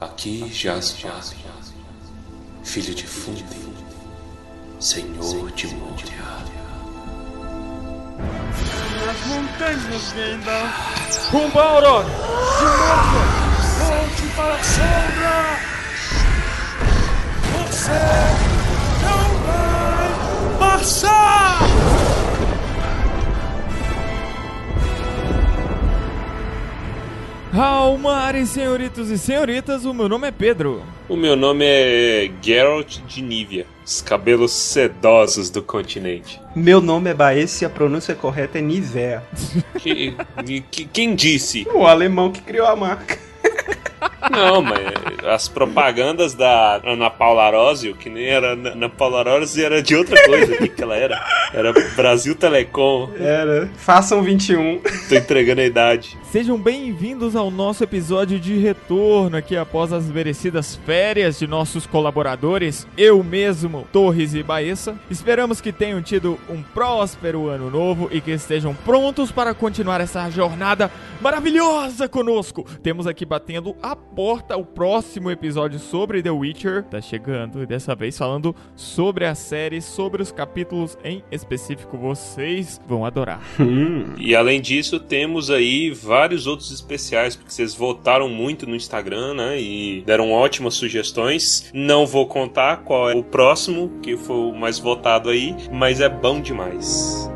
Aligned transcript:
Aqui 0.00 0.48
jaz 0.52 0.96
Jaz, 0.96 1.34
filho 2.62 2.94
de 2.94 3.04
Fundi, 3.04 3.44
senhor 4.78 5.50
de 5.50 5.66
Moria. 5.74 6.38
As 9.10 9.26
montanhas 9.26 10.12
Gandalf! 10.12 11.32
Rumba, 11.32 11.62
Aurora! 11.62 12.06
Silêncio! 12.58 13.22
Volte 13.86 14.22
para 14.36 14.54
a 14.54 14.62
sombra! 14.62 15.36
Você 17.66 17.98
não 19.02 19.22
vai 19.46 20.58
passar! 20.58 21.17
Almares, 27.54 28.50
senhoritos 28.50 29.10
e 29.10 29.16
senhoritas, 29.18 29.84
o 29.86 29.94
meu 29.94 30.08
nome 30.08 30.28
é 30.28 30.30
Pedro. 30.30 30.82
O 31.08 31.16
meu 31.16 31.34
nome 31.34 31.64
é 31.66 32.30
Geralt 32.42 32.98
de 33.06 33.22
Nívia, 33.22 33.64
os 33.84 34.02
cabelos 34.02 34.52
sedosos 34.52 35.48
do 35.48 35.62
continente. 35.62 36.38
Meu 36.54 36.80
nome 36.82 37.10
é 37.10 37.14
Baez 37.14 37.60
e 37.62 37.64
a 37.64 37.70
pronúncia 37.70 38.14
correta 38.14 38.58
é 38.58 38.60
Nivea. 38.60 39.22
Que, 39.78 40.14
que- 40.70 40.84
quem 40.84 41.14
disse? 41.14 41.66
O 41.74 41.86
alemão 41.86 42.30
que 42.30 42.42
criou 42.42 42.66
a 42.66 42.76
marca. 42.76 43.18
Não, 44.30 44.60
mas 44.60 44.80
as 45.26 45.48
propagandas 45.48 46.34
da 46.34 46.80
Ana 46.84 47.08
Paula 47.08 47.44
Arósio, 47.44 47.94
que 47.96 48.10
nem 48.10 48.26
era 48.26 48.52
Ana 48.52 48.88
Paula 48.90 49.20
Arósio, 49.20 49.64
era 49.64 49.82
de 49.82 49.96
outra 49.96 50.22
coisa. 50.26 50.52
O 50.52 50.58
que, 50.58 50.68
que 50.68 50.82
ela 50.82 50.96
era? 50.96 51.18
Era 51.52 51.72
Brasil 51.96 52.34
Telecom. 52.34 53.10
Era. 53.18 53.68
Façam 53.78 54.22
21. 54.22 54.80
Tô 55.08 55.14
entregando 55.14 55.62
a 55.62 55.64
idade. 55.64 56.17
Sejam 56.30 56.58
bem-vindos 56.58 57.34
ao 57.34 57.50
nosso 57.50 57.82
episódio 57.82 58.38
de 58.38 58.58
retorno 58.58 59.34
aqui 59.34 59.56
após 59.56 59.94
as 59.94 60.10
merecidas 60.10 60.76
férias 60.76 61.38
de 61.38 61.46
nossos 61.46 61.86
colaboradores, 61.86 62.86
eu 62.98 63.24
mesmo, 63.24 63.88
Torres 63.90 64.34
e 64.34 64.42
Baessa. 64.42 65.00
Esperamos 65.10 65.62
que 65.62 65.72
tenham 65.72 66.02
tido 66.02 66.38
um 66.50 66.62
próspero 66.62 67.48
ano 67.48 67.70
novo 67.70 68.10
e 68.12 68.20
que 68.20 68.30
estejam 68.30 68.74
prontos 68.74 69.32
para 69.32 69.54
continuar 69.54 70.02
essa 70.02 70.28
jornada 70.28 70.90
maravilhosa 71.18 72.06
conosco. 72.06 72.66
Temos 72.82 73.06
aqui 73.06 73.24
batendo 73.24 73.74
a 73.82 73.96
porta 73.96 74.54
o 74.54 74.66
próximo 74.66 75.30
episódio 75.30 75.78
sobre 75.78 76.22
The 76.22 76.30
Witcher. 76.30 76.84
Tá 76.84 77.00
chegando 77.00 77.62
e 77.62 77.66
dessa 77.66 77.94
vez 77.94 78.18
falando 78.18 78.54
sobre 78.76 79.24
a 79.24 79.34
série, 79.34 79.80
sobre 79.80 80.20
os 80.20 80.30
capítulos 80.30 80.98
em 81.02 81.24
específico. 81.32 81.96
Vocês 81.96 82.78
vão 82.86 83.06
adorar. 83.06 83.40
E 84.18 84.34
além 84.34 84.60
disso, 84.60 84.98
temos 84.98 85.50
aí 85.50 85.90
outros 86.46 86.70
especiais, 86.70 87.36
porque 87.36 87.52
vocês 87.52 87.74
votaram 87.74 88.28
muito 88.28 88.66
no 88.66 88.74
Instagram, 88.74 89.34
né? 89.34 89.60
E 89.60 90.02
deram 90.06 90.32
ótimas 90.32 90.74
sugestões. 90.74 91.70
Não 91.72 92.06
vou 92.06 92.26
contar 92.26 92.78
qual 92.78 93.10
é 93.10 93.14
o 93.14 93.22
próximo, 93.22 93.90
que 94.02 94.16
foi 94.16 94.36
o 94.36 94.52
mais 94.52 94.78
votado 94.78 95.30
aí, 95.30 95.54
mas 95.72 96.00
é 96.00 96.08
bom 96.08 96.40
demais. 96.40 97.30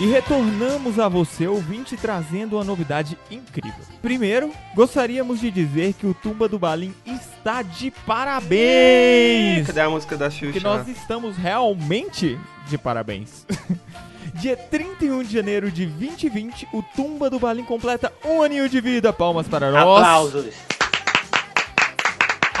E 0.00 0.06
retornamos 0.06 1.00
a 1.00 1.08
você, 1.08 1.48
ouvinte, 1.48 1.96
trazendo 1.96 2.54
uma 2.54 2.62
novidade 2.62 3.18
incrível. 3.28 3.84
Primeiro, 4.00 4.52
gostaríamos 4.72 5.40
de 5.40 5.50
dizer 5.50 5.92
que 5.94 6.06
o 6.06 6.14
Tumba 6.14 6.48
do 6.48 6.56
Balim 6.56 6.94
está 7.04 7.62
de 7.62 7.90
parabéns! 8.06 9.66
Cadê 9.66 9.80
a 9.80 9.90
música 9.90 10.16
da 10.16 10.30
Xuxa? 10.30 10.52
Que 10.52 10.60
nós 10.60 10.86
estamos 10.86 11.36
realmente 11.36 12.38
de 12.68 12.78
parabéns. 12.78 13.44
Dia 14.34 14.56
31 14.56 15.24
de 15.24 15.32
janeiro 15.32 15.68
de 15.68 15.86
2020, 15.86 16.68
o 16.72 16.80
Tumba 16.80 17.28
do 17.28 17.40
Balim 17.40 17.64
completa 17.64 18.12
um 18.24 18.40
aninho 18.40 18.68
de 18.68 18.80
vida. 18.80 19.12
Palmas 19.12 19.48
para 19.48 19.72
nós. 19.72 19.82
Aplausos. 19.82 20.54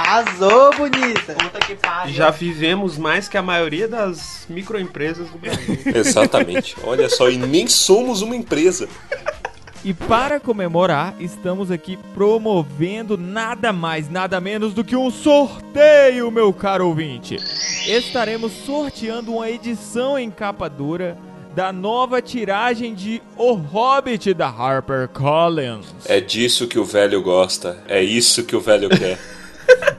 Arrasou, 0.08 0.74
bonita. 0.74 1.34
Puta 1.34 1.58
que 1.58 1.74
pariu. 1.74 2.14
Já 2.14 2.30
vivemos 2.30 2.96
mais 2.96 3.28
que 3.28 3.36
a 3.36 3.42
maioria 3.42 3.86
das 3.86 4.46
microempresas 4.48 5.28
do 5.28 5.36
Brasil. 5.36 5.78
Exatamente. 5.94 6.74
Olha 6.82 7.10
só, 7.10 7.28
e 7.28 7.36
nem 7.36 7.66
somos 7.66 8.22
uma 8.22 8.34
empresa. 8.34 8.88
E 9.84 9.92
para 9.92 10.40
comemorar, 10.40 11.14
estamos 11.20 11.70
aqui 11.70 11.98
promovendo 12.14 13.18
nada 13.18 13.70
mais, 13.70 14.08
nada 14.08 14.40
menos 14.40 14.72
do 14.72 14.82
que 14.82 14.96
um 14.96 15.10
sorteio, 15.10 16.30
meu 16.30 16.54
caro 16.54 16.88
ouvinte. 16.88 17.36
Estaremos 17.86 18.50
sorteando 18.64 19.34
uma 19.34 19.50
edição 19.50 20.18
em 20.18 20.30
capa 20.30 20.70
dura 20.70 21.18
da 21.54 21.70
nova 21.70 22.22
tiragem 22.22 22.94
de 22.94 23.20
O 23.36 23.52
Hobbit 23.52 24.32
da 24.32 24.48
HarperCollins. 24.48 25.86
É 26.06 26.18
disso 26.18 26.66
que 26.66 26.78
o 26.78 26.84
velho 26.84 27.20
gosta. 27.20 27.84
É 27.86 28.02
isso 28.02 28.42
que 28.44 28.56
o 28.56 28.60
velho 28.60 28.88
quer. 28.88 29.18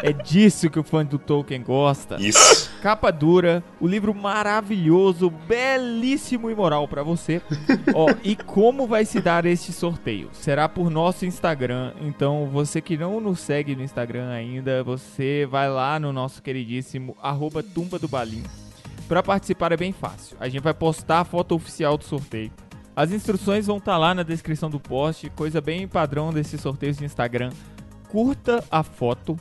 É 0.02 0.13
disso 0.13 0.69
que 0.69 0.80
o 0.80 0.84
fã 0.84 1.06
do 1.06 1.19
Tolkien 1.19 1.62
gosta. 1.62 2.16
Isso. 2.19 2.69
Capa 2.81 3.12
dura, 3.12 3.62
o 3.80 3.88
livro 3.88 4.16
maravilhoso, 4.16 5.30
belíssimo 5.30 6.50
e 6.50 6.56
moral 6.56 6.88
pra 6.88 7.03
você. 7.03 7.41
Ó, 7.94 8.07
e 8.24 8.35
como 8.35 8.88
vai 8.88 9.03
se 9.03 9.19
dar 9.19 9.46
este 9.46 9.74
sorteio? 9.74 10.30
Será 10.31 10.69
por 10.69 10.90
nosso 10.90 11.25
Instagram. 11.25 11.94
Então, 12.02 12.47
você 12.52 12.81
que 12.81 12.97
não 12.97 13.19
nos 13.19 13.41
segue 13.41 13.75
no 13.75 13.84
Instagram 13.84 14.30
ainda, 14.30 14.84
você 14.84 15.46
vai 15.50 15.69
lá 15.69 16.00
no 16.00 16.13
nosso 16.13 16.41
queridíssimo 16.41 17.18
arroba 17.22 17.62
Tumba 17.62 18.00
do 18.00 18.07
Balim. 18.07 18.44
Pra 19.07 19.22
participar 19.22 19.72
é 19.72 19.78
bem 19.78 19.91
fácil. 19.91 20.38
A 20.40 20.47
gente 20.47 20.62
vai 20.62 20.74
postar 20.74 21.19
a 21.19 21.25
foto 21.25 21.56
oficial 21.56 21.97
do 21.97 22.06
sorteio. 22.06 22.51
As 22.96 23.12
instruções 23.12 23.68
vão 23.68 23.78
estar 23.78 23.97
lá 23.97 24.13
na 24.13 24.24
descrição 24.24 24.69
do 24.69 24.80
post, 24.80 25.30
coisa 25.31 25.59
bem 25.59 25.88
padrão 25.88 26.31
desses 26.31 26.62
sorteios 26.62 26.97
de 26.97 27.06
Instagram. 27.06 27.50
Curta 28.09 28.63
a 28.69 28.84
foto, 28.84 29.38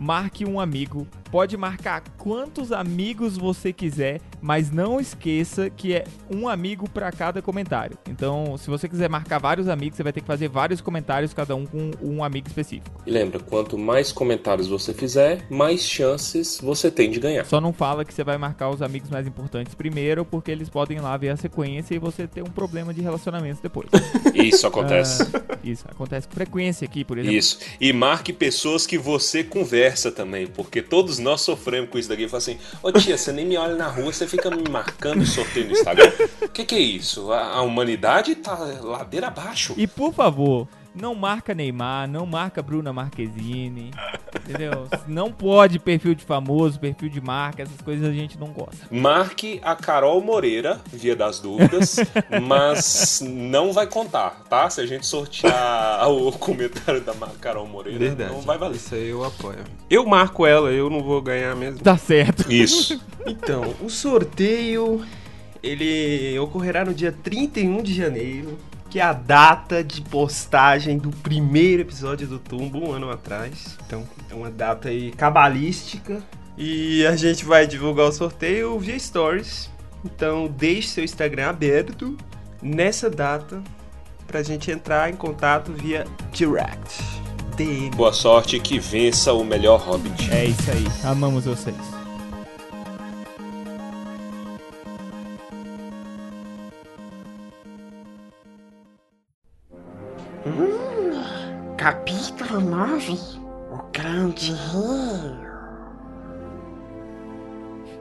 marque 0.00 0.46
um 0.46 0.58
amigo. 0.58 1.06
Pode 1.30 1.56
marcar 1.56 2.02
quantos 2.18 2.72
amigos 2.72 3.36
você 3.36 3.72
quiser, 3.72 4.20
mas 4.40 4.72
não 4.72 4.98
esqueça 4.98 5.70
que 5.70 5.94
é 5.94 6.04
um 6.28 6.48
amigo 6.48 6.90
para 6.90 7.12
cada 7.12 7.40
comentário. 7.40 7.96
Então, 8.08 8.58
se 8.58 8.68
você 8.68 8.88
quiser 8.88 9.08
marcar 9.08 9.38
vários 9.38 9.68
amigos, 9.68 9.96
você 9.96 10.02
vai 10.02 10.12
ter 10.12 10.22
que 10.22 10.26
fazer 10.26 10.48
vários 10.48 10.80
comentários, 10.80 11.32
cada 11.32 11.54
um 11.54 11.64
com 11.66 11.92
um 12.02 12.24
amigo 12.24 12.48
específico. 12.48 13.00
E 13.06 13.10
lembra, 13.12 13.38
quanto 13.38 13.78
mais 13.78 14.10
comentários 14.10 14.66
você 14.66 14.92
fizer, 14.92 15.46
mais 15.48 15.82
chances 15.82 16.58
você 16.60 16.90
tem 16.90 17.08
de 17.08 17.20
ganhar. 17.20 17.44
Só 17.44 17.60
não 17.60 17.72
fala 17.72 18.04
que 18.04 18.12
você 18.12 18.24
vai 18.24 18.36
marcar 18.36 18.68
os 18.70 18.82
amigos 18.82 19.08
mais 19.08 19.24
importantes 19.24 19.72
primeiro, 19.74 20.24
porque 20.24 20.50
eles 20.50 20.68
podem 20.68 20.96
ir 20.96 21.00
lá 21.00 21.16
ver 21.16 21.28
a 21.28 21.36
sequência 21.36 21.94
e 21.94 21.98
você 21.98 22.26
ter 22.26 22.42
um 22.42 22.50
problema 22.50 22.92
de 22.92 23.00
relacionamento 23.00 23.62
depois. 23.62 23.88
Isso 24.34 24.66
acontece. 24.66 25.22
Isso 25.62 25.84
acontece 25.88 26.26
com 26.26 26.34
frequência 26.34 26.84
aqui, 26.84 27.04
por 27.04 27.18
exemplo. 27.18 27.38
Isso. 27.38 27.58
E 27.80 27.92
marque 27.92 28.32
pessoas 28.32 28.84
que 28.84 28.98
você 28.98 29.44
conversa 29.44 30.10
também, 30.10 30.46
porque 30.48 30.82
todos 30.82 31.19
nós 31.20 31.40
sofremos 31.40 31.90
com 31.90 31.98
isso 31.98 32.08
daqui. 32.08 32.28
Fala 32.28 32.38
assim, 32.38 32.58
ô 32.82 32.92
tia, 32.92 33.16
você 33.16 33.32
nem 33.32 33.46
me 33.46 33.56
olha 33.56 33.74
na 33.74 33.86
rua, 33.88 34.12
você 34.12 34.26
fica 34.26 34.50
me 34.50 34.68
marcando 34.68 35.24
sorteio 35.26 35.66
no 35.66 35.72
Instagram. 35.72 36.12
O 36.42 36.48
que, 36.48 36.64
que 36.64 36.74
é 36.74 36.80
isso? 36.80 37.32
A, 37.32 37.56
a 37.56 37.62
humanidade 37.62 38.34
tá 38.34 38.54
ladeira 38.54 39.28
abaixo. 39.28 39.74
E 39.76 39.86
por 39.86 40.12
favor, 40.12 40.66
não 40.94 41.14
marca 41.14 41.54
Neymar, 41.54 42.08
não 42.08 42.26
marca 42.26 42.62
Bruna 42.62 42.92
Marquezine, 42.92 43.92
entendeu? 44.38 44.86
Não 45.06 45.30
pode 45.32 45.78
perfil 45.78 46.14
de 46.14 46.24
famoso, 46.24 46.78
perfil 46.78 47.08
de 47.08 47.20
marca, 47.20 47.62
essas 47.62 47.80
coisas 47.80 48.08
a 48.08 48.12
gente 48.12 48.38
não 48.38 48.48
gosta. 48.48 48.86
Marque 48.90 49.60
a 49.62 49.74
Carol 49.74 50.20
Moreira, 50.20 50.80
via 50.92 51.16
das 51.16 51.40
dúvidas, 51.40 51.96
mas 52.42 53.22
não 53.26 53.72
vai 53.72 53.86
contar, 53.86 54.42
tá? 54.48 54.68
Se 54.70 54.80
a 54.80 54.86
gente 54.86 55.06
sortear 55.06 56.08
o 56.10 56.32
comentário 56.32 57.00
da 57.00 57.14
Carol 57.40 57.66
Moreira, 57.66 57.98
Verdade. 57.98 58.32
não 58.32 58.40
vai 58.40 58.58
valer. 58.58 58.76
Isso 58.76 58.94
aí 58.94 59.08
eu 59.08 59.24
apoio. 59.24 59.58
Eu 59.88 60.06
marco 60.06 60.46
ela, 60.46 60.70
eu 60.70 60.88
não 60.88 61.02
vou 61.02 61.20
ganhar 61.20 61.54
mesmo. 61.56 61.80
Tá 61.80 61.96
certo. 61.96 62.50
Isso. 62.50 63.00
Então, 63.26 63.74
o 63.82 63.90
sorteio 63.90 65.04
ele 65.62 66.38
ocorrerá 66.38 66.84
no 66.84 66.94
dia 66.94 67.12
31 67.12 67.82
de 67.82 67.94
janeiro, 67.94 68.56
que 68.90 68.98
é 68.98 69.02
a 69.02 69.12
data 69.12 69.84
de 69.84 70.02
postagem 70.02 70.98
do 70.98 71.10
primeiro 71.10 71.82
episódio 71.82 72.26
do 72.26 72.38
Tumbo 72.40 72.90
um 72.90 72.92
ano 72.92 73.08
atrás. 73.08 73.78
Então, 73.86 74.06
é 74.28 74.34
uma 74.34 74.50
data 74.50 74.88
aí 74.88 75.12
cabalística 75.12 76.20
e 76.58 77.06
a 77.06 77.14
gente 77.14 77.44
vai 77.44 77.66
divulgar 77.66 78.08
o 78.08 78.12
sorteio 78.12 78.76
via 78.78 78.98
stories. 78.98 79.70
Então, 80.04 80.48
deixe 80.48 80.88
seu 80.88 81.04
Instagram 81.04 81.50
aberto 81.50 82.16
nessa 82.60 83.08
data 83.08 83.62
pra 84.26 84.42
gente 84.42 84.70
entrar 84.70 85.08
em 85.08 85.14
contato 85.14 85.72
via 85.72 86.04
direct. 86.32 87.02
DM. 87.56 87.90
Boa 87.90 88.12
sorte 88.12 88.56
e 88.56 88.60
que 88.60 88.78
vença 88.78 89.32
o 89.32 89.44
melhor 89.44 89.80
Hobbit. 89.80 90.30
É 90.32 90.46
isso 90.46 90.70
aí. 90.70 90.86
Amamos 91.04 91.44
vocês. 91.44 91.99
Capítulo 101.76 102.60
9 102.60 103.18
O 103.70 103.92
Grande 103.92 104.52
Rio. 104.52 105.50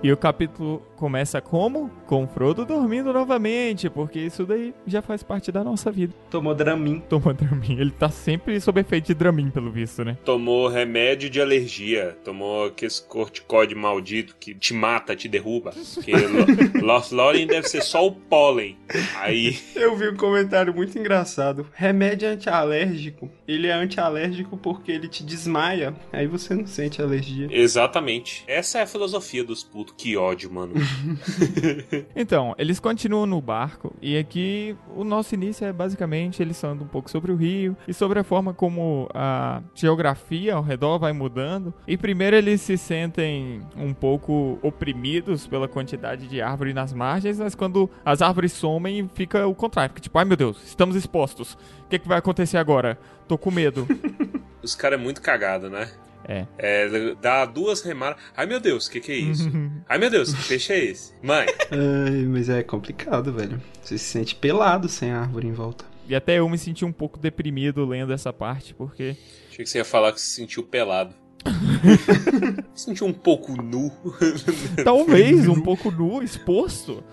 E 0.02 0.14
o 0.14 0.16
capítulo 0.16 0.82
começa 1.00 1.40
como? 1.42 1.90
Com 2.06 2.26
o 2.26 2.28
Frodo 2.28 2.66
dormindo 2.66 3.14
novamente, 3.14 3.90
porque 3.90 4.20
isso 4.20 4.46
daí 4.46 4.74
já 4.86 5.02
faz 5.02 5.24
parte 5.24 5.52
da 5.52 5.64
nossa 5.64 5.90
vida. 5.92 6.14
Tomou 6.30 6.54
Dramin. 6.54 7.00
Toma 7.08 7.34
Dramin. 7.34 7.80
Ele 7.80 7.92
tá 7.92 8.10
sempre 8.10 8.60
sob 8.60 8.82
efeito 8.82 9.08
de 9.08 9.14
Dramin, 9.14 9.50
pelo 9.50 9.72
visto, 9.72 10.04
né? 10.04 10.18
Tomou 10.26 10.68
remédio 10.68 11.30
de 11.30 11.40
alergia. 11.42 12.18
Tomou 12.24 12.66
aquele 12.66 12.92
corticóide 13.08 13.74
maldito 13.76 14.36
que 14.40 14.54
te 14.54 14.74
mata, 14.74 15.16
te 15.16 15.28
derruba. 15.28 15.72
Porque 15.94 16.12
Lo- 16.12 16.84
Lost 16.86 17.12
Lorien 17.12 17.48
deve 17.48 17.68
ser 17.68 17.82
só 17.82 18.06
o 18.06 18.12
pólen. 18.12 18.78
Aí, 19.18 19.58
Eu 19.76 19.96
vi 19.96 20.10
um 20.10 20.18
comentário 20.18 20.74
muito 20.74 20.98
engraçado. 21.00 21.66
Remédio 21.74 22.28
antialérgico. 22.28 23.30
Ele 23.48 23.68
é 23.68 23.74
antialérgico 23.74 24.58
porque 24.58 24.92
ele 24.92 25.08
te 25.08 25.24
desmaia. 25.24 25.94
Aí 26.12 26.28
você 26.28 26.54
não 26.54 26.68
sente 26.68 27.02
alergia. 27.02 27.48
exatamente. 27.52 28.44
Essa 28.48 28.80
é 28.80 28.82
a 28.82 28.88
filosofia 28.88 29.44
dos 29.44 29.64
putos. 29.64 29.94
Que 29.98 30.18
ódio, 30.18 30.52
mano. 30.52 30.74
Então, 32.16 32.54
eles 32.58 32.80
continuam 32.80 33.26
no 33.26 33.42
barco 33.42 33.94
e 34.02 34.18
aqui 34.18 34.76
o 34.96 35.04
nosso 35.04 35.34
início 35.36 35.66
é 35.66 35.72
basicamente 35.72 36.42
eles 36.42 36.60
falando 36.60 36.84
um 36.84 36.88
pouco 36.88 37.10
sobre 37.10 37.32
o 37.32 37.36
rio 37.36 37.76
e 37.88 37.94
sobre 37.94 38.20
a 38.20 38.24
forma 38.24 38.54
como 38.54 39.08
a 39.14 39.62
geografia 39.74 40.56
ao 40.56 40.62
redor 40.62 41.00
vai 41.00 41.14
mudando. 41.14 41.74
E 41.88 41.98
primeiro 41.98 42.36
eles 42.36 42.62
se 42.62 42.78
sentem 42.78 43.62
um 43.76 43.94
pouco 43.94 44.60
oprimidos 44.62 45.48
pela 45.48 45.68
quantidade 45.68 46.28
de 46.28 46.42
árvore 46.42 46.74
nas 46.74 46.94
margens, 46.94 47.40
mas 47.40 47.56
quando 47.56 47.90
as 48.04 48.22
árvores 48.22 48.52
somem 48.52 49.10
fica 49.14 49.48
o 49.48 49.56
contrário, 49.56 49.90
fica 49.92 50.02
tipo, 50.02 50.18
ai 50.18 50.26
meu 50.26 50.38
Deus, 50.38 50.64
estamos 50.66 50.96
expostos. 50.96 51.54
O 51.86 51.90
que, 51.90 52.00
que 52.00 52.08
vai 52.08 52.18
acontecer 52.20 52.58
agora? 52.58 52.98
Tô 53.28 53.38
com 53.38 53.52
medo. 53.52 53.88
Os 54.62 54.76
caras 54.76 55.00
é 55.00 55.02
muito 55.02 55.22
cagado, 55.22 55.70
né? 55.70 55.90
É. 56.28 56.46
É, 56.58 57.16
dá 57.22 57.46
duas 57.46 57.82
remadas. 57.82 58.22
Ai 58.36 58.46
meu 58.46 58.60
Deus, 58.60 58.88
o 58.88 58.92
que, 58.92 59.00
que 59.00 59.12
é 59.12 59.16
isso? 59.16 59.50
Ai 59.88 59.98
meu 59.98 60.10
Deus, 60.10 60.34
que 60.34 60.48
peixe 60.48 60.74
é 60.74 60.86
esse? 60.86 61.14
Mãe, 61.24 61.48
Ai, 61.72 62.26
mas 62.28 62.50
é 62.50 62.62
complicado, 62.64 63.34
velho. 63.34 63.62
Você 63.82 63.98
se 63.98 64.06
sente 64.06 64.36
pelado 64.36 64.88
sem 64.88 65.12
árvore 65.12 65.48
em 65.48 65.54
volta. 65.54 65.86
E 66.08 66.16
até 66.16 66.40
eu 66.40 66.50
me 66.50 66.58
senti 66.58 66.84
um 66.84 66.92
pouco 66.92 67.20
deprimido 67.20 67.86
lendo 67.86 68.12
essa 68.12 68.34
parte, 68.34 68.74
porque 68.74 69.16
achei 69.50 69.64
que 69.64 69.70
você 69.70 69.78
ia 69.78 69.86
falar 69.86 70.12
que 70.12 70.20
se 70.20 70.30
sentiu 70.36 70.64
pelado. 70.64 71.14
se 72.74 72.86
sentiu 72.86 73.08
um 73.08 73.14
pouco 73.14 73.62
nu. 73.62 73.92
talvez 74.84 75.48
um 75.48 75.62
pouco 75.62 75.92
nu, 75.92 76.22
exposto. 76.22 77.04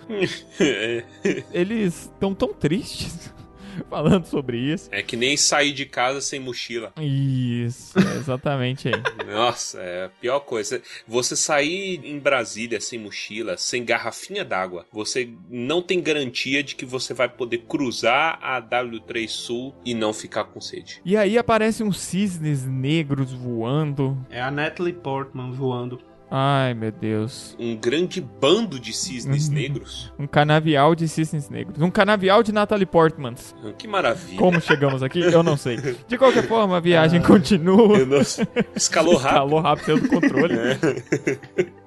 é, 0.58 1.04
eles 1.52 2.04
estão 2.04 2.34
tão 2.34 2.52
tristes 2.52 3.35
falando 3.88 4.26
sobre 4.26 4.58
isso. 4.58 4.88
é 4.92 5.02
que 5.02 5.16
nem 5.16 5.36
sair 5.36 5.72
de 5.72 5.86
casa 5.86 6.20
sem 6.20 6.40
mochila. 6.40 6.92
Isso, 7.00 7.98
é 7.98 8.16
exatamente 8.16 8.88
aí. 8.88 9.02
Nossa, 9.26 9.80
é 9.80 10.04
a 10.06 10.08
pior 10.08 10.40
coisa. 10.40 10.82
Você 11.06 11.36
sair 11.36 12.00
em 12.04 12.18
Brasília 12.18 12.80
sem 12.80 12.98
mochila, 12.98 13.56
sem 13.56 13.84
garrafinha 13.84 14.44
d'água, 14.44 14.86
você 14.92 15.28
não 15.50 15.82
tem 15.82 16.00
garantia 16.00 16.62
de 16.62 16.74
que 16.74 16.84
você 16.84 17.14
vai 17.14 17.28
poder 17.28 17.58
cruzar 17.68 18.38
a 18.42 18.60
W3 18.60 19.28
Sul 19.28 19.74
e 19.84 19.94
não 19.94 20.12
ficar 20.12 20.44
com 20.44 20.60
sede. 20.60 21.00
E 21.04 21.16
aí 21.16 21.36
aparecem 21.38 21.86
uns 21.86 21.98
cisnes 22.00 22.64
negros 22.64 23.32
voando. 23.32 24.16
É 24.30 24.40
a 24.40 24.50
Natalie 24.50 24.92
Portman 24.92 25.52
voando. 25.52 26.00
Ai, 26.30 26.74
meu 26.74 26.90
Deus. 26.90 27.56
Um 27.58 27.76
grande 27.76 28.20
bando 28.20 28.78
de 28.78 28.92
cisnes 28.92 29.48
negros. 29.48 30.12
Um 30.18 30.26
canavial 30.26 30.94
de 30.94 31.08
cisnes 31.08 31.48
negros. 31.48 31.80
Um 31.80 31.90
canavial 31.90 32.42
de 32.42 32.52
Natalie 32.52 32.86
Portmans. 32.86 33.54
Que 33.78 33.86
maravilha. 33.86 34.38
Como 34.38 34.60
chegamos 34.60 35.02
aqui? 35.02 35.20
Eu 35.20 35.42
não 35.42 35.56
sei. 35.56 35.78
De 36.06 36.18
qualquer 36.18 36.46
forma, 36.46 36.76
a 36.76 36.80
viagem 36.80 37.22
continua. 37.22 38.04
Não 38.04 38.24
sei. 38.24 38.46
Escalou 38.74 39.14
rápido. 39.16 39.36
Escalou 39.36 39.60
rápido 39.60 39.86
saiu 39.86 40.00
do 40.00 40.08
controle. 40.08 40.54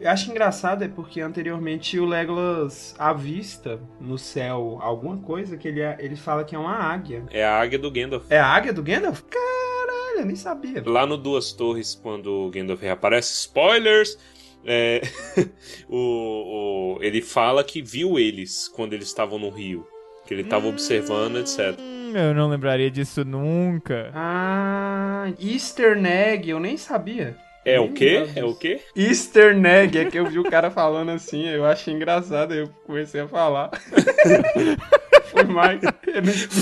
Eu 0.00 0.10
acho 0.10 0.30
engraçado 0.30 0.82
é 0.84 0.88
porque 0.88 1.20
anteriormente 1.20 1.98
o 1.98 2.04
Legolas 2.06 2.94
avista 2.98 3.78
no 4.00 4.16
céu 4.18 4.78
alguma 4.80 5.18
coisa 5.18 5.56
que 5.56 5.68
ele, 5.68 5.80
ele 5.98 6.16
fala 6.16 6.44
que 6.44 6.54
é 6.54 6.58
uma 6.58 6.74
águia. 6.74 7.24
É 7.30 7.44
a 7.44 7.58
águia 7.60 7.78
do 7.78 7.90
Gandalf. 7.90 8.24
É 8.30 8.38
a 8.38 8.46
águia 8.46 8.72
do 8.72 8.82
Gandalf? 8.82 9.22
Caralho, 9.22 10.20
eu 10.20 10.26
nem 10.26 10.36
sabia. 10.36 10.82
Lá 10.86 11.06
no 11.06 11.16
Duas 11.18 11.52
Torres, 11.52 11.94
quando 11.94 12.46
o 12.46 12.50
Gandalf 12.50 12.80
reaparece, 12.80 13.32
spoilers! 13.32 14.18
é, 14.64 15.00
o, 15.88 16.96
o- 16.96 16.98
ele 17.02 17.20
fala 17.22 17.62
que 17.62 17.80
viu 17.82 18.18
eles 18.18 18.68
quando 18.68 18.92
eles 18.94 19.06
estavam 19.06 19.38
no 19.38 19.50
rio. 19.50 19.86
Que 20.26 20.34
ele 20.34 20.42
estava 20.42 20.66
observando, 20.66 21.38
etc. 21.38 21.78
Hum, 21.78 22.12
Eu 22.16 22.34
não 22.34 22.48
lembraria 22.48 22.90
disso 22.90 23.24
nunca. 23.24 24.10
Ah, 24.12 25.30
Easter 25.38 25.96
egg, 26.04 26.50
eu 26.50 26.58
nem 26.58 26.76
sabia. 26.76 27.36
É 27.66 27.80
o 27.80 27.92
quê? 27.92 28.26
É 28.36 28.44
o 28.44 28.54
quê? 28.54 28.80
Easter 28.94 29.54
egg, 29.66 29.98
é 29.98 30.04
que 30.10 30.18
eu 30.18 30.26
vi 30.30 30.38
o 30.38 30.44
cara 30.44 30.70
falando 30.70 31.10
assim, 31.10 31.46
eu 31.48 31.64
achei 31.66 31.92
engraçado, 31.92 32.52
aí 32.52 32.60
eu 32.60 32.68
comecei 32.86 33.20
a 33.20 33.28
falar. 33.28 33.70
Foi 35.30 35.44
mais, 35.44 35.80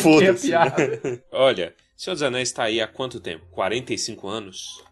Foda-se. 0.03 0.49
piada. 0.49 1.23
Olha, 1.31 1.75
Senhor 1.97 2.15
dos 2.15 2.23
Anéis 2.23 2.51
tá 2.51 2.65
aí 2.65 2.81
há 2.81 2.89
quanto 2.89 3.21
tempo? 3.21 3.45
45 3.53 4.27
anos? 4.27 4.83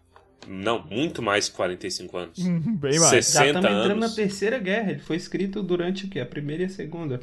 Não, 0.46 0.84
muito 0.90 1.22
mais 1.22 1.48
que 1.48 1.56
45 1.56 2.16
anos. 2.18 2.38
Bem 2.38 2.98
mais. 2.98 3.06
Sess- 3.06 3.32
Já 3.32 3.40
60 3.40 3.46
estamos 3.46 3.64
entrando 3.84 3.98
na 4.00 4.06
anos. 4.06 4.14
terceira 4.14 4.58
guerra, 4.58 4.90
ele 4.90 5.00
foi 5.00 5.16
escrito 5.16 5.62
durante 5.62 6.04
o 6.04 6.08
quê? 6.10 6.20
A 6.20 6.26
primeira 6.26 6.64
e 6.64 6.66
a 6.66 6.68
segunda. 6.68 7.20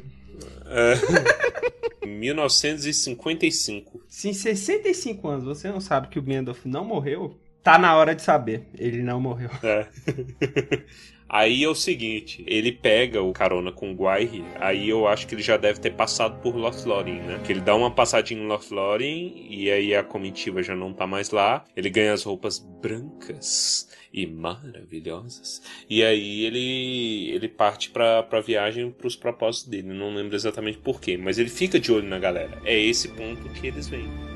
Em 2.02 2.08
1955. 2.18 4.02
Se 4.08 4.28
em 4.30 4.32
65 4.32 5.28
anos 5.28 5.44
você 5.44 5.68
não 5.70 5.80
sabe 5.80 6.08
que 6.08 6.18
o 6.18 6.22
Gandalf 6.22 6.64
não 6.64 6.84
morreu, 6.84 7.38
tá 7.62 7.78
na 7.78 7.94
hora 7.96 8.14
de 8.14 8.22
saber. 8.22 8.66
Ele 8.78 9.02
não 9.02 9.20
morreu. 9.20 9.50
É. 9.62 9.86
Aí 11.32 11.62
é 11.62 11.68
o 11.68 11.76
seguinte, 11.76 12.42
ele 12.44 12.72
pega 12.72 13.22
o 13.22 13.32
carona 13.32 13.70
com 13.70 13.92
o 13.92 13.94
Guairi, 13.94 14.44
aí 14.56 14.88
eu 14.88 15.06
acho 15.06 15.28
que 15.28 15.36
ele 15.36 15.42
já 15.42 15.56
deve 15.56 15.78
ter 15.78 15.92
passado 15.92 16.40
por 16.40 16.56
Lothlórien, 16.56 17.22
né? 17.22 17.40
Que 17.46 17.52
ele 17.52 17.60
dá 17.60 17.72
uma 17.72 17.88
passadinha 17.88 18.42
em 18.42 18.48
Lothlórien 18.48 19.46
e 19.48 19.70
aí 19.70 19.94
a 19.94 20.02
comitiva 20.02 20.60
já 20.60 20.74
não 20.74 20.92
tá 20.92 21.06
mais 21.06 21.30
lá. 21.30 21.64
Ele 21.76 21.88
ganha 21.88 22.12
as 22.12 22.24
roupas 22.24 22.58
brancas 22.58 23.88
e 24.12 24.26
maravilhosas. 24.26 25.62
E 25.88 26.02
aí 26.02 26.44
ele 26.44 27.30
ele 27.30 27.48
parte 27.48 27.90
pra, 27.90 28.24
pra 28.24 28.40
viagem 28.40 28.90
pros 28.90 29.14
propósitos 29.14 29.68
dele. 29.68 29.94
Não 29.94 30.12
lembro 30.12 30.34
exatamente 30.34 30.78
porquê, 30.78 31.16
mas 31.16 31.38
ele 31.38 31.48
fica 31.48 31.78
de 31.78 31.92
olho 31.92 32.08
na 32.08 32.18
galera. 32.18 32.60
É 32.64 32.76
esse 32.76 33.06
ponto 33.06 33.48
que 33.50 33.68
eles 33.68 33.86
vêm. 33.86 34.29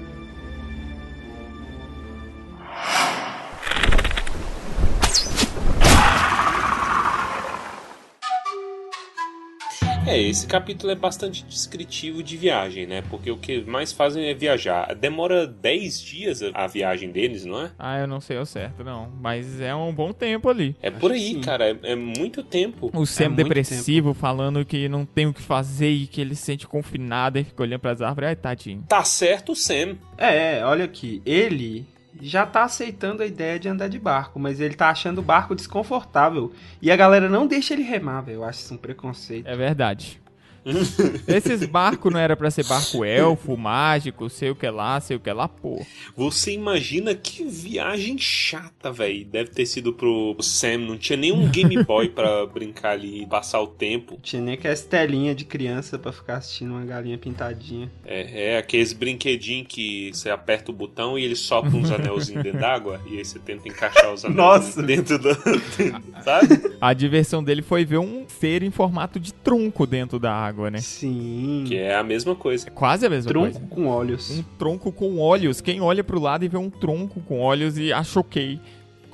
É, 10.06 10.20
esse 10.20 10.46
capítulo 10.46 10.92
é 10.92 10.94
bastante 10.94 11.42
descritivo 11.44 12.22
de 12.22 12.36
viagem, 12.36 12.86
né? 12.86 13.02
Porque 13.08 13.30
o 13.30 13.38
que 13.38 13.62
mais 13.62 13.90
fazem 13.90 14.26
é 14.26 14.34
viajar. 14.34 14.94
Demora 14.94 15.46
10 15.46 15.98
dias 16.00 16.42
a- 16.52 16.66
viagem 16.66 17.10
deles, 17.10 17.46
não 17.46 17.62
é? 17.62 17.70
Ah, 17.78 17.98
eu 18.00 18.06
não 18.06 18.20
sei 18.20 18.36
ao 18.36 18.44
certo, 18.44 18.84
não. 18.84 19.10
Mas 19.18 19.60
é 19.62 19.74
um 19.74 19.94
bom 19.94 20.12
tempo 20.12 20.50
ali. 20.50 20.76
É 20.82 20.90
por 20.90 21.10
que 21.10 21.16
aí, 21.16 21.40
cara. 21.40 21.70
É, 21.70 21.92
é 21.92 21.96
muito 21.96 22.42
tempo. 22.42 22.90
O 22.92 23.06
Sam 23.06 23.30
muito 23.30 23.36
depressivo 23.44 24.12
falando 24.12 24.62
que 24.64 24.88
não 24.90 25.06
tem 25.06 25.26
o 25.26 25.32
que 25.32 25.40
fazer 25.40 25.88
e 25.90 26.06
que 26.06 26.20
ele 26.20 26.34
se 26.34 26.42
sente 26.42 26.66
confinado 26.66 27.38
e 27.38 27.44
fica 27.44 27.62
olhando 27.62 27.80
pras 27.80 28.02
árvores. 28.02 28.28
Ai, 28.28 28.36
tadinho. 28.36 28.84
Tá 28.86 29.02
certo 29.04 29.52
o 29.52 29.56
Sam. 29.56 29.96
É, 30.18 30.58
é, 30.58 30.64
olha 30.66 30.84
aqui, 30.84 31.22
ele 31.24 31.86
já 32.20 32.46
tá 32.46 32.64
aceitando 32.64 33.22
a 33.22 33.26
ideia 33.26 33.58
de 33.58 33.68
andar 33.68 33.88
de 33.88 33.98
barco, 33.98 34.38
mas 34.38 34.60
ele 34.60 34.74
tá 34.74 34.88
achando 34.88 35.18
o 35.18 35.22
barco 35.22 35.54
desconfortável. 35.54 36.52
E 36.80 36.90
a 36.90 36.96
galera 36.96 37.28
não 37.28 37.46
deixa 37.46 37.74
ele 37.74 37.82
remar, 37.82 38.22
velho. 38.22 38.36
Eu 38.36 38.44
acho 38.44 38.60
isso 38.60 38.74
um 38.74 38.78
preconceito. 38.78 39.46
É 39.46 39.56
verdade. 39.56 40.20
Esses 41.26 41.66
barcos 41.66 42.12
não 42.12 42.18
era 42.18 42.36
pra 42.36 42.50
ser 42.50 42.64
barco 42.64 43.04
elfo, 43.04 43.56
mágico, 43.56 44.28
sei 44.30 44.50
o 44.50 44.54
que 44.54 44.68
lá, 44.68 45.00
sei 45.00 45.16
o 45.16 45.20
que 45.20 45.32
lá, 45.32 45.48
pô. 45.48 45.84
Você 46.16 46.52
imagina 46.52 47.14
que 47.14 47.44
viagem 47.44 48.16
chata, 48.18 48.90
velho. 48.90 49.24
Deve 49.26 49.50
ter 49.50 49.66
sido 49.66 49.92
pro 49.92 50.36
Sam. 50.40 50.78
Não 50.78 50.98
tinha 50.98 51.16
nenhum 51.16 51.48
Game 51.48 51.82
Boy 51.84 52.08
pra 52.08 52.46
brincar 52.52 52.92
ali 52.92 53.22
e 53.22 53.26
passar 53.26 53.60
o 53.60 53.66
tempo. 53.66 54.18
Tinha 54.22 54.40
nem 54.40 54.54
aquela 54.54 54.74
estelinha 54.74 55.34
de 55.34 55.44
criança 55.44 55.98
pra 55.98 56.12
ficar 56.12 56.36
assistindo 56.36 56.72
uma 56.72 56.84
galinha 56.84 57.18
pintadinha. 57.18 57.90
É, 58.04 58.54
é 58.54 58.58
aqueles 58.58 58.92
brinquedinhos 58.92 59.66
que 59.68 60.10
você 60.12 60.30
aperta 60.30 60.70
o 60.70 60.74
botão 60.74 61.18
e 61.18 61.24
ele 61.24 61.36
sopra 61.36 61.70
uns 61.70 61.90
anelzinhos 61.90 62.42
dentro 62.42 62.60
d'água 62.60 63.00
e 63.06 63.18
aí 63.18 63.24
você 63.24 63.38
tenta 63.38 63.68
encaixar 63.68 64.12
os 64.12 64.24
anelzinhos 64.24 64.36
Nossa. 64.36 64.82
dentro 64.82 65.18
da. 65.18 65.34
sabe? 66.22 66.76
A 66.80 66.92
diversão 66.92 67.42
dele 67.42 67.62
foi 67.62 67.84
ver 67.84 67.98
um 67.98 68.24
ser 68.28 68.62
em 68.62 68.70
formato 68.70 69.20
de 69.20 69.32
trunco 69.32 69.86
dentro 69.86 70.18
da 70.18 70.32
água, 70.32 70.53
né? 70.70 70.80
Sim. 70.80 71.64
Que 71.66 71.76
é 71.76 71.94
a 71.94 72.02
mesma 72.02 72.34
coisa. 72.34 72.68
É 72.68 72.70
quase 72.70 73.06
a 73.06 73.10
mesma 73.10 73.30
Tronco 73.30 73.52
coisa. 73.60 73.74
com 73.74 73.86
olhos. 73.86 74.30
Um 74.30 74.42
tronco 74.58 74.92
com 74.92 75.18
olhos. 75.18 75.60
Quem 75.60 75.80
olha 75.80 76.02
pro 76.04 76.20
lado 76.20 76.44
e 76.44 76.48
vê 76.48 76.56
um 76.56 76.70
tronco 76.70 77.20
com 77.20 77.40
olhos 77.40 77.76
e 77.78 77.92
acha 77.92 78.20
ok. 78.20 78.60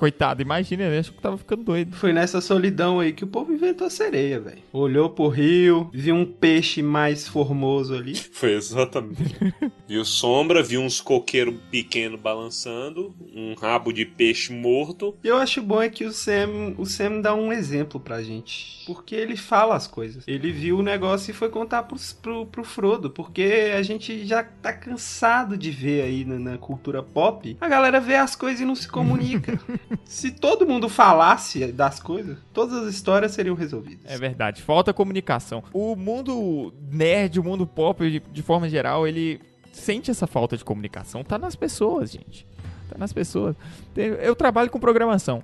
Coitado, 0.01 0.41
imagina, 0.41 0.85
ele 0.85 0.97
achou 0.97 1.13
que 1.13 1.21
tava 1.21 1.37
ficando 1.37 1.63
doido. 1.63 1.95
Foi 1.95 2.11
nessa 2.11 2.41
solidão 2.41 2.99
aí 2.99 3.13
que 3.13 3.23
o 3.23 3.27
povo 3.27 3.53
inventou 3.53 3.85
a 3.85 3.89
sereia, 3.91 4.39
velho. 4.39 4.57
Olhou 4.73 5.11
pro 5.11 5.27
rio, 5.27 5.91
viu 5.93 6.15
um 6.15 6.25
peixe 6.25 6.81
mais 6.81 7.27
formoso 7.27 7.93
ali. 7.93 8.15
Foi 8.33 8.53
exatamente. 8.53 9.53
viu 9.87 10.03
sombra, 10.03 10.63
viu 10.63 10.81
uns 10.81 10.99
coqueiros 10.99 11.53
pequenos 11.69 12.19
balançando, 12.19 13.13
um 13.31 13.53
rabo 13.53 13.93
de 13.93 14.03
peixe 14.03 14.51
morto. 14.51 15.15
E 15.23 15.27
eu 15.27 15.37
acho 15.37 15.61
bom 15.61 15.79
é 15.79 15.87
que 15.87 16.03
o 16.03 16.11
Sam, 16.11 16.73
o 16.79 16.85
Sam 16.87 17.21
dá 17.21 17.35
um 17.35 17.53
exemplo 17.53 17.99
pra 17.99 18.23
gente. 18.23 18.83
Porque 18.87 19.13
ele 19.13 19.37
fala 19.37 19.75
as 19.75 19.85
coisas. 19.85 20.23
Ele 20.27 20.51
viu 20.51 20.79
o 20.79 20.81
negócio 20.81 21.29
e 21.29 21.33
foi 21.35 21.49
contar 21.49 21.83
pro, 21.83 21.97
pro, 22.19 22.45
pro 22.47 22.63
Frodo. 22.63 23.11
Porque 23.11 23.71
a 23.77 23.83
gente 23.83 24.25
já 24.25 24.43
tá 24.43 24.73
cansado 24.73 25.55
de 25.55 25.69
ver 25.69 26.01
aí 26.01 26.25
na, 26.25 26.39
na 26.39 26.57
cultura 26.57 27.03
pop. 27.03 27.55
A 27.61 27.67
galera 27.67 27.99
vê 27.99 28.15
as 28.15 28.35
coisas 28.35 28.61
e 28.61 28.65
não 28.65 28.73
se 28.75 28.87
comunica. 28.87 29.59
se 30.05 30.31
todo 30.31 30.65
mundo 30.65 30.89
falasse 30.89 31.71
das 31.71 31.99
coisas, 31.99 32.37
todas 32.53 32.83
as 32.83 32.93
histórias 32.93 33.31
seriam 33.31 33.55
resolvidas. 33.55 34.11
É 34.11 34.17
verdade, 34.17 34.61
falta 34.61 34.93
comunicação. 34.93 35.63
O 35.73 35.95
mundo 35.95 36.73
nerd, 36.91 37.39
o 37.39 37.43
mundo 37.43 37.65
pop, 37.65 38.09
de, 38.09 38.19
de 38.19 38.41
forma 38.41 38.69
geral, 38.69 39.07
ele 39.07 39.39
sente 39.71 40.11
essa 40.11 40.27
falta 40.27 40.57
de 40.57 40.63
comunicação. 40.63 41.23
Tá 41.23 41.37
nas 41.37 41.55
pessoas, 41.55 42.11
gente. 42.11 42.45
Tá 42.89 42.97
nas 42.97 43.13
pessoas. 43.13 43.55
Eu 43.95 44.35
trabalho 44.35 44.69
com 44.69 44.79
programação. 44.79 45.43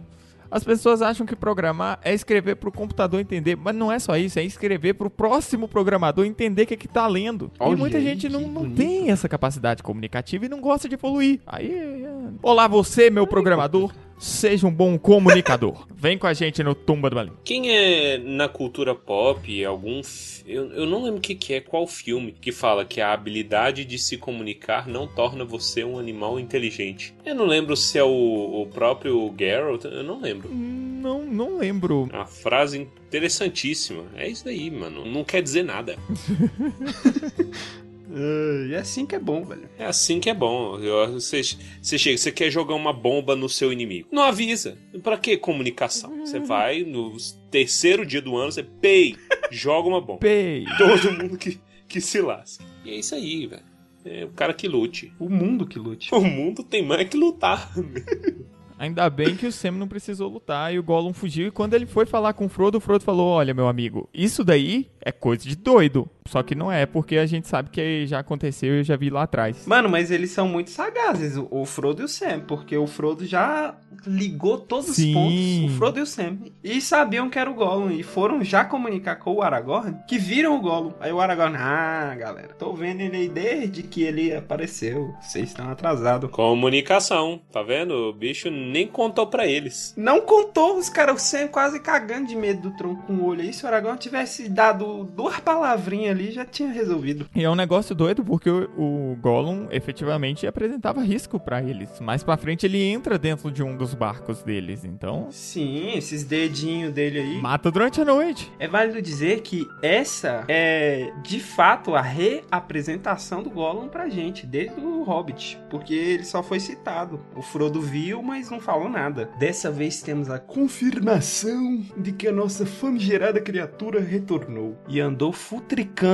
As 0.50 0.64
pessoas 0.64 1.02
acham 1.02 1.26
que 1.26 1.36
programar 1.36 2.00
é 2.02 2.14
escrever 2.14 2.56
pro 2.56 2.72
computador 2.72 3.20
entender, 3.20 3.58
mas 3.58 3.76
não 3.76 3.92
é 3.92 4.00
só 4.00 4.16
isso, 4.16 4.40
é 4.40 4.44
escrever 4.44 4.94
pro 4.94 5.10
próximo 5.10 5.68
programador 5.68 6.26
entender 6.26 6.64
o 6.64 6.68
que, 6.68 6.74
é 6.74 6.78
que 6.78 6.88
tá 6.88 7.06
lendo. 7.06 7.52
Olha 7.60 7.74
e 7.74 7.76
muita 7.76 7.98
aí, 7.98 8.04
gente 8.04 8.30
não, 8.30 8.42
não 8.48 8.70
tem 8.70 9.12
essa 9.12 9.28
capacidade 9.28 9.84
comunicativa 9.84 10.46
e 10.46 10.50
não 10.50 10.62
gosta 10.62 10.88
de 10.88 10.96
evoluir. 10.96 11.42
Aí, 11.46 11.74
é... 11.74 12.10
olá 12.42 12.68
você, 12.68 13.10
meu 13.10 13.28
programador, 13.28 13.92
seja 14.18 14.68
um 14.68 14.72
bom 14.72 14.98
comunicador. 14.98 15.88
Vem 15.96 16.18
com 16.18 16.28
a 16.28 16.34
gente 16.34 16.64
no 16.64 16.76
Tumba 16.76 17.10
do 17.10 17.16
Balim. 17.16 17.32
Quem 17.44 17.76
é 17.76 18.18
na 18.18 18.48
cultura 18.48 18.94
pop, 18.94 19.66
algum. 19.66 20.02
Eu, 20.46 20.72
eu 20.72 20.86
não 20.86 21.04
lembro 21.04 21.18
o 21.18 21.22
que, 21.22 21.36
que 21.36 21.54
é, 21.54 21.62
qual 21.62 21.88
filme, 21.88 22.32
que 22.32 22.52
fala 22.52 22.86
que 22.86 23.02
a 23.02 23.12
habilidade 23.12 23.84
de 23.84 23.98
se 23.98 24.18
comunicar 24.18 24.88
não 24.88 25.08
torna 25.08 25.44
você 25.44 25.84
um 25.84 25.98
animal 25.98 26.40
inteligente. 26.40 27.14
Eu 27.26 27.36
não 27.36 27.46
lembro 27.46 27.76
se 27.76 27.98
é 27.98 28.04
o, 28.04 28.62
o 28.62 28.68
próprio 28.68 29.34
Geralt, 29.38 29.86
eu 29.86 30.04
não 30.04 30.22
lembro. 30.22 30.50
Não, 30.54 31.26
não 31.26 31.58
lembro. 31.58 32.04
Uma 32.04 32.26
frase 32.26 32.88
interessantíssima. 33.08 34.04
É 34.16 34.28
isso 34.28 34.48
aí, 34.48 34.70
mano. 34.70 35.06
Não 35.06 35.24
quer 35.24 35.42
dizer 35.42 35.64
nada. 35.64 35.98
E 38.10 38.74
é 38.74 38.78
assim 38.78 39.06
que 39.06 39.16
é 39.16 39.20
bom, 39.20 39.44
velho. 39.44 39.70
É 39.78 39.86
assim 39.86 40.20
que 40.20 40.30
é 40.30 40.34
bom. 40.34 40.78
Você, 41.12 41.42
você 41.82 41.98
chega, 41.98 42.18
você 42.18 42.32
quer 42.32 42.50
jogar 42.50 42.76
uma 42.76 42.94
bomba 42.94 43.36
no 43.36 43.50
seu 43.50 43.72
inimigo. 43.72 44.08
Não 44.12 44.24
avisa. 44.24 44.78
Pra 45.04 45.18
que 45.18 45.38
comunicação? 45.38 46.26
Você 46.26 46.40
vai 46.40 46.84
no 46.84 47.16
terceiro 47.52 48.06
dia 48.06 48.22
do 48.22 48.36
ano, 48.38 48.52
você 48.52 48.64
pei, 48.64 49.16
joga 49.52 49.88
uma 49.88 50.02
bomba. 50.02 50.20
Pei. 50.20 50.66
Todo 50.78 51.12
mundo 51.12 51.38
que, 51.38 51.60
que 51.88 52.00
se 52.00 52.22
lasca. 52.22 52.64
E 52.86 52.92
é 52.92 52.96
isso 52.96 53.16
aí, 53.16 53.48
velho. 53.48 53.64
É 54.06 54.24
o 54.24 54.30
cara 54.30 54.54
que 54.54 54.68
lute. 54.68 55.14
O 55.20 55.30
mundo 55.30 55.66
que 55.66 55.78
lute. 55.78 56.14
O 56.14 56.22
mundo 56.22 56.64
tem 56.64 56.82
mais 56.82 57.08
que 57.10 57.18
lutar. 57.18 57.72
Ainda 58.80 59.10
bem 59.10 59.36
que 59.36 59.48
o 59.48 59.52
Sam 59.52 59.72
não 59.72 59.88
precisou 59.88 60.30
lutar 60.30 60.72
e 60.72 60.78
o 60.78 60.84
Gollum 60.84 61.12
fugiu. 61.12 61.48
E 61.48 61.52
quando 61.52 61.74
ele 61.74 61.88
foi 61.88 62.06
falar 62.06 62.34
com 62.34 62.46
o 62.46 62.50
Frodo, 62.50 62.78
o 62.78 62.82
Frodo 62.82 63.04
falou: 63.04 63.28
Olha, 63.28 63.54
meu 63.54 63.68
amigo, 63.68 64.08
isso 64.14 64.44
daí 64.44 64.88
é 65.02 65.12
coisa 65.12 65.44
de 65.44 65.56
doido. 65.56 66.08
Só 66.28 66.44
que 66.44 66.54
não 66.56 66.72
é, 66.72 66.86
porque 66.86 67.18
a 67.18 67.26
gente 67.26 67.48
sabe 67.48 67.70
que 67.70 68.06
já 68.06 68.20
aconteceu 68.20 68.76
e 68.76 68.78
eu 68.80 68.84
já 68.84 68.96
vi 68.96 69.10
lá 69.10 69.24
atrás. 69.24 69.66
Mano, 69.66 69.90
mas 69.90 70.12
eles 70.12 70.32
são 70.32 70.48
muito 70.48 70.70
sagazes, 70.70 71.38
o- 71.38 71.66
Frodo 71.66 72.02
e 72.02 72.06
o 72.06 72.08
Sam, 72.08 72.40
porque 72.48 72.78
o 72.78 72.88
Frodo 72.88 73.26
já 73.26 73.76
ligou 74.06 74.58
todos 74.58 74.96
Sim. 74.96 75.10
os 75.10 75.14
pontos, 75.14 75.74
o 75.74 75.78
Frodo 75.78 76.00
e 76.00 76.02
o 76.02 76.06
Sam. 76.06 76.38
E 76.64 76.80
sabiam 76.82 77.30
que 77.30 77.38
era 77.38 77.50
o 77.50 77.54
Gollum, 77.54 77.92
e 77.92 78.04
foram 78.04 78.44
já 78.44 78.64
comunicar 78.64 79.16
com 79.18 79.34
o 79.34 79.42
Aragorn, 79.42 79.96
que 80.08 80.18
viram 80.18 80.56
o 80.56 80.62
Gollum. 80.62 80.94
Aí 81.00 81.12
o 81.12 81.20
Aragorn, 81.20 81.56
ah, 81.58 82.16
galera, 82.18 82.50
tô 82.58 82.74
vendo 82.74 83.02
ele 83.02 83.18
aí 83.18 83.30
desde 83.30 83.84
que 83.84 84.02
ele 84.04 84.34
apareceu, 84.34 85.14
vocês 85.22 85.50
estão 85.50 85.70
atrasados. 85.70 86.30
Comunicação, 86.32 87.40
tá 87.52 87.62
vendo? 87.64 87.92
O 88.10 88.14
bicho 88.14 88.50
nem 88.50 88.88
contou 88.88 89.28
pra 89.28 89.46
eles. 89.48 89.94
Não 89.98 90.22
contou 90.22 90.78
os 90.78 90.90
caras, 90.90 91.16
o 91.16 91.20
Sam 91.26 91.48
quase 91.48 91.80
cagando 91.80 92.28
de 92.28 92.36
medo 92.36 92.70
do 92.70 92.78
tronco 92.78 93.04
com 93.04 93.14
o 93.14 93.26
olho 93.26 93.42
aí. 93.42 93.54
Se 93.54 93.64
o 93.64 93.68
Aragorn 93.68 93.98
tivesse 93.98 94.50
dado 94.50 95.04
duas 95.06 95.40
palavrinhas 95.40 96.17
ali, 96.18 96.32
já 96.32 96.46
tinha 96.46 96.72
resolvido. 96.72 97.28
E 97.36 97.44
é 97.44 97.50
um 97.50 97.56
negócio 97.56 97.94
doido 97.96 98.24
porque 98.24 98.50
o, 98.50 98.68
o 98.78 99.18
Gollum 99.22 99.68
efetivamente 99.72 100.48
apresentava 100.48 101.02
risco 101.02 101.40
pra 101.40 101.62
eles. 101.62 102.00
Mais 102.00 102.24
pra 102.24 102.36
frente 102.38 102.66
ele 102.66 102.82
entra 102.84 103.18
dentro 103.18 103.52
de 103.52 103.62
um 103.64 103.76
dos 103.78 103.94
barcos 103.94 104.42
deles, 104.44 104.84
então 104.84 105.28
Sim, 105.32 105.92
esses 105.96 106.24
dedinhos 106.24 106.92
dele 106.92 107.20
aí. 107.20 107.42
mata 107.42 107.70
durante 107.72 108.02
a 108.02 108.06
noite. 108.06 108.52
É 108.60 108.68
válido 108.68 109.02
dizer 109.02 109.42
que 109.42 109.66
essa 109.82 110.44
é, 110.48 111.12
de 111.24 111.40
fato, 111.40 111.96
a 111.96 112.02
reapresentação 112.02 113.44
do 113.44 113.50
Gollum 113.50 113.88
pra 113.88 114.10
gente, 114.10 114.46
desde 114.46 114.80
o 114.80 115.04
Hobbit. 115.04 115.58
Porque 115.70 115.94
ele 115.94 116.24
só 116.24 116.42
foi 116.42 116.60
citado. 116.60 117.20
O 117.36 117.42
Frodo 117.42 117.82
viu, 117.82 118.22
mas 118.22 118.50
não 118.50 118.60
falou 118.60 118.90
nada. 118.90 119.30
Dessa 119.40 119.70
vez 119.72 120.02
temos 120.02 120.30
a 120.30 120.40
confirmação 120.40 121.84
de 121.98 122.12
que 122.12 122.28
a 122.28 122.32
nossa 122.32 122.66
famigerada 122.66 123.40
criatura 123.40 124.00
retornou. 124.02 124.78
E 124.88 125.00
andou 125.00 125.32
futricando 125.32 126.07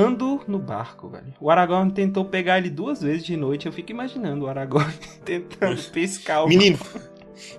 no 0.46 0.58
barco, 0.58 1.08
velho. 1.08 1.32
O 1.40 1.50
Aragorn 1.50 1.90
tentou 1.90 2.24
pegar 2.24 2.58
ele 2.58 2.70
duas 2.70 3.02
vezes 3.02 3.24
de 3.24 3.36
noite. 3.36 3.66
Eu 3.66 3.72
fico 3.72 3.90
imaginando 3.90 4.44
o 4.44 4.48
Aragorn 4.48 4.92
tentando 5.24 5.80
pescar 5.90 6.44
o 6.44 6.48
Menino! 6.48 6.78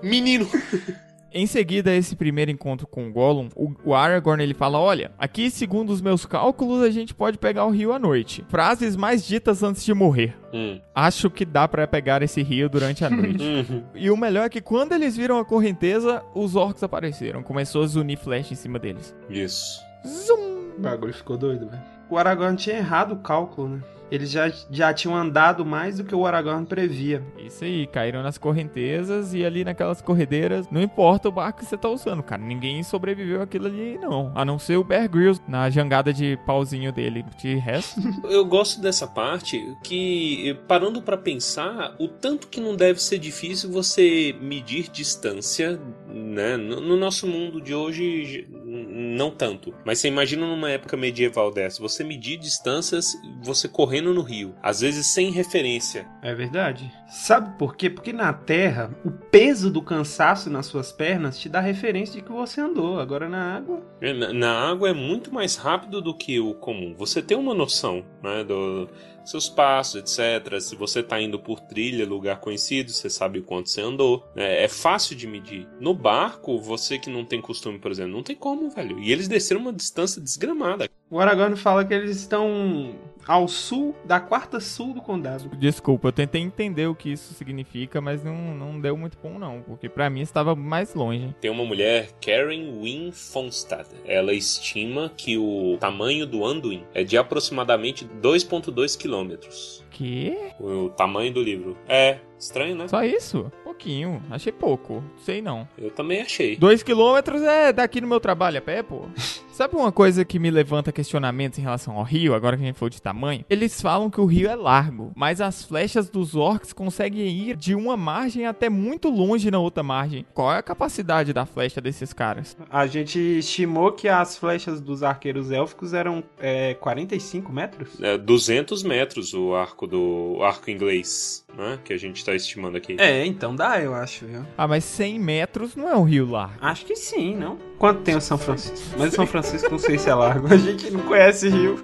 Menino! 0.02 0.48
Em 1.38 1.46
seguida, 1.46 1.92
a 1.92 1.94
esse 1.94 2.16
primeiro 2.16 2.50
encontro 2.50 2.88
com 2.88 3.10
o 3.10 3.12
Gollum, 3.12 3.50
o, 3.84 3.94
Aragorn 3.94 4.42
ele 4.42 4.54
fala: 4.54 4.80
Olha, 4.80 5.12
aqui, 5.20 5.52
segundo 5.52 5.90
os 5.90 6.00
meus 6.00 6.26
cálculos, 6.26 6.82
a 6.82 6.90
gente 6.90 7.14
pode 7.14 7.38
pegar 7.38 7.66
o 7.66 7.72
rio 7.72 7.92
à 7.92 8.00
noite. 8.00 8.46
Frases 8.48 8.96
mais 8.96 9.28
ditas 9.28 9.62
antes 9.62 9.84
de 9.84 9.94
morrer. 9.94 10.34
Hum. 10.54 10.80
Acho 10.96 11.30
que 11.30 11.44
dá 11.44 11.68
pra 11.68 11.86
pegar 11.86 12.24
esse 12.24 12.42
rio 12.42 12.70
durante 12.70 13.04
a 13.04 13.10
noite. 13.10 13.44
Uhum. 13.46 13.84
e 13.96 14.10
o 14.10 14.16
melhor 14.18 14.46
é 14.46 14.50
que 14.50 14.62
quando 14.62 14.94
eles 14.94 15.18
viram 15.18 15.38
a 15.38 15.46
correnteza, 15.46 16.24
os 16.34 16.56
orcs 16.56 16.84
apareceram. 16.84 17.44
Começou 17.44 17.84
a 17.84 17.88
zunir 17.88 18.18
flecha 18.18 18.54
em 18.54 18.56
cima 18.56 18.80
deles. 18.80 19.14
Isso. 19.30 19.82
Zum! 20.06 20.72
O 20.78 20.82
bagulho 20.82 21.14
ficou 21.14 21.38
doido, 21.38 21.68
velho. 21.68 21.95
O 22.10 22.18
Aragorn 22.18 22.56
tinha 22.56 22.78
errado 22.78 23.14
o 23.14 23.18
cálculo, 23.18 23.70
né? 23.70 23.84
Eles 24.12 24.30
já, 24.32 24.52
já 24.70 24.94
tinham 24.94 25.16
andado 25.16 25.66
mais 25.66 25.98
do 25.98 26.04
que 26.04 26.16
o 26.16 26.26
Aragorn 26.26 26.66
previa. 26.66 27.24
Isso 27.38 27.64
aí, 27.64 27.88
caíram 27.88 28.24
nas 28.24 28.38
correntezas 28.38 29.34
e 29.34 29.46
ali 29.46 29.64
naquelas 29.64 30.02
corredeiras, 30.02 30.68
não 30.70 30.82
importa 30.82 31.30
o 31.30 31.32
barco 31.32 31.60
que 31.60 31.66
você 31.66 31.78
tá 31.78 31.90
usando, 31.90 32.24
cara. 32.24 32.42
Ninguém 32.42 32.84
sobreviveu 32.84 33.42
aquilo 33.42 33.68
ali, 33.68 33.98
não. 33.98 34.32
A 34.36 34.46
não 34.46 34.60
ser 34.60 34.78
o 34.78 34.84
Bear 34.84 35.10
Grylls 35.10 35.42
na 35.48 35.70
jangada 35.70 36.14
de 36.14 36.38
pauzinho 36.46 36.92
dele. 36.92 37.26
De 37.38 37.56
resto, 37.56 38.00
Eu 38.30 38.46
gosto 38.46 38.82
dessa 38.82 39.08
parte 39.08 39.76
que, 39.84 40.58
parando 40.68 41.02
pra 41.02 41.18
pensar, 41.18 41.96
o 42.00 42.08
tanto 42.08 42.48
que 42.48 42.60
não 42.60 42.76
deve 42.76 43.02
ser 43.02 43.18
difícil 43.18 43.72
você 43.72 44.36
medir 44.40 44.90
distância, 44.90 45.80
né? 46.08 46.58
No, 46.58 46.80
no 46.80 46.98
nosso 46.98 47.28
mundo 47.28 47.62
de 47.62 47.74
hoje, 47.74 48.48
não 48.52 49.32
tanto. 49.32 49.74
Mas 49.86 50.00
você 50.00 50.08
imagina 50.08 50.46
numa 50.46 50.70
época 50.70 50.98
medieval 50.98 51.52
dessa, 51.52 51.82
você 51.82 52.04
medir 52.04 52.38
distâncias, 52.38 53.14
você 53.44 53.68
correndo 53.96 54.14
no 54.14 54.22
rio, 54.22 54.54
às 54.62 54.82
vezes 54.82 55.08
sem 55.08 55.32
referência. 55.32 56.06
É 56.22 56.34
verdade. 56.34 56.92
Sabe 57.08 57.58
por 57.58 57.76
quê? 57.76 57.90
Porque 57.90 58.12
na 58.12 58.34
Terra, 58.34 58.92
o 59.06 59.12
peso 59.12 59.72
do 59.72 59.82
cansaço 59.82 60.50
nas 60.50 60.66
suas 60.66 60.92
pernas 60.92 61.40
te 61.40 61.48
dá 61.48 61.62
referência 61.62 62.16
de 62.16 62.22
que 62.22 62.32
você 62.32 62.60
andou. 62.60 63.00
Agora 63.00 63.30
na 63.30 63.56
água. 63.56 63.82
É, 64.02 64.12
Na, 64.14 64.34
na 64.34 64.72
água 64.72 64.90
é 64.90 64.94
muito 64.94 65.34
mais 65.34 65.56
rápido 65.56 66.02
do 66.02 66.14
que 66.14 66.40
o 66.40 66.54
comum. 66.56 66.94
Você 66.98 67.22
tem 67.22 67.38
uma 67.38 67.54
noção, 67.54 68.06
né, 68.22 68.44
do 68.44 68.90
seus 69.24 69.50
passos, 69.50 69.96
etc. 69.96 70.60
Se 70.62 70.76
você 70.76 71.02
tá 71.02 71.20
indo 71.20 71.40
por 71.40 71.60
trilha, 71.60 72.06
lugar 72.06 72.40
conhecido, 72.40 72.92
você 72.92 73.10
sabe 73.10 73.40
o 73.40 73.44
quanto 73.44 73.70
você 73.70 73.82
andou. 73.82 74.24
É, 74.36 74.66
é 74.66 74.68
fácil 74.68 75.16
de 75.16 75.26
medir. 75.26 75.68
No 75.80 75.94
barco, 75.94 76.60
você 76.60 77.00
que 77.00 77.10
não 77.10 77.26
tem 77.26 77.42
costume, 77.42 77.80
por 77.80 77.92
exemplo, 77.92 78.12
não 78.12 78.24
tem 78.24 78.36
como, 78.36 78.70
velho. 78.70 79.00
E 79.00 79.12
eles 79.12 79.28
desceram 79.28 79.62
uma 79.62 79.74
distância 79.74 80.22
desgramada. 80.22 80.88
O 81.10 81.20
Aragorn 81.20 81.56
fala 81.56 81.84
que 81.84 81.94
eles 81.94 82.18
estão 82.18 82.96
ao 83.28 83.48
sul 83.48 83.96
da 84.06 84.20
quarta 84.20 84.60
sul 84.60 84.94
do 84.94 85.02
condado. 85.02 85.50
desculpa, 85.58 86.08
eu 86.08 86.12
tentei 86.12 86.42
entender 86.42 86.88
o 86.88 86.96
que 86.96 87.12
isso 87.12 87.34
significa, 87.34 88.00
mas 88.02 88.24
não, 88.24 88.36
não 88.56 88.80
deu 88.80 88.96
muito 88.96 89.18
bom, 89.22 89.38
não. 89.38 89.62
Porque 89.62 89.90
pra 89.90 90.10
mim 90.10 90.22
estava 90.22 90.56
mais 90.56 90.94
longe. 90.94 91.36
Tem 91.42 91.52
uma 91.52 91.66
mulher, 91.66 92.10
Karen 92.24 92.80
Wynne 92.80 93.12
Fonstad. 93.12 93.88
Ela 94.06 94.34
estima 94.34 95.12
que 95.16 95.38
o 95.38 95.78
tamanho 95.80 96.26
do 96.26 96.46
Anduin 96.46 96.84
é 96.94 97.04
de 97.04 97.18
aproximadamente 97.18 98.06
2,2 98.22 98.98
quilômetros. 98.98 99.84
Que? 99.92 100.38
O 100.60 100.90
tamanho 100.90 101.34
do 101.34 101.42
livro. 101.42 101.78
É, 101.88 102.20
Estranho, 102.40 102.76
né? 102.76 102.88
Só 102.88 103.04
isso? 103.04 103.52
Pouquinho. 103.64 104.22
Achei 104.30 104.52
pouco. 104.52 105.04
Sei 105.18 105.42
não. 105.42 105.68
Eu 105.78 105.92
também 105.92 106.22
achei. 106.22 106.56
Dois 106.56 106.84
quilômetros 106.84 107.42
é 107.42 107.74
daqui 107.74 108.02
no 108.02 108.08
meu 108.08 108.20
trabalho 108.20 108.60
a 108.60 108.62
pé, 108.62 108.84
pô. 108.84 109.04
Sabe 109.56 109.78
uma 109.78 109.90
coisa 109.90 110.26
que 110.26 110.38
me 110.38 110.52
levanta 110.52 110.92
questionamentos 110.92 111.58
em 111.58 111.62
relação 111.62 111.96
ao 111.96 112.04
rio, 112.04 112.34
agora 112.34 112.58
que 112.58 112.64
a 112.64 112.66
gente 112.66 112.78
falou 112.78 112.90
de 112.90 113.02
tamanho? 113.02 113.46
Eles 113.50 113.82
falam 113.82 114.10
que 114.10 114.20
o 114.20 114.26
rio 114.26 114.50
é 114.50 114.56
largo, 114.56 115.14
mas 115.16 115.40
as 115.40 115.64
flechas 115.64 116.10
dos 116.10 116.36
orcs 116.36 116.74
conseguem 116.74 117.26
ir 117.30 117.56
de 117.56 117.74
uma 117.74 117.96
margem 117.96 118.46
até 118.46 118.70
muito 118.70 119.08
longe 119.08 119.50
na 119.50 119.58
outra 119.58 119.82
margem. 119.82 120.26
Qual 120.34 120.52
é 120.52 120.58
a 120.58 120.62
capacidade 120.62 121.32
da 121.32 121.46
flecha 121.46 121.80
desses 121.80 122.12
caras? 122.12 122.58
A 122.70 122.86
gente 122.86 123.18
estimou 123.18 123.94
que 123.94 124.10
as 124.10 124.38
flechas 124.38 124.82
dos 124.82 125.04
arqueiros 125.04 125.50
élficos 125.50 125.94
eram 125.94 126.22
é, 126.38 126.74
45 126.74 127.54
metros? 127.54 128.02
É 128.02 128.18
200 128.18 128.84
metros 128.84 129.34
o 129.34 129.56
arco 129.56 129.88
do 129.88 130.36
o 130.36 130.44
arco 130.44 130.70
inglês, 130.70 131.45
né? 131.58 131.80
Que 131.84 131.94
a 131.94 131.98
gente 131.98 132.24
tá 132.24 132.34
estimando 132.34 132.78
aqui. 132.78 132.96
É, 133.00 133.26
então 133.26 133.56
dá, 133.56 133.80
eu 133.80 133.94
acho, 133.94 134.26
viu? 134.26 134.46
Ah, 134.58 134.68
mas 134.68 134.84
100 134.84 135.20
metros 135.20 135.76
não 135.76 135.90
é 135.90 135.96
um 135.96 136.04
rio 136.04 136.30
largo. 136.30 136.58
Acho 136.62 136.86
que 136.86 136.96
sim, 136.96 137.36
não? 137.36 137.58
Quanto 137.78 138.02
tem 138.02 138.16
o 138.16 138.22
São 138.22 138.38
Francisco? 138.38 138.96
Mas 138.98 139.14
o 139.14 139.16
São 139.16 139.28
Francisco 139.28 139.70
não 139.70 139.80
sei 139.80 139.98
se 139.98 140.10
é 140.10 140.14
largo. 140.14 140.48
A 140.54 140.58
gente 140.58 140.90
não 140.92 141.02
conhece 141.02 141.50
rio. 141.50 141.84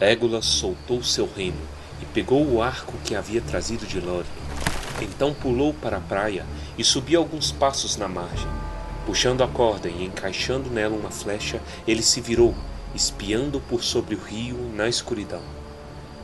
Legolas 0.00 0.46
soltou 0.46 1.02
seu 1.02 1.28
remo 1.36 1.60
e 2.00 2.06
pegou 2.06 2.46
o 2.46 2.62
arco 2.62 2.94
que 3.04 3.14
havia 3.14 3.40
trazido 3.40 3.86
de 3.86 4.00
Lórien. 4.00 4.32
Então 5.02 5.34
pulou 5.34 5.74
para 5.74 5.98
a 5.98 6.00
praia 6.00 6.46
e 6.78 6.82
subiu 6.82 7.20
alguns 7.20 7.52
passos 7.52 7.96
na 7.96 8.08
margem. 8.08 8.48
Puxando 9.04 9.42
a 9.42 9.48
corda 9.48 9.88
e 9.88 10.04
encaixando 10.04 10.70
nela 10.70 10.96
uma 10.96 11.10
flecha, 11.10 11.60
ele 11.86 12.02
se 12.02 12.20
virou, 12.20 12.54
espiando 12.94 13.60
por 13.60 13.82
sobre 13.82 14.14
o 14.14 14.20
rio 14.20 14.56
na 14.74 14.88
escuridão. 14.88 15.42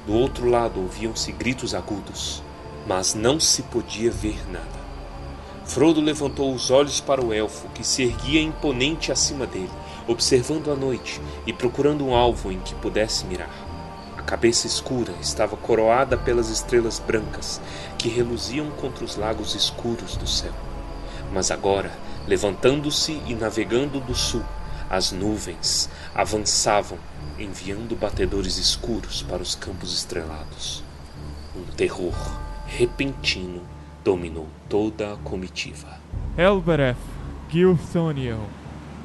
Do 0.06 0.14
outro 0.14 0.48
lado 0.48 0.80
ouviam-se 0.80 1.32
gritos 1.32 1.74
agudos, 1.74 2.42
mas 2.86 3.14
não 3.14 3.40
se 3.40 3.62
podia 3.62 4.10
ver 4.10 4.38
nada. 4.50 4.86
Frodo 5.64 6.00
levantou 6.00 6.54
os 6.54 6.70
olhos 6.70 7.00
para 7.00 7.24
o 7.24 7.34
elfo, 7.34 7.68
que 7.70 7.84
se 7.84 8.04
erguia 8.04 8.40
imponente 8.40 9.10
acima 9.10 9.46
dele, 9.46 9.72
observando 10.06 10.70
a 10.70 10.76
noite 10.76 11.20
e 11.44 11.52
procurando 11.52 12.06
um 12.06 12.14
alvo 12.14 12.52
em 12.52 12.60
que 12.60 12.74
pudesse 12.76 13.26
mirar. 13.26 13.50
A 14.16 14.22
cabeça 14.22 14.68
escura 14.68 15.12
estava 15.20 15.56
coroada 15.56 16.16
pelas 16.16 16.48
estrelas 16.50 17.00
brancas 17.00 17.60
que 17.98 18.08
reluziam 18.08 18.70
contra 18.70 19.04
os 19.04 19.16
lagos 19.16 19.54
escuros 19.56 20.16
do 20.16 20.26
céu. 20.26 20.52
Mas 21.32 21.50
agora, 21.50 21.90
levantando-se 22.28 23.20
e 23.26 23.34
navegando 23.34 23.98
do 23.98 24.14
sul, 24.14 24.44
as 24.88 25.12
nuvens 25.12 25.88
avançavam, 26.14 26.98
enviando 27.38 27.96
batedores 27.96 28.58
escuros 28.58 29.22
para 29.22 29.42
os 29.42 29.54
campos 29.54 29.92
estrelados. 29.92 30.82
Um 31.54 31.64
terror 31.76 32.14
repentino 32.66 33.62
dominou 34.04 34.46
toda 34.68 35.14
a 35.14 35.16
comitiva. 35.16 35.98
Elbereth, 36.36 36.96
Gilthoniel. 37.48 38.48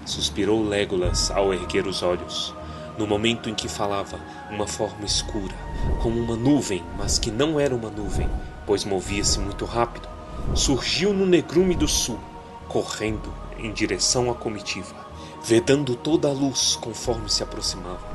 Suspirou 0.05 0.67
Legolas 0.67 1.31
ao 1.31 1.53
erguer 1.53 1.87
os 1.87 2.03
olhos. 2.03 2.53
No 2.97 3.07
momento 3.07 3.49
em 3.49 3.55
que 3.55 3.67
falava, 3.67 4.19
uma 4.49 4.67
forma 4.67 5.05
escura, 5.05 5.55
como 6.01 6.19
uma 6.19 6.35
nuvem, 6.35 6.83
mas 6.97 7.17
que 7.17 7.31
não 7.31 7.59
era 7.59 7.73
uma 7.73 7.89
nuvem, 7.89 8.29
pois 8.65 8.83
movia-se 8.83 9.39
muito 9.39 9.65
rápido, 9.65 10.07
surgiu 10.53 11.13
no 11.13 11.25
negrume 11.25 11.73
do 11.73 11.87
sul, 11.87 12.19
correndo 12.67 13.33
em 13.57 13.71
direção 13.71 14.29
à 14.29 14.35
comitiva, 14.35 14.95
vedando 15.43 15.95
toda 15.95 16.27
a 16.27 16.31
luz 16.31 16.77
conforme 16.79 17.27
se 17.27 17.41
aproximava. 17.41 18.05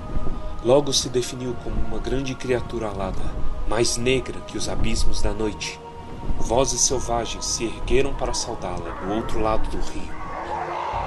Logo 0.64 0.92
se 0.92 1.08
definiu 1.08 1.54
como 1.62 1.76
uma 1.76 1.98
grande 1.98 2.34
criatura 2.34 2.88
alada, 2.88 3.22
mais 3.68 3.96
negra 3.96 4.40
que 4.42 4.56
os 4.56 4.68
abismos 4.68 5.20
da 5.20 5.32
noite. 5.32 5.78
Vozes 6.38 6.80
selvagens 6.82 7.44
se 7.44 7.64
ergueram 7.64 8.14
para 8.14 8.32
saudá-la 8.32 9.00
do 9.00 9.12
outro 9.12 9.40
lado 9.40 9.68
do 9.70 9.78
rio. 9.78 10.14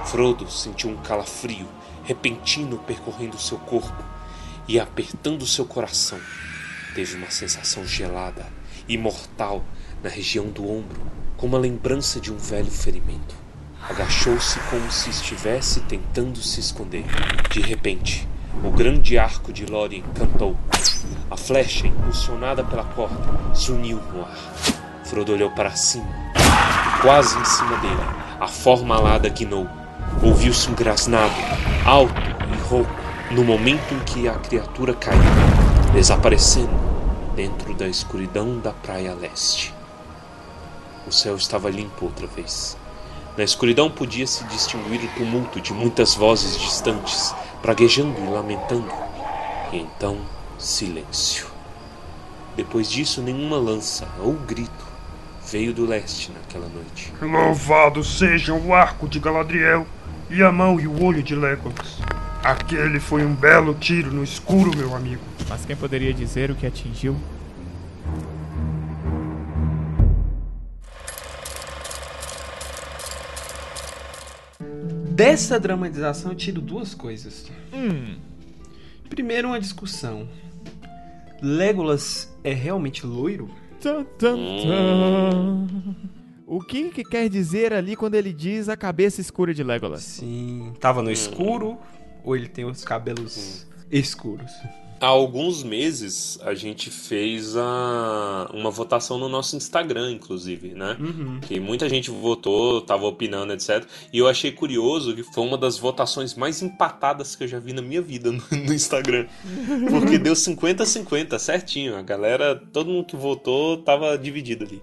Frodo 0.06 0.50
sentiu 0.52 0.90
um 0.90 0.98
calafrio 0.98 1.68
repentino 2.04 2.78
percorrendo 2.80 3.40
seu 3.40 3.58
corpo 3.58 4.04
e 4.68 4.80
apertando 4.80 5.46
seu 5.46 5.66
coração. 5.66 6.20
Teve 6.96 7.16
uma 7.16 7.32
sensação 7.32 7.86
gelada 7.86 8.46
e 8.88 8.98
mortal 8.98 9.64
na 10.04 10.10
região 10.10 10.48
do 10.48 10.70
ombro, 10.70 11.02
como 11.38 11.56
a 11.56 11.60
lembrança 11.60 12.20
de 12.20 12.32
um 12.32 12.38
velho 12.38 12.72
ferimento. 12.72 13.49
Agachou-se 13.90 14.60
como 14.70 14.92
se 14.92 15.10
estivesse 15.10 15.80
tentando 15.82 16.40
se 16.42 16.60
esconder. 16.60 17.04
De 17.50 17.60
repente, 17.60 18.28
o 18.64 18.70
grande 18.70 19.18
arco 19.18 19.52
de 19.52 19.66
Lórien 19.66 20.04
cantou. 20.14 20.56
A 21.32 21.36
flecha, 21.36 21.88
impulsionada 21.88 22.64
pela 22.64 22.84
corda, 22.84 23.56
zuniu 23.56 24.00
no 24.14 24.22
ar. 24.22 24.38
Frodo 25.06 25.34
olhou 25.34 25.50
para 25.50 25.72
cima. 25.72 26.06
Quase 27.02 27.36
em 27.40 27.46
cima 27.46 27.78
dele, 27.78 28.04
a 28.40 28.48
forma 28.48 28.96
alada 28.96 29.28
guinou. 29.28 29.68
Ouviu-se 30.22 30.70
um 30.70 30.76
grasnado, 30.76 31.34
alto 31.84 32.14
e 32.54 32.58
rouco, 32.70 32.94
no 33.32 33.44
momento 33.44 33.92
em 33.94 34.00
que 34.02 34.28
a 34.28 34.36
criatura 34.36 34.94
caiu, 34.94 35.20
desaparecendo 35.94 36.78
dentro 37.36 37.74
da 37.74 37.88
escuridão 37.88 38.60
da 38.60 38.72
praia 38.72 39.16
leste. 39.16 39.74
O 41.08 41.12
céu 41.12 41.36
estava 41.36 41.72
limpo 41.72 42.06
outra 42.06 42.28
vez. 42.28 42.78
Na 43.40 43.46
escuridão 43.46 43.90
podia-se 43.90 44.44
distinguir 44.48 45.00
o 45.00 45.08
tumulto 45.16 45.62
de 45.62 45.72
muitas 45.72 46.14
vozes 46.14 46.60
distantes, 46.60 47.34
praguejando 47.62 48.20
e 48.20 48.28
lamentando. 48.28 48.92
E 49.72 49.78
então, 49.78 50.18
silêncio. 50.58 51.48
Depois 52.58 52.92
disso, 52.92 53.22
nenhuma 53.22 53.56
lança 53.56 54.06
ou 54.20 54.34
grito 54.34 54.86
veio 55.50 55.74
do 55.74 55.86
leste 55.86 56.34
naquela 56.34 56.68
noite. 56.68 57.14
Louvado 57.22 58.04
sejam 58.04 58.60
o 58.60 58.76
arco 58.76 59.08
de 59.08 59.22
Galadriel 59.22 59.88
e 60.30 60.44
a 60.44 60.52
mão 60.52 60.78
e 60.78 60.86
o 60.86 61.02
olho 61.02 61.24
de 61.24 61.34
Legolas. 61.34 61.98
Aquele 62.44 63.00
foi 63.00 63.24
um 63.24 63.34
belo 63.34 63.74
tiro 63.74 64.12
no 64.12 64.22
escuro, 64.22 64.76
meu 64.76 64.94
amigo. 64.94 65.24
Mas 65.48 65.64
quem 65.64 65.78
poderia 65.78 66.14
dizer 66.14 66.52
o 66.52 66.56
que 66.56 66.68
atingiu? 66.68 67.16
Dessa 75.20 75.60
dramatização 75.60 76.32
eu 76.32 76.38
tiro 76.38 76.62
duas 76.62 76.96
coisas. 76.96 77.52
Hum, 77.74 78.16
Primeiro, 79.10 79.50
uma 79.50 79.60
discussão. 79.60 80.30
Legolas 81.42 82.34
é 82.44 82.54
realmente 82.54 83.06
loiro? 83.06 83.50
Tan, 83.82 84.04
tan, 84.18 84.36
tan. 84.38 85.68
O 86.46 86.62
que, 86.62 86.90
que 86.90 87.04
quer 87.04 87.28
dizer 87.30 87.74
ali 87.74 87.96
quando 87.96 88.16
ele 88.16 88.32
diz 88.32 88.70
a 88.70 88.78
cabeça 88.78 89.20
escura 89.20 89.54
de 89.54 89.64
Legolas? 89.64 90.04
Sim. 90.04 90.74
Tava 90.80 91.02
no 91.02 91.12
escuro 91.12 91.78
ou 92.24 92.36
ele 92.36 92.48
tem 92.48 92.66
os 92.66 92.84
cabelos 92.86 93.68
escuros? 93.92 94.52
Há 95.02 95.08
alguns 95.08 95.64
meses 95.64 96.38
a 96.44 96.54
gente 96.54 96.90
fez 96.90 97.56
a, 97.56 98.50
uma 98.54 98.70
votação 98.70 99.18
no 99.18 99.30
nosso 99.30 99.56
Instagram, 99.56 100.12
inclusive, 100.12 100.74
né? 100.74 100.98
Que 101.48 101.60
muita 101.60 101.88
gente 101.88 102.12
votou, 102.12 102.82
tava 102.82 103.06
opinando, 103.06 103.54
etc. 103.54 103.86
E 104.12 104.18
eu 104.18 104.28
achei 104.28 104.52
curioso 104.52 105.16
que 105.16 105.24
foi 105.24 105.44
uma 105.44 105.58
das 105.58 105.78
votações 105.78 106.36
mais 106.36 106.62
empatadas 106.62 107.36
que 107.36 107.46
eu 107.46 107.48
já 107.48 107.60
vi 107.60 107.72
na 107.72 107.82
minha 107.82 108.02
vida 108.02 108.30
no, 108.32 108.44
no 108.52 108.74
Instagram. 108.74 109.26
Porque 109.90 110.18
deu 110.18 110.34
50-50, 110.34 111.40
certinho. 111.40 111.96
A 111.96 112.02
galera, 112.02 112.56
todo 112.74 112.90
mundo 112.90 113.06
que 113.06 113.16
votou 113.16 113.78
tava 113.78 114.18
dividido 114.18 114.66
ali. 114.66 114.82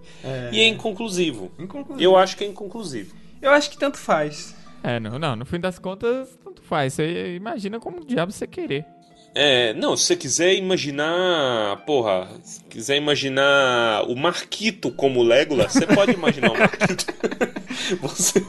E 0.50 0.60
é 0.60 0.66
inconclusivo. 0.66 1.52
Inconclusivo. 1.58 2.02
Eu 2.02 2.16
acho 2.16 2.36
que 2.36 2.44
é 2.44 2.46
inconclusivo. 2.46 3.14
Eu 3.42 3.50
acho 3.50 3.70
que 3.70 3.78
tanto 3.78 3.98
faz. 3.98 4.56
É, 4.82 4.98
não, 4.98 5.18
não, 5.18 5.36
no 5.36 5.44
fim 5.44 5.60
das 5.60 5.78
contas, 5.78 6.38
tanto 6.42 6.62
faz. 6.62 6.94
Você 6.94 7.36
imagina 7.36 7.78
como 7.78 8.04
diabo 8.04 8.32
você 8.32 8.46
querer. 8.46 8.95
É, 9.38 9.74
não, 9.74 9.94
se 9.96 10.04
você 10.04 10.16
quiser 10.16 10.54
imaginar, 10.54 11.84
porra, 11.84 12.26
se 12.42 12.64
quiser 12.64 12.96
imaginar 12.96 14.04
o 14.08 14.16
Marquito 14.16 14.90
como 14.90 15.22
Legolas, 15.22 15.72
você 15.72 15.86
pode 15.86 16.12
imaginar 16.12 16.52
o 16.52 16.58
Marquito. 16.58 17.04
você, 18.00 18.40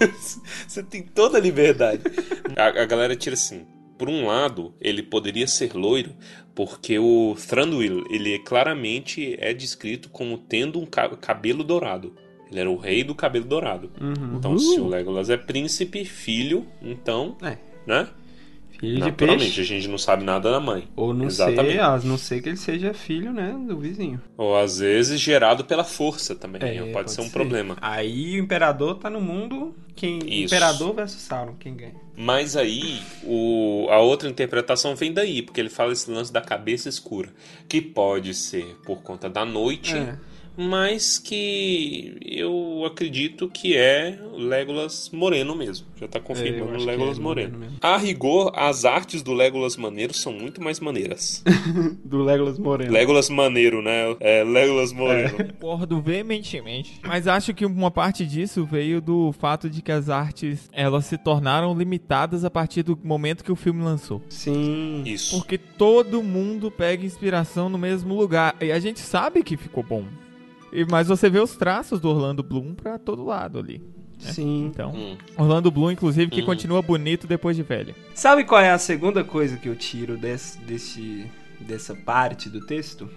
você 0.66 0.82
tem 0.84 1.04
toda 1.04 1.38
a 1.38 1.42
liberdade. 1.42 2.04
A, 2.56 2.68
a 2.84 2.86
galera 2.86 3.16
tira 3.18 3.34
assim, 3.34 3.66
por 3.98 4.08
um 4.08 4.28
lado, 4.28 4.74
ele 4.80 5.04
poderia 5.04 5.46
ser 5.46 5.74
loiro, 5.74 6.12
porque 6.56 6.98
o 6.98 7.36
Thranduil, 7.48 8.06
ele 8.10 8.40
claramente 8.40 9.36
é 9.40 9.54
descrito 9.54 10.10
como 10.10 10.38
tendo 10.38 10.80
um 10.80 10.86
ca- 10.86 11.10
cabelo 11.18 11.64
dourado. 11.64 12.16
Ele 12.50 12.62
era 12.62 12.72
o 12.72 12.78
rei 12.78 13.04
do 13.04 13.14
cabelo 13.14 13.44
dourado. 13.44 13.92
Então, 14.38 14.58
se 14.58 14.80
o 14.80 14.88
Legolas 14.88 15.30
é 15.30 15.36
príncipe, 15.36 16.06
filho, 16.06 16.66
então, 16.82 17.36
É. 17.44 17.58
né? 17.86 18.08
Filho 18.80 18.96
de 18.96 19.00
Naturalmente, 19.02 19.44
peixe. 19.46 19.62
a 19.62 19.64
gente 19.64 19.88
não 19.88 19.98
sabe 19.98 20.24
nada 20.24 20.52
da 20.52 20.60
mãe. 20.60 20.88
Ou 20.96 21.14
não 21.14 21.26
Exatamente. 21.26 21.72
sei, 21.72 21.80
a 21.80 21.98
não 22.04 22.18
ser 22.18 22.42
que 22.42 22.50
ele 22.50 22.58
seja 22.58 22.94
filho, 22.94 23.34
né, 23.34 23.56
do 23.68 23.80
vizinho. 23.80 24.22
Ou 24.38 24.56
às 24.56 24.80
vezes 24.80 25.20
gerado 25.20 25.66
pela 25.66 25.84
força 25.84 26.36
também. 26.36 26.62
É, 26.64 26.92
pode, 26.92 27.12
ser 27.12 27.22
um 27.22 27.30
problema. 27.30 27.78
Aí 27.82 28.40
o 28.40 28.44
imperador 28.44 28.96
tá 28.96 29.10
no 29.10 29.20
mundo, 29.20 29.74
quem 29.96 30.20
Isso. 30.20 30.54
imperador 30.54 30.94
versus 30.94 31.22
Sauron, 31.22 31.56
quem 31.60 31.76
ganha? 31.76 31.96
Mas 32.16 32.56
aí, 32.56 33.00
o, 33.24 33.88
a 33.90 34.00
outra 34.00 34.30
interpretação 34.30 34.96
vem 34.96 35.14
daí, 35.14 35.42
porque 35.42 35.60
ele 35.60 35.70
fala 35.70 35.94
esse 35.94 36.10
lance 36.10 36.32
da 36.32 36.42
cabeça 36.42 36.90
escura. 36.90 37.30
Que 37.68 37.82
pode 37.82 38.34
ser 38.34 38.76
por 38.86 39.02
conta 39.02 39.30
da 39.30 39.46
noite, 39.46 39.96
É. 39.96 40.16
mas 40.58 41.20
que 41.20 42.18
eu 42.22 42.84
acredito 42.86 43.48
que 43.48 43.76
é 43.78 44.20
Legolas 44.34 45.10
Moreno 45.14 45.56
mesmo. 45.56 45.86
Já 46.00 46.08
tá 46.08 46.20
É, 46.20 46.22
confirmando 46.22 46.78
que 46.80 46.86
Legolas 46.86 47.18
é 47.18 47.22
Moreno. 47.22 47.50
moreno 47.52 47.58
mesmo. 47.60 47.78
A 47.82 47.98
rigor, 47.98 48.52
as 48.56 48.84
artes 48.86 49.22
do 49.22 49.34
Legolas 49.34 49.78
Maneiro 49.78 50.14
são 50.14 50.34
muito 50.34 50.62
mais 50.62 50.80
maneiras. 50.80 51.44
Do 52.04 52.24
Legolas 52.24 52.58
Moreno. 52.58 52.92
Legolas 52.92 53.30
Maneiro, 53.30 53.82
né? 53.82 54.16
É, 54.20 54.44
Legolas 54.44 54.92
Moreno. 54.94 55.38
Concordo 55.38 56.02
veementemente. 56.02 57.00
Mas 57.06 57.28
acho 57.28 57.54
que 57.54 57.66
uma 57.66 57.92
parte 57.92 58.26
disso 58.26 58.66
veio 58.66 59.00
do 59.02 59.32
fato 59.34 59.70
de 59.70 59.82
que 59.82 59.92
as 59.92 60.10
artes 60.10 60.70
elas 60.74 61.06
se 61.06 61.18
tornaram 61.18 61.78
limitadas 61.78 62.44
a 62.46 62.50
partir 62.50 62.84
do 62.84 62.98
momento 63.04 63.44
que 63.44 63.52
o 63.52 63.56
filme 63.56 63.84
lançou. 63.84 64.22
Sim. 64.30 65.04
Isso. 65.06 65.38
Porque 65.38 65.58
todo 65.58 66.24
mundo 66.24 66.72
pega 66.72 67.06
inspiração 67.06 67.70
no 67.70 67.78
mesmo 67.78 68.16
lugar. 68.16 68.56
E 68.62 68.72
a 68.72 68.80
gente 68.80 69.00
sabe 69.00 69.44
que 69.44 69.58
ficou 69.58 69.84
bom. 69.84 70.04
E- 70.72 70.86
Mas 70.90 71.08
você 71.08 71.30
vê 71.30 71.40
os 71.40 71.56
traços 71.56 72.00
do 72.00 72.10
Orlando 72.10 72.44
Bloom 72.44 72.74
pra 72.74 72.98
todo 72.98 73.24
lado 73.26 73.60
ali. 73.60 73.82
Sim. 74.20 74.66
Então, 74.66 74.92
Hum. 74.96 75.16
Orlando 75.38 75.70
Bloom, 75.70 75.92
inclusive, 75.92 76.32
que 76.32 76.40
Uhum. 76.42 76.46
continua 76.48 76.82
bonito 76.82 77.28
depois 77.28 77.56
de 77.56 77.62
velho. 77.64 77.94
Sabe 78.16 78.44
qual 78.44 78.60
é 78.62 78.72
a 78.72 78.78
segunda 78.80 79.24
coisa 79.24 79.58
que 79.58 79.70
eu 79.70 79.76
tiro 79.76 80.18
desse, 80.18 80.58
desse, 80.60 81.30
dessa 81.60 81.94
parte 81.96 82.50
do 82.50 82.66
texto? 82.66 83.08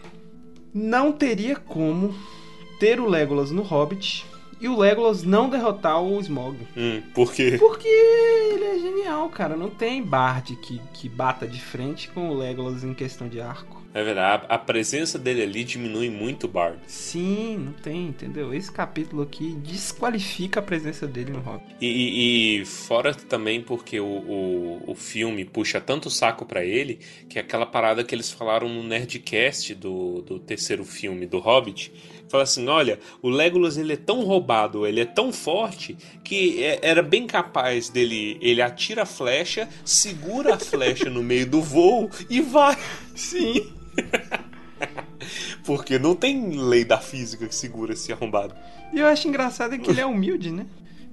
Não 0.75 1.11
teria 1.11 1.57
como 1.57 2.15
ter 2.79 3.01
o 3.01 3.09
Legolas 3.09 3.51
no 3.51 3.63
Hobbit 3.63 4.25
e 4.61 4.69
o 4.69 4.79
Legolas 4.79 5.23
não 5.25 5.49
derrotar 5.49 6.01
o 6.03 6.21
Smog. 6.21 6.57
Hum, 6.77 7.03
por 7.15 7.33
quê? 7.33 7.57
Porque 7.59 7.89
ele 7.89 8.65
é 8.65 8.79
genial, 8.79 9.29
cara. 9.31 9.57
Não 9.57 9.71
tem 9.71 10.03
Bard 10.03 10.55
que, 10.57 10.81
que 10.93 11.09
bata 11.09 11.47
de 11.49 11.61
frente 11.61 12.09
com 12.11 12.29
o 12.31 12.37
Legolas 12.37 12.85
em 12.85 12.93
questão 12.95 13.27
de 13.27 13.41
arco. 13.41 13.80
É 13.93 14.05
verdade, 14.05 14.45
a 14.49 14.57
presença 14.57 15.19
dele 15.19 15.43
ali 15.43 15.65
diminui 15.65 16.09
muito 16.09 16.45
o 16.45 16.49
Bard. 16.49 16.79
Sim, 16.87 17.57
não 17.59 17.73
tem, 17.73 18.07
entendeu? 18.07 18.55
Esse 18.55 18.71
capítulo 18.71 19.23
aqui 19.23 19.53
desqualifica 19.57 20.61
a 20.61 20.63
presença 20.63 21.09
dele 21.09 21.33
no 21.33 21.41
Hobbit. 21.41 21.75
E, 21.81 21.87
e- 21.87 22.61
e 22.61 22.65
fora 22.65 23.13
também 23.13 23.61
porque 23.61 23.99
o, 23.99 24.05
o, 24.07 24.83
o 24.93 24.95
filme 24.95 25.45
puxa 25.45 25.81
tanto 25.81 26.09
saco 26.09 26.47
pra 26.47 26.65
ele 26.65 27.01
que 27.29 27.37
é 27.37 27.41
aquela 27.43 27.67
parada 27.67 28.05
que 28.05 28.15
eles 28.15 28.31
falaram 28.31 28.69
no 28.69 28.85
Nerdcast 28.85 29.75
do, 29.75 30.23
do 30.23 30.39
terceiro 30.39 30.85
filme 30.85 31.27
do 31.27 31.41
Hobbit. 31.41 31.93
Fala 32.29 32.45
assim, 32.45 32.69
olha, 32.69 33.01
o 33.21 33.29
Legolas 33.29 33.77
ele 33.77 33.95
é 33.95 33.97
tão 33.97 34.23
roubado, 34.23 34.87
ele 34.87 35.01
é 35.01 35.05
tão 35.05 35.33
forte 35.33 35.97
que 36.23 36.63
é- 36.63 36.79
era 36.81 37.03
bem 37.03 37.27
capaz 37.27 37.89
dele, 37.89 38.39
ele 38.41 38.63
atira 38.63 39.03
a 39.03 39.07
flecha, 39.07 39.69
segura 39.85 40.55
a 40.55 40.59
flecha 40.61 41.11
no 41.11 41.25
meio 41.25 41.45
do 41.51 41.61
voo 41.61 42.09
e 42.31 42.41
vai. 42.41 42.77
Sim. 43.17 43.80
Porque 45.65 45.99
não 45.99 46.15
tem 46.15 46.51
lei 46.57 46.85
da 46.85 46.99
física 46.99 47.47
que 47.47 47.55
segura 47.55 47.93
esse 47.93 48.13
arrombado. 48.13 48.55
E 48.93 48.99
eu 48.99 49.07
acho 49.07 49.29
engraçado 49.29 49.75
é 49.75 49.79
que 49.79 49.91
ele 49.91 50.01
é 50.01 50.07
humilde, 50.07 50.51
né? 50.51 50.67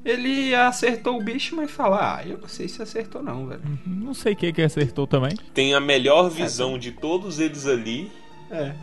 Ele 0.06 0.56
acertou 0.56 1.20
o 1.20 1.24
bicho, 1.24 1.56
mas 1.56 1.70
fala, 1.70 2.18
ah, 2.18 2.26
eu 2.26 2.38
não 2.38 2.48
sei 2.48 2.68
se 2.70 2.82
acertou 2.82 3.22
não, 3.22 3.46
velho. 3.48 3.62
Não 3.86 4.14
sei 4.14 4.36
quem 4.36 4.54
que 4.54 4.62
acertou 4.62 5.06
também. 5.06 5.36
Tem 5.54 5.74
a 5.74 5.80
melhor 5.82 6.30
visão 6.30 6.78
de 6.80 6.92
todos 6.92 7.40
eles 7.40 7.66
ali 7.68 8.10
É. 8.50 8.74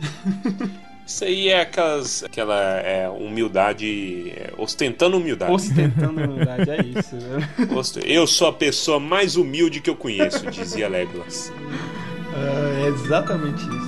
Isso 1.07 1.23
aí 1.23 1.49
é 1.49 1.61
aquelas, 1.61 2.23
aquela 2.23 2.59
é, 2.79 3.07
humildade, 3.07 4.31
é, 4.31 4.51
ostentando 4.57 5.17
humildade. 5.17 5.51
Ostentando 5.51 6.19
humildade, 6.19 6.67
é 6.67 6.81
isso, 6.99 7.15
velho. 7.19 7.77
Ost- 7.77 7.99
Eu 8.03 8.25
sou 8.25 8.47
a 8.47 8.53
pessoa 8.53 8.99
mais 8.99 9.35
humilde 9.35 9.81
que 9.81 9.89
eu 9.89 9.95
conheço, 9.95 10.49
dizia 10.49 10.89
Legolas. 10.89 11.53
É 12.81 12.87
exatamente 12.87 13.61
isso. 13.61 13.84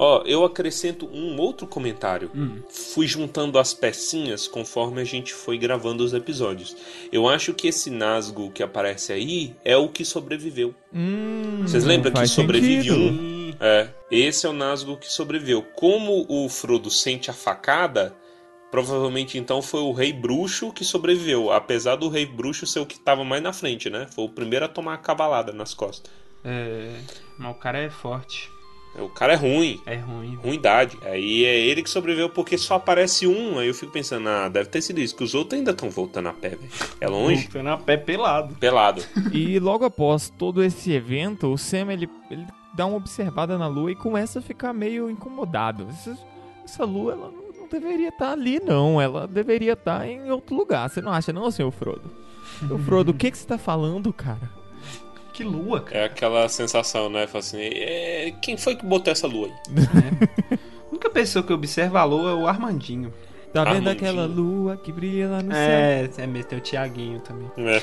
Ó, 0.00 0.22
eu 0.24 0.44
acrescento 0.44 1.08
um 1.12 1.36
outro 1.40 1.66
comentário. 1.66 2.30
Hum. 2.32 2.58
Fui 2.70 3.04
juntando 3.08 3.58
as 3.58 3.74
pecinhas 3.74 4.46
conforme 4.46 5.00
a 5.00 5.04
gente 5.04 5.34
foi 5.34 5.58
gravando 5.58 6.04
os 6.04 6.12
episódios. 6.14 6.76
Eu 7.10 7.28
acho 7.28 7.52
que 7.52 7.66
esse 7.66 7.90
Nazgûl 7.90 8.48
que 8.52 8.62
aparece 8.62 9.12
aí 9.12 9.56
é 9.64 9.76
o 9.76 9.88
que 9.88 10.04
sobreviveu. 10.04 10.72
Hum, 10.94 11.62
Vocês 11.62 11.84
lembram 11.84 12.12
que 12.12 12.18
faz 12.18 12.30
sobrevive 12.30 12.84
sentido. 12.90 12.96
um? 12.96 13.52
É, 13.58 13.88
esse 14.08 14.46
é 14.46 14.48
o 14.48 14.52
Nazgûl 14.52 14.96
que 14.96 15.12
sobreviveu. 15.12 15.62
Como 15.74 16.24
o 16.28 16.48
Frodo 16.48 16.90
sente 16.90 17.28
a 17.28 17.34
facada, 17.34 18.14
provavelmente 18.70 19.38
então 19.38 19.62
foi 19.62 19.80
o 19.80 19.92
Rei 19.92 20.12
Bruxo 20.12 20.72
que 20.72 20.84
sobreviveu. 20.84 21.50
Apesar 21.50 21.96
do 21.96 22.08
Rei 22.08 22.26
Bruxo 22.26 22.66
ser 22.66 22.80
o 22.80 22.86
que 22.86 22.96
estava 22.96 23.24
mais 23.24 23.42
na 23.42 23.52
frente, 23.52 23.90
né? 23.90 24.06
Foi 24.14 24.24
o 24.24 24.28
primeiro 24.28 24.64
a 24.64 24.68
tomar 24.68 24.94
a 24.94 24.98
cavalada 24.98 25.52
nas 25.52 25.74
costas. 25.74 26.10
É. 26.44 27.00
Mas 27.38 27.50
o 27.50 27.54
cara 27.54 27.78
é 27.78 27.90
forte. 27.90 28.50
O 28.96 29.08
cara 29.08 29.34
é 29.34 29.36
ruim. 29.36 29.80
É 29.86 29.96
ruim. 29.96 30.34
Ruindade. 30.36 30.98
Aí 31.02 31.44
é 31.44 31.56
ele 31.56 31.82
que 31.82 31.90
sobreviveu 31.90 32.28
porque 32.30 32.58
só 32.58 32.76
aparece 32.76 33.26
um. 33.26 33.58
Aí 33.58 33.68
eu 33.68 33.74
fico 33.74 33.92
pensando, 33.92 34.28
ah, 34.28 34.48
deve 34.48 34.68
ter 34.68 34.82
sido 34.82 35.00
isso, 35.00 35.14
que 35.14 35.22
os 35.22 35.34
outros 35.34 35.58
ainda 35.58 35.70
estão 35.70 35.90
voltando 35.90 36.28
a 36.28 36.32
pé, 36.32 36.50
velho. 36.50 36.70
É 37.00 37.06
longe? 37.06 37.42
Voltando 37.44 37.68
a 37.68 37.76
pé 37.76 37.96
pelado. 37.96 38.54
Pelado. 38.56 39.02
E 39.32 39.58
logo 39.58 39.84
após 39.84 40.30
todo 40.30 40.64
esse 40.64 40.90
evento, 40.92 41.52
o 41.52 41.58
Sam 41.58 41.92
ele, 41.92 42.08
ele 42.30 42.46
dá 42.74 42.86
uma 42.86 42.96
observada 42.96 43.58
na 43.58 43.68
lua 43.68 43.92
e 43.92 43.94
começa 43.94 44.38
a 44.38 44.42
ficar 44.42 44.72
meio 44.72 45.10
incomodado. 45.10 45.86
Essa, 45.90 46.18
essa 46.64 46.84
lua 46.84 47.12
ela 47.12 47.30
não 47.30 47.47
deveria 47.68 48.08
estar 48.08 48.32
ali, 48.32 48.60
não. 48.60 49.00
Ela 49.00 49.26
deveria 49.26 49.74
estar 49.74 50.06
em 50.06 50.30
outro 50.30 50.54
lugar. 50.54 50.88
Você 50.88 51.00
não 51.00 51.12
acha, 51.12 51.32
não, 51.32 51.50
senhor 51.50 51.70
Frodo? 51.70 52.10
Ô, 52.70 52.78
Frodo, 52.78 53.12
o 53.12 53.14
que, 53.14 53.30
que 53.30 53.38
você 53.38 53.46
tá 53.46 53.58
falando, 53.58 54.12
cara? 54.12 54.50
Que 55.32 55.44
lua, 55.44 55.80
cara. 55.80 56.00
É 56.00 56.04
aquela 56.04 56.48
sensação, 56.48 57.08
né? 57.08 57.26
Fala 57.26 57.38
assim, 57.40 57.60
é, 57.60 58.34
quem 58.42 58.56
foi 58.56 58.74
que 58.74 58.84
botou 58.84 59.12
essa 59.12 59.26
lua 59.26 59.46
aí? 59.46 59.52
A 60.88 60.90
única 60.90 61.10
pessoa 61.10 61.44
que 61.44 61.52
observa 61.52 62.00
a 62.00 62.04
lua 62.04 62.30
é 62.30 62.34
o 62.34 62.46
Armandinho. 62.48 63.12
Tá 63.52 63.64
vendo 63.64 63.88
Armandinho. 63.88 63.90
aquela 63.92 64.26
lua 64.26 64.76
que 64.76 64.90
brilha 64.90 65.28
lá 65.28 65.42
no 65.42 65.52
céu? 65.52 65.60
É, 65.60 66.10
é 66.18 66.26
mesmo, 66.26 66.48
tem 66.48 66.58
o 66.58 66.60
Tiaguinho 66.60 67.20
também. 67.20 67.50
É. 67.56 67.80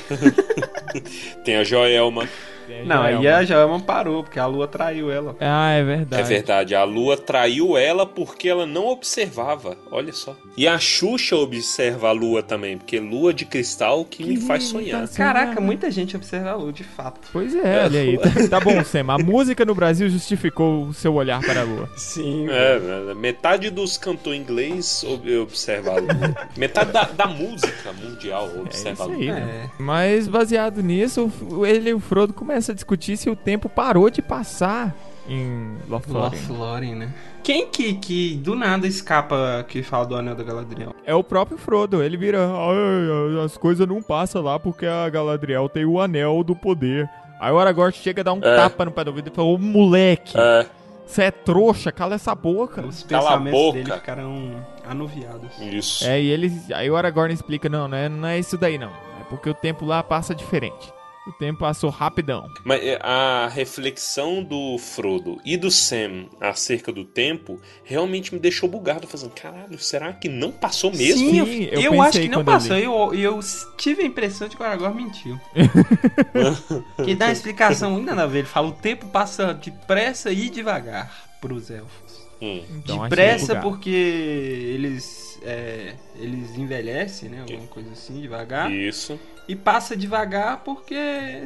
Tem 1.44 1.56
a 1.56 1.64
Joelma. 1.64 2.28
É, 2.68 2.84
Não, 2.84 3.04
é 3.04 3.14
aí 3.16 3.28
a 3.28 3.44
Joelma 3.44 3.80
parou, 3.80 4.22
porque 4.22 4.38
a 4.38 4.46
lua 4.46 4.66
traiu 4.66 5.10
ela. 5.10 5.36
Ah, 5.40 5.70
é 5.72 5.82
verdade. 5.84 6.22
É 6.22 6.24
verdade, 6.24 6.74
a 6.74 6.84
lua 6.84 7.16
traiu 7.16 7.76
ela 7.76 8.04
porque 8.06 8.48
ela 8.48 8.66
não 8.66 8.86
observava. 8.88 9.76
Olha 9.90 10.12
só. 10.12 10.36
E 10.56 10.66
a 10.66 10.78
Xuxa 10.78 11.36
observa 11.36 12.08
a 12.08 12.12
lua 12.12 12.42
também, 12.42 12.76
porque 12.78 12.98
lua 12.98 13.32
de 13.32 13.44
cristal 13.44 14.04
que, 14.04 14.24
me 14.24 14.36
faz 14.40 14.64
sonhar. 14.64 15.06
Caraca, 15.08 15.60
muita 15.60 15.90
gente 15.90 16.16
observa 16.16 16.50
a 16.50 16.54
lua, 16.56 16.72
de 16.72 16.84
fato. 16.84 17.28
Pois 17.32 17.54
é, 17.54 17.84
olha 17.84 18.00
aí. 18.00 18.18
Tá, 18.18 18.30
tá 18.50 18.60
bom, 18.60 18.82
Sam. 18.84 19.04
A 19.08 19.18
música 19.18 19.64
no 19.64 19.74
Brasil 19.74 20.08
justificou 20.08 20.86
o 20.86 20.94
seu 20.94 21.14
olhar 21.14 21.40
para 21.40 21.60
a 21.60 21.64
lua. 21.64 21.88
Sim. 21.96 22.46
É, 22.48 22.78
né, 22.78 23.14
metade 23.14 23.70
dos 23.70 23.96
cantores 23.98 24.40
inglês 24.40 25.04
ob- 25.04 25.38
observa 25.40 25.92
a 25.92 25.96
lua. 26.00 26.34
metade 26.56 26.92
da, 26.92 27.04
da 27.04 27.26
música 27.26 27.92
mundial 27.92 28.50
É 28.56 28.60
observa 28.60 29.04
isso 29.04 29.12
a 29.12 29.14
aí, 29.14 29.26
lua. 29.26 29.34
né? 29.34 29.70
É. 29.78 29.82
Mas 29.82 30.26
baseado 30.28 30.82
nisso, 30.82 31.30
o- 31.50 31.64
ele 31.66 31.90
e 31.90 31.94
o 31.94 32.00
Frodo 32.00 32.32
começam 32.32 32.55
a 32.56 32.74
discutir 32.74 33.16
se 33.16 33.28
o 33.30 33.36
tempo 33.36 33.68
parou 33.68 34.08
de 34.10 34.20
passar 34.22 34.94
em 35.28 35.76
Lothlórien. 35.88 36.40
Lothlórien, 36.48 36.94
né? 36.94 37.12
Quem 37.42 37.68
que, 37.68 37.94
que 37.94 38.36
do 38.36 38.54
nada 38.56 38.86
escapa 38.86 39.64
que 39.68 39.82
fala 39.82 40.06
do 40.06 40.16
Anel 40.16 40.34
da 40.34 40.42
Galadriel? 40.42 40.94
É 41.04 41.14
o 41.14 41.22
próprio 41.22 41.58
Frodo, 41.58 42.02
ele 42.02 42.16
vira, 42.16 42.38
"Ai, 42.48 43.44
as 43.44 43.56
coisas 43.56 43.86
não 43.86 44.02
passam 44.02 44.42
lá 44.42 44.58
porque 44.58 44.86
a 44.86 45.08
Galadriel 45.08 45.68
tem 45.68 45.84
o 45.84 46.00
anel 46.00 46.42
do 46.42 46.56
poder. 46.56 47.08
Aí 47.40 47.52
o 47.52 47.58
Aragorn 47.58 47.92
chega 47.92 48.22
a 48.22 48.24
dar 48.24 48.32
um 48.32 48.38
É. 48.42 48.56
tapa 48.56 48.84
no 48.84 48.90
pé 48.90 49.04
do 49.04 49.08
ouvido 49.08 49.28
e 49.28 49.34
fala, 49.34 49.48
ô 49.48 49.58
moleque, 49.58 50.32
É, 50.38 50.66
você 51.06 51.24
é 51.24 51.30
trouxa, 51.30 51.92
cala 51.92 52.14
essa 52.14 52.34
boca. 52.34 52.80
Os 52.84 53.02
pensamentos 53.02 53.60
boca. 53.60 53.78
dele 53.78 53.92
ficaram 53.92 54.64
anuviados. 54.88 55.50
isso. 55.60 56.04
É, 56.04 56.20
e 56.20 56.28
ele, 56.28 56.50
aí 56.74 56.90
o 56.90 56.96
Aragorn 56.96 57.32
explica, 57.32 57.68
não, 57.68 57.86
não 57.86 57.96
é, 57.96 58.08
não 58.08 58.26
é 58.28 58.38
isso 58.38 58.56
daí 58.56 58.78
não. 58.78 58.88
É 59.20 59.24
porque 59.28 59.50
o 59.50 59.54
tempo 59.54 59.84
lá 59.84 60.02
passa 60.02 60.34
diferente. 60.34 60.92
O 61.26 61.32
tempo 61.32 61.60
passou 61.60 61.90
rapidão. 61.90 62.48
Mas 62.64 62.82
é, 62.84 62.98
a 63.02 63.48
reflexão 63.48 64.44
do 64.44 64.78
Frodo 64.78 65.40
e 65.44 65.56
do 65.56 65.70
Sam 65.70 66.26
acerca 66.40 66.92
do 66.92 67.04
tempo 67.04 67.60
realmente 67.82 68.32
me 68.32 68.38
deixou 68.38 68.68
bugado, 68.68 69.08
fazendo, 69.08 69.30
caralho, 69.30 69.78
será 69.78 70.12
que 70.12 70.28
não 70.28 70.52
passou 70.52 70.92
mesmo? 70.92 71.30
Sim, 71.30 71.38
eu, 71.38 71.46
eu 71.82 71.92
eu 71.94 72.02
acho 72.02 72.20
que 72.20 72.28
não 72.28 72.44
passou. 72.44 72.76
Eu, 72.76 73.14
eu 73.14 73.40
tive 73.76 74.02
a 74.02 74.06
impressão 74.06 74.48
de 74.48 74.56
que 74.56 74.62
o 74.62 74.64
Aragorn 74.64 75.02
mentiu. 75.02 75.38
que 77.04 77.14
dá 77.14 77.26
uma 77.26 77.32
explicação 77.32 77.90
muito 77.90 78.06
nada 78.06 78.22
a 78.22 78.26
ver. 78.26 78.38
Ele 78.40 78.48
fala: 78.48 78.68
o 78.68 78.72
tempo 78.72 79.06
passa 79.06 79.52
depressa 79.54 80.30
e 80.30 80.48
devagar. 80.48 81.10
pros 81.40 81.70
elfos. 81.70 82.26
Hum. 82.40 82.62
Então, 82.70 83.02
Depressa 83.02 83.56
porque 83.56 83.90
eles 83.90 85.25
é, 85.46 85.94
eles 86.18 86.56
envelhecem, 86.58 87.28
né? 87.28 87.40
Alguma 87.40 87.66
coisa 87.68 87.90
assim, 87.92 88.20
devagar. 88.20 88.70
Isso. 88.72 89.18
E 89.48 89.54
passa 89.54 89.96
devagar 89.96 90.64
porque, 90.64 90.96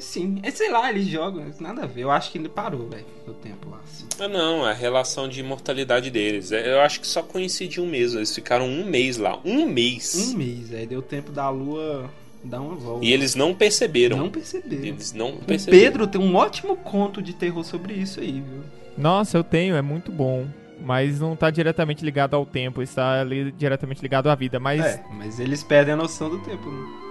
sim. 0.01 0.41
É, 0.43 0.51
sei 0.51 0.71
lá, 0.71 0.89
eles 0.91 1.07
jogam, 1.07 1.45
nada 1.61 1.83
a 1.83 1.87
ver. 1.87 2.01
Eu 2.03 2.11
acho 2.11 2.33
que 2.33 2.39
ele 2.39 2.49
parou, 2.49 2.89
velho, 2.89 3.05
o 3.29 3.33
tempo 3.35 3.69
lá. 3.69 3.79
Assim. 3.85 4.07
Ah, 4.19 4.27
não, 4.27 4.65
a 4.65 4.73
relação 4.73 5.29
de 5.29 5.41
imortalidade 5.41 6.11
deles. 6.11 6.51
É, 6.51 6.73
Eu 6.73 6.81
acho 6.81 6.99
que 7.01 7.07
só 7.07 7.23
coincidiu 7.23 7.85
mesmo. 7.85 8.19
Eles 8.19 8.35
ficaram 8.35 8.67
um 8.67 8.87
mês 8.87 9.19
lá. 9.19 9.39
Um 9.45 9.67
mês. 9.67 10.15
Um 10.17 10.37
mês, 10.39 10.73
aí 10.73 10.87
deu 10.87 11.03
tempo 11.03 11.31
da 11.31 11.51
lua 11.51 12.11
dar 12.43 12.63
uma 12.63 12.75
volta. 12.75 13.05
E 13.05 13.13
eles 13.13 13.35
não 13.35 13.55
perceberam. 13.55 14.17
não 14.17 14.31
perceberam. 14.31 14.83
Eles 14.85 15.13
não 15.13 15.35
O 15.35 15.45
perceberam. 15.45 15.83
Pedro 15.85 16.07
tem 16.07 16.21
um 16.21 16.35
ótimo 16.37 16.77
conto 16.79 17.21
de 17.21 17.35
terror 17.35 17.63
sobre 17.65 17.93
isso 17.93 18.19
aí, 18.21 18.33
viu? 18.33 18.63
Nossa, 18.97 19.37
eu 19.37 19.45
tenho, 19.45 19.77
é 19.77 19.83
muito 19.83 20.11
bom. 20.11 20.47
Mas 20.81 21.21
não 21.21 21.37
tá 21.37 21.51
diretamente 21.51 22.05
ligado 22.05 22.35
ao 22.35 22.47
tempo, 22.47 22.83
está 22.83 23.21
ali 23.21 23.53
diretamente 23.53 24.03
ligado 24.03 24.29
à 24.29 24.35
vida. 24.35 24.59
Mas 24.59 24.85
É, 24.85 25.05
mas 25.13 25.39
eles 25.39 25.63
perdem 25.63 25.95
a 25.95 25.97
noção 25.97 26.31
do 26.31 26.39
tempo, 26.39 26.71
né? 26.71 27.11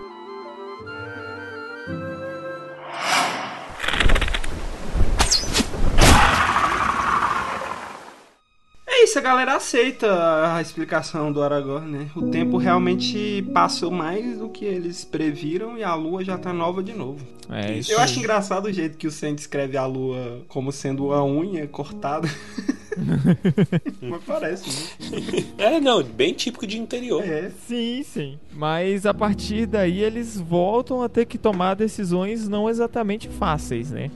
É 8.87 9.03
isso, 9.03 9.17
a 9.17 9.21
galera 9.21 9.55
aceita 9.55 10.53
a 10.55 10.61
explicação 10.61 11.31
do 11.31 11.41
Aragorn, 11.41 11.89
né? 11.89 12.09
O 12.15 12.29
tempo 12.29 12.57
realmente 12.57 13.41
passou 13.53 13.89
mais 13.89 14.37
do 14.37 14.49
que 14.49 14.65
eles 14.65 15.05
previram 15.05 15.77
e 15.77 15.83
a 15.83 15.95
lua 15.95 16.23
já 16.23 16.37
tá 16.37 16.51
nova 16.51 16.83
de 16.83 16.91
novo. 16.91 17.25
é 17.49 17.77
isso. 17.77 17.91
Eu 17.93 17.99
acho 17.99 18.19
engraçado 18.19 18.65
o 18.65 18.73
jeito 18.73 18.97
que 18.97 19.07
o 19.07 19.11
Sam 19.11 19.35
descreve 19.35 19.77
a 19.77 19.85
lua 19.85 20.43
como 20.49 20.71
sendo 20.71 21.13
a 21.13 21.23
unha 21.23 21.65
cortada. 21.67 22.27
Mas 24.01 24.23
parece, 24.23 24.69
né? 24.69 25.45
É, 25.57 25.79
não, 25.79 26.03
bem 26.03 26.33
típico 26.33 26.65
de 26.65 26.77
interior. 26.77 27.23
É. 27.23 27.49
Sim, 27.67 28.03
sim. 28.03 28.39
Mas 28.53 29.05
a 29.05 29.13
partir 29.13 29.65
daí 29.65 30.01
eles 30.03 30.39
voltam 30.39 31.01
a 31.01 31.09
ter 31.09 31.25
que 31.25 31.37
tomar 31.37 31.75
decisões 31.75 32.47
não 32.47 32.69
exatamente 32.69 33.27
fáceis, 33.27 33.91
né? 33.91 34.09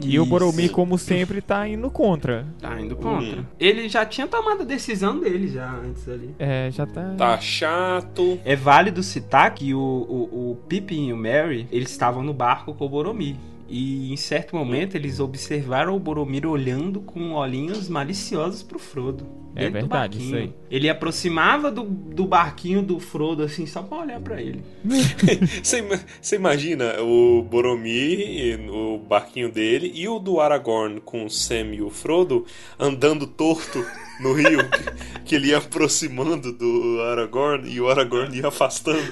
E 0.00 0.18
o 0.18 0.22
Isso. 0.22 0.30
Boromir, 0.30 0.70
como 0.70 0.98
sempre, 0.98 1.40
tá 1.40 1.66
indo 1.68 1.90
contra. 1.90 2.46
Tá 2.60 2.80
indo 2.80 2.96
contra. 2.96 3.40
Hum. 3.40 3.44
Ele 3.58 3.88
já 3.88 4.04
tinha 4.04 4.26
tomado 4.26 4.62
a 4.62 4.64
decisão 4.64 5.18
dele 5.18 5.48
já 5.48 5.70
antes 5.70 6.08
ali. 6.08 6.34
É, 6.38 6.70
já 6.70 6.86
tá. 6.86 7.14
Tá 7.16 7.38
chato. 7.40 8.40
É 8.44 8.56
válido 8.56 9.02
citar 9.02 9.54
que 9.54 9.74
o, 9.74 9.78
o, 9.78 10.50
o 10.52 10.56
Pippin 10.68 11.08
e 11.08 11.12
o 11.12 11.16
Merry, 11.16 11.68
eles 11.70 11.90
estavam 11.90 12.22
no 12.22 12.32
barco 12.32 12.74
com 12.74 12.84
o 12.84 12.88
Boromir. 12.88 13.36
E 13.74 14.12
em 14.12 14.16
certo 14.18 14.54
momento 14.54 14.96
eles 14.96 15.18
observaram 15.18 15.96
o 15.96 15.98
Boromir 15.98 16.46
olhando 16.46 17.00
com 17.00 17.32
olhinhos 17.32 17.88
maliciosos 17.88 18.62
pro 18.62 18.78
Frodo. 18.78 19.26
É 19.56 19.70
dentro 19.70 19.70
do 19.70 19.88
verdade, 19.88 20.18
isso 20.18 20.30
barquinho. 20.30 20.50
aí. 20.50 20.54
Ele 20.70 20.90
aproximava 20.90 21.70
do, 21.70 21.82
do 21.84 22.26
barquinho 22.26 22.82
do 22.82 23.00
Frodo, 23.00 23.42
assim, 23.42 23.64
só 23.64 23.82
pra 23.82 23.98
olhar 23.98 24.20
pra 24.20 24.40
ele. 24.42 24.62
Você 25.62 25.82
você 26.20 26.36
imagina 26.36 27.00
o 27.00 27.42
Boromir, 27.42 28.60
o 28.70 28.98
barquinho 28.98 29.50
dele, 29.50 29.90
e 29.94 30.06
o 30.06 30.18
do 30.18 30.38
Aragorn 30.38 31.00
com 31.00 31.24
o 31.24 31.30
Sam 31.30 31.74
e 31.74 31.80
o 31.80 31.88
Frodo 31.88 32.44
andando 32.78 33.26
torto 33.26 33.84
no 34.22 34.32
rio, 34.32 34.60
que, 34.68 35.20
que 35.24 35.34
ele 35.34 35.48
ia 35.48 35.58
aproximando 35.58 36.52
do 36.52 37.02
Aragorn 37.02 37.68
e 37.68 37.80
o 37.80 37.90
Aragorn 37.90 38.34
ia 38.36 38.48
afastando. 38.48 39.02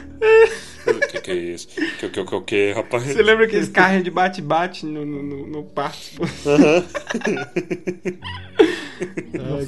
O 0.87 1.09
que, 1.09 1.21
que 1.21 1.31
é 1.31 1.35
isso? 1.35 1.69
O 1.69 1.99
que, 1.99 2.09
que, 2.09 2.25
que, 2.25 2.41
que, 2.43 2.73
rapaz? 2.73 3.03
Você 3.05 3.23
lembra 3.23 3.45
aqueles 3.45 3.69
carros 3.69 4.03
de 4.03 4.11
bate-bate 4.11 4.87
no, 4.87 5.05
no, 5.05 5.23
no, 5.23 5.47
no 5.47 5.65
parque? 5.65 6.17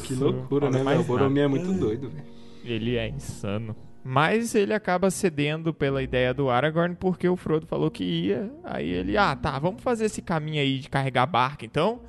Que 0.04 0.14
loucura, 0.14 0.70
né? 0.70 0.82
velho? 0.82 1.00
O 1.00 1.04
Boromir 1.04 1.44
é 1.44 1.48
muito 1.48 1.72
doido, 1.72 2.10
velho. 2.10 2.24
Ele 2.64 2.96
é 2.96 3.08
insano. 3.08 3.74
Mas 4.04 4.54
ele 4.54 4.74
acaba 4.74 5.10
cedendo 5.10 5.72
pela 5.72 6.02
ideia 6.02 6.34
do 6.34 6.50
Aragorn 6.50 6.96
porque 6.96 7.28
o 7.28 7.36
Frodo 7.36 7.66
falou 7.66 7.90
que 7.90 8.04
ia. 8.04 8.50
Aí 8.64 8.88
ele, 8.88 9.16
ah, 9.16 9.36
tá, 9.36 9.58
vamos 9.58 9.82
fazer 9.82 10.06
esse 10.06 10.20
caminho 10.20 10.60
aí 10.60 10.78
de 10.80 10.88
carregar 10.88 11.26
barca 11.26 11.64
então. 11.64 12.00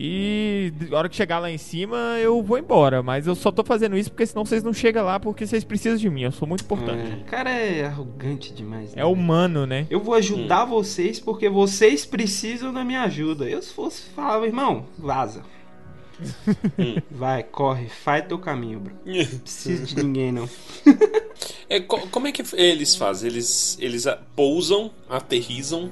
E 0.00 0.72
na 0.88 0.96
hora 0.96 1.08
que 1.08 1.16
chegar 1.16 1.40
lá 1.40 1.50
em 1.50 1.58
cima 1.58 1.96
eu 2.20 2.40
vou 2.40 2.56
embora. 2.56 3.02
Mas 3.02 3.26
eu 3.26 3.34
só 3.34 3.50
tô 3.50 3.64
fazendo 3.64 3.96
isso 3.96 4.10
porque 4.10 4.24
senão 4.26 4.44
vocês 4.44 4.62
não 4.62 4.72
chegam 4.72 5.04
lá 5.04 5.18
porque 5.18 5.44
vocês 5.44 5.64
precisam 5.64 5.98
de 5.98 6.08
mim. 6.08 6.22
Eu 6.22 6.30
sou 6.30 6.46
muito 6.46 6.62
importante. 6.62 7.10
É, 7.10 7.16
o 7.16 7.24
cara 7.24 7.50
é 7.50 7.84
arrogante 7.84 8.52
demais. 8.54 8.94
né, 8.94 9.02
É, 9.02 9.04
humano, 9.04 9.66
né? 9.66 9.88
Eu 9.90 9.98
vou 9.98 10.14
ajudar 10.14 10.64
vocês 10.66 11.18
porque 11.18 11.48
vocês 11.48 12.06
precisam 12.06 12.72
da 12.72 12.84
minha 12.84 13.02
ajuda. 13.02 13.50
Eu, 13.50 13.60
se 13.60 13.72
fosse, 13.72 14.02
falava, 14.14 14.46
irmão, 14.46 14.86
vaza. 14.96 15.42
Vai, 17.10 17.42
corre, 17.42 17.88
faz 17.88 18.26
teu 18.26 18.38
caminho, 18.38 18.80
bro. 18.80 18.94
Não 19.04 19.38
precisa 19.40 19.84
de 19.84 19.96
ninguém, 20.02 20.32
não. 20.32 20.48
É, 21.68 21.80
co- 21.80 22.06
como 22.08 22.26
é 22.26 22.32
que 22.32 22.42
eles 22.54 22.96
fazem? 22.96 23.30
Eles, 23.30 23.76
eles 23.80 24.04
pousam, 24.34 24.90
aterrizam, 25.08 25.90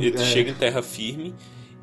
eles 0.00 0.20
é. 0.20 0.24
chegam 0.24 0.52
em 0.52 0.56
terra 0.56 0.82
firme. 0.82 1.34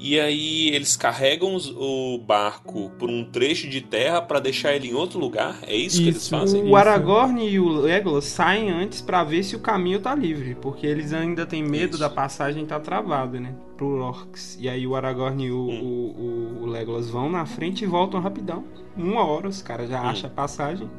E 0.01 0.17
aí 0.17 0.69
eles 0.69 0.95
carregam 0.95 1.57
o 1.75 2.17
barco 2.17 2.89
por 2.97 3.09
um 3.09 3.21
trecho 3.25 3.67
de 3.67 3.81
terra 3.81 4.21
pra 4.21 4.39
deixar 4.39 4.73
ele 4.73 4.87
em 4.87 4.93
outro 4.93 5.19
lugar? 5.19 5.59
É 5.63 5.75
isso, 5.75 5.97
que 6.01 6.07
eles 6.07 6.21
Isso. 6.21 6.29
fazem? 6.29 6.61
O 6.61 6.67
Isso. 6.67 6.75
Aragorn 6.77 7.45
e 7.45 7.59
o 7.59 7.67
Legolas 7.67 8.23
saem 8.23 8.69
antes 8.69 9.01
pra 9.01 9.25
ver 9.25 9.43
se 9.43 9.57
o 9.57 9.59
caminho 9.59 9.99
tá 9.99 10.15
livre, 10.15 10.55
porque 10.61 10.87
eles 10.87 11.11
ainda 11.11 11.45
têm 11.45 11.61
medo 11.61 11.91
Isso. 11.91 11.99
da 11.99 12.09
passagem 12.09 12.65
tá 12.65 12.79
travada, 12.79 13.41
né? 13.41 13.53
Pro 13.75 13.97
Orcs. 14.01 14.57
E 14.61 14.69
aí 14.69 14.87
o 14.87 14.95
Aragorn 14.95 15.43
e 15.45 15.51
o, 15.51 15.67
Hum. 15.67 15.81
o, 15.81 16.21
o- 16.21 16.63
o 16.63 16.65
Legolas 16.67 17.09
vão 17.09 17.29
na 17.29 17.45
frente 17.45 17.83
e 17.83 17.87
voltam 17.87 18.21
rapidão. 18.21 18.63
Uma 18.95 19.25
hora, 19.25 19.49
os 19.49 19.61
caras 19.61 19.89
já 19.89 20.01
Hum. 20.01 20.05
acham 20.07 20.29
a 20.29 20.33
passagem. 20.33 20.89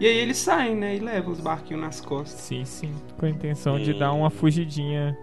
E 0.00 0.06
aí 0.06 0.16
eles 0.16 0.38
saem, 0.38 0.74
né? 0.74 0.96
E 0.96 0.98
levam 0.98 1.32
os 1.32 1.40
barquinhos 1.40 1.82
nas 1.82 2.00
costas. 2.00 2.40
Sim, 2.40 2.64
sim. 2.64 2.90
Com 3.16 3.26
a 3.26 3.30
intenção 3.30 3.78
de 3.78 3.92
Hum. 3.92 3.98
dar 3.98 4.12
uma 4.12 4.28
fugidinha. 4.30 5.16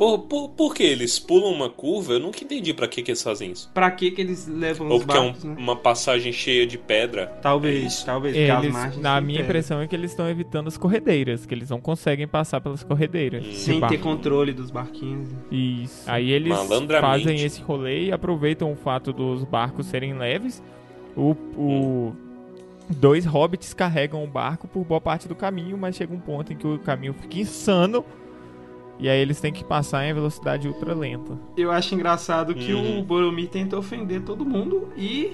Por, 0.00 0.18
por, 0.20 0.48
por 0.48 0.74
que 0.74 0.82
eles 0.82 1.18
pulam 1.18 1.52
uma 1.52 1.68
curva? 1.68 2.14
Eu 2.14 2.20
nunca 2.20 2.42
entendi 2.42 2.72
pra 2.72 2.88
que, 2.88 3.02
que 3.02 3.10
eles 3.10 3.22
fazem 3.22 3.52
isso. 3.52 3.70
Pra 3.74 3.90
que 3.90 4.10
que 4.10 4.18
eles 4.22 4.46
levam 4.48 4.88
Ou 4.88 4.96
os 4.96 5.04
porque 5.04 5.18
é 5.18 5.20
um- 5.20 5.24
barcos, 5.26 5.44
né? 5.44 5.54
uma 5.58 5.76
passagem 5.76 6.32
cheia 6.32 6.66
de 6.66 6.78
pedra. 6.78 7.26
Talvez, 7.42 8.00
É 8.00 8.06
talvez, 8.06 8.34
Eles, 8.34 8.96
na 8.96 9.20
minha 9.20 9.40
pedra. 9.40 9.44
impressão 9.58 9.78
é 9.82 9.86
que 9.86 9.94
eles 9.94 10.12
estão 10.12 10.26
evitando 10.26 10.68
as 10.68 10.78
corredeiras, 10.78 11.44
que 11.44 11.52
eles 11.54 11.68
não 11.68 11.82
conseguem 11.82 12.26
passar 12.26 12.62
pelas 12.62 12.82
corredeiras. 12.82 13.44
de 13.44 13.56
Sem 13.58 13.78
ter 13.82 13.98
controle 13.98 14.54
dos 14.54 14.70
barquinhos. 14.70 15.28
Isso. 15.52 16.02
Aí 16.10 16.30
eles 16.30 16.56
fazem 16.98 17.42
esse 17.44 17.60
rolê 17.60 18.06
e 18.06 18.12
aproveitam 18.12 18.72
o 18.72 18.76
fato 18.76 19.12
dos 19.12 19.44
barcos 19.44 19.84
serem 19.84 20.14
leves. 20.14 20.62
O, 21.14 21.32
o- 21.58 22.12
Dois 22.88 23.24
hobbits 23.24 23.72
carregam 23.72 24.24
o 24.24 24.26
barco 24.26 24.66
por 24.66 24.82
boa 24.84 25.00
parte 25.00 25.28
do 25.28 25.34
caminho, 25.36 25.78
mas 25.78 25.94
chega 25.94 26.12
um 26.12 26.18
ponto 26.18 26.52
em 26.52 26.56
que 26.56 26.66
o 26.66 26.76
caminho 26.78 27.14
fica 27.14 27.38
insano. 27.38 28.04
E 29.00 29.08
aí 29.08 29.18
eles 29.18 29.40
têm 29.40 29.52
que 29.52 29.64
passar 29.64 30.04
em 30.04 30.12
velocidade 30.12 30.68
ultra 30.68 30.94
lenta. 30.94 31.38
Eu 31.56 31.70
acho 31.70 31.94
engraçado 31.94 32.54
que 32.54 32.72
Uhum. 32.74 33.00
o 33.00 33.02
Boromir 33.02 33.48
tenta 33.48 33.76
ofender 33.78 34.20
todo 34.22 34.44
mundo 34.44 34.88
e 34.96 35.32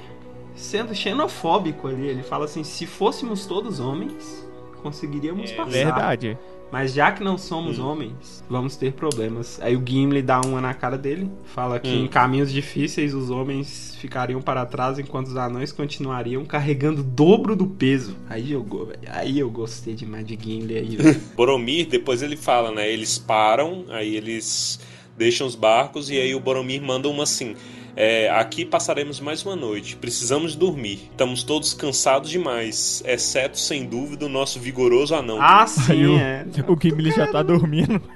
sendo 0.54 0.94
xenofóbico 0.94 1.88
ali. 1.88 2.06
Ele 2.06 2.22
fala 2.22 2.44
assim: 2.44 2.62
se 2.62 2.86
fôssemos 2.86 3.44
todos 3.46 3.80
homens, 3.80 4.46
conseguiríamos 4.82 5.50
É 5.50 5.54
passar. 5.54 5.70
Verdade. 5.70 6.38
Mas 6.70 6.92
já 6.92 7.12
que 7.12 7.22
não 7.22 7.38
somos 7.38 7.78
Hum. 7.78 7.86
homens, 7.86 8.42
vamos 8.50 8.76
ter 8.76 8.92
problemas. 8.92 9.58
Aí 9.62 9.76
o 9.76 9.82
Gimli 9.86 10.20
dá 10.20 10.40
uma 10.40 10.60
na 10.60 10.74
cara 10.74 10.98
dele, 10.98 11.30
fala 11.54 11.78
que 11.78 11.88
Hum. 11.88 12.04
em 12.04 12.08
caminhos 12.08 12.50
difíceis 12.52 13.14
os 13.14 13.30
homens 13.30 13.96
ficariam 14.00 14.42
para 14.42 14.66
trás 14.66 14.98
enquanto 14.98 15.28
os 15.28 15.36
anões 15.36 15.70
continuariam 15.70 16.44
carregando 16.44 17.00
o 17.02 17.04
dobro 17.04 17.54
do 17.54 17.66
peso. 17.66 18.16
Aí 18.28 18.50
eu, 18.52 18.66
aí 19.10 19.38
eu 19.38 19.48
gostei 19.48 19.94
demais 19.94 20.26
de 20.26 20.36
Gimli 20.40 20.76
aí, 20.76 20.96
velho. 20.96 21.20
Boromir, 21.36 21.86
depois 21.88 22.20
ele 22.20 22.36
fala, 22.36 22.72
né? 22.72 22.90
Eles 22.92 23.16
param, 23.16 23.84
aí 23.88 24.16
eles 24.16 24.80
deixam 25.16 25.46
os 25.46 25.54
barcos 25.54 26.10
e 26.10 26.18
aí 26.18 26.34
o 26.34 26.40
Boromir 26.40 26.82
manda 26.82 27.08
uma 27.08 27.22
assim. 27.22 27.54
É, 27.96 28.28
aqui 28.30 28.64
passaremos 28.64 29.18
mais 29.20 29.42
uma 29.44 29.56
noite. 29.56 29.96
Precisamos 29.96 30.54
dormir. 30.54 31.08
Estamos 31.10 31.42
todos 31.42 31.72
cansados 31.72 32.30
demais, 32.30 33.02
exceto, 33.06 33.58
sem 33.58 33.86
dúvida, 33.86 34.26
o 34.26 34.28
nosso 34.28 34.60
vigoroso 34.60 35.14
anão. 35.14 35.38
ah, 35.40 35.62
Aí 35.62 35.68
sim, 35.68 36.06
o, 36.06 36.18
é. 36.18 36.44
o 36.68 36.78
Gimli 36.80 37.10
já 37.10 37.26
tá 37.26 37.42
dormindo. 37.42 38.00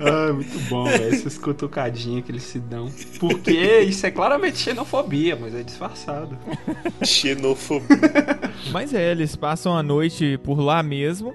Ah, 0.00 0.32
muito 0.32 0.58
bom, 0.68 0.84
velho. 0.84 1.12
Essas 1.12 1.36
cutucadinhas 1.36 2.24
que 2.24 2.30
eles 2.30 2.44
se 2.44 2.60
dão. 2.60 2.88
Porque 3.18 3.80
isso 3.80 4.06
é 4.06 4.10
claramente 4.12 4.58
xenofobia, 4.58 5.36
mas 5.36 5.52
é 5.54 5.62
disfarçado. 5.62 6.38
Xenofobia. 7.04 7.98
Mas 8.70 8.92
é, 8.92 9.10
eles 9.10 9.34
passam 9.34 9.76
a 9.76 9.82
noite 9.82 10.38
por 10.44 10.60
lá 10.60 10.82
mesmo. 10.82 11.34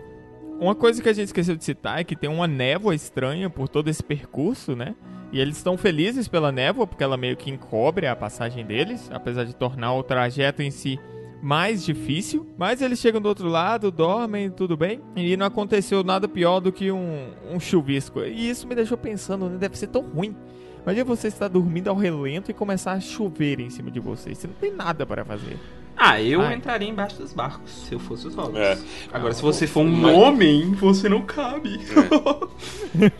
Uma 0.63 0.75
coisa 0.75 1.03
que 1.03 1.09
a 1.09 1.13
gente 1.13 1.25
esqueceu 1.25 1.57
de 1.57 1.63
citar 1.65 1.99
é 1.99 2.05
que 2.05 2.15
tem 2.15 2.29
uma 2.29 2.47
névoa 2.47 2.95
estranha 2.95 3.49
por 3.49 3.67
todo 3.67 3.89
esse 3.89 4.01
percurso, 4.01 4.77
né? 4.77 4.95
E 5.29 5.37
eles 5.37 5.57
estão 5.57 5.75
felizes 5.77 6.29
pela 6.29 6.53
névoa, 6.53 6.87
porque 6.87 7.03
ela 7.03 7.17
meio 7.17 7.35
que 7.35 7.51
encobre 7.51 8.07
a 8.07 8.15
passagem 8.15 8.65
deles, 8.65 9.11
apesar 9.11 9.43
de 9.43 9.53
tornar 9.53 9.93
o 9.93 10.01
trajeto 10.01 10.61
em 10.61 10.71
si 10.71 10.97
mais 11.41 11.83
difícil. 11.83 12.47
Mas 12.57 12.81
eles 12.81 12.99
chegam 12.99 13.19
do 13.19 13.27
outro 13.27 13.49
lado, 13.49 13.91
dormem, 13.91 14.49
tudo 14.49 14.77
bem. 14.77 15.01
E 15.17 15.35
não 15.35 15.47
aconteceu 15.47 16.01
nada 16.01 16.29
pior 16.29 16.61
do 16.61 16.71
que 16.71 16.89
um, 16.93 17.33
um 17.51 17.59
chuvisco. 17.59 18.21
E 18.21 18.49
isso 18.49 18.65
me 18.65 18.73
deixou 18.73 18.97
pensando, 18.97 19.49
né? 19.49 19.57
Deve 19.57 19.77
ser 19.77 19.87
tão 19.87 20.03
ruim. 20.03 20.33
Imagina 20.81 21.03
você 21.03 21.27
estar 21.27 21.49
dormindo 21.49 21.89
ao 21.89 21.95
relento 21.97 22.49
e 22.49 22.53
começar 22.53 22.93
a 22.93 23.01
chover 23.01 23.59
em 23.59 23.69
cima 23.69 23.91
de 23.91 23.99
você. 23.99 24.33
Você 24.33 24.47
não 24.47 24.55
tem 24.55 24.71
nada 24.71 25.05
para 25.05 25.25
fazer. 25.25 25.59
Ah, 25.95 26.21
eu 26.21 26.41
Ai. 26.41 26.55
entraria 26.55 26.89
embaixo 26.89 27.17
dos 27.21 27.33
barcos, 27.33 27.71
se 27.87 27.93
eu 27.93 27.99
fosse 27.99 28.27
os 28.27 28.35
hobbits. 28.35 28.59
É. 28.59 28.77
Agora, 29.13 29.33
se 29.33 29.41
você 29.41 29.67
for 29.67 29.81
um 29.81 29.89
Mas- 29.91 30.15
homem, 30.15 30.71
você 30.73 31.07
não 31.07 31.21
cabe. 31.21 31.79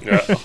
É. 0.05 0.37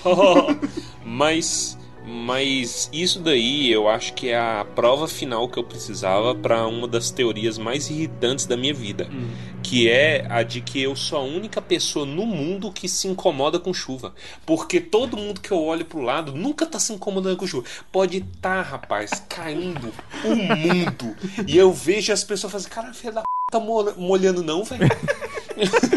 mas, 1.05 1.77
mas 2.05 2.89
isso 2.91 3.19
daí 3.19 3.71
eu 3.71 3.87
acho 3.87 4.13
que 4.13 4.29
é 4.29 4.37
a 4.37 4.65
prova 4.75 5.07
final 5.07 5.47
que 5.47 5.57
eu 5.59 5.63
precisava 5.63 6.33
pra 6.35 6.65
uma 6.67 6.87
das 6.87 7.11
teorias 7.11 7.57
mais 7.57 7.89
irritantes 7.89 8.45
da 8.45 8.57
minha 8.57 8.73
vida, 8.73 9.07
Hum. 9.11 9.29
Que 9.69 9.87
é 9.87 10.25
a 10.31 10.41
de 10.41 10.61
que 10.61 10.81
eu 10.81 10.95
sou 10.95 11.19
a 11.19 11.21
única 11.21 11.61
pessoa 11.61 12.03
no 12.03 12.25
mundo 12.25 12.71
que 12.71 12.89
se 12.89 13.07
incomoda 13.07 13.59
com 13.59 13.71
chuva, 13.71 14.15
porque 14.43 14.79
todo 14.81 15.15
mundo 15.15 15.39
que 15.39 15.51
eu 15.51 15.63
olho 15.63 15.85
pro 15.85 16.01
lado 16.01 16.31
nunca 16.31 16.65
tá 16.65 16.79
se 16.79 16.91
incomodando 16.91 17.37
com 17.37 17.45
chuva. 17.45 17.67
Pode 17.91 18.17
estar, 18.17 18.63
rapaz, 18.63 19.11
caindo 19.29 19.93
o 20.25 20.35
mundo 20.35 21.15
e 21.47 21.55
eu 21.55 21.71
vejo 21.71 22.11
as 22.11 22.23
pessoas 22.23 22.51
fazendo, 22.51 22.71
cara, 22.71 22.93
filha 22.95 23.11
da 23.13 23.21
p... 23.21 23.25
tá 23.51 23.59
mo- 23.59 23.93
molhando 23.95 24.41
não, 24.41 24.63
velho. 24.63 24.89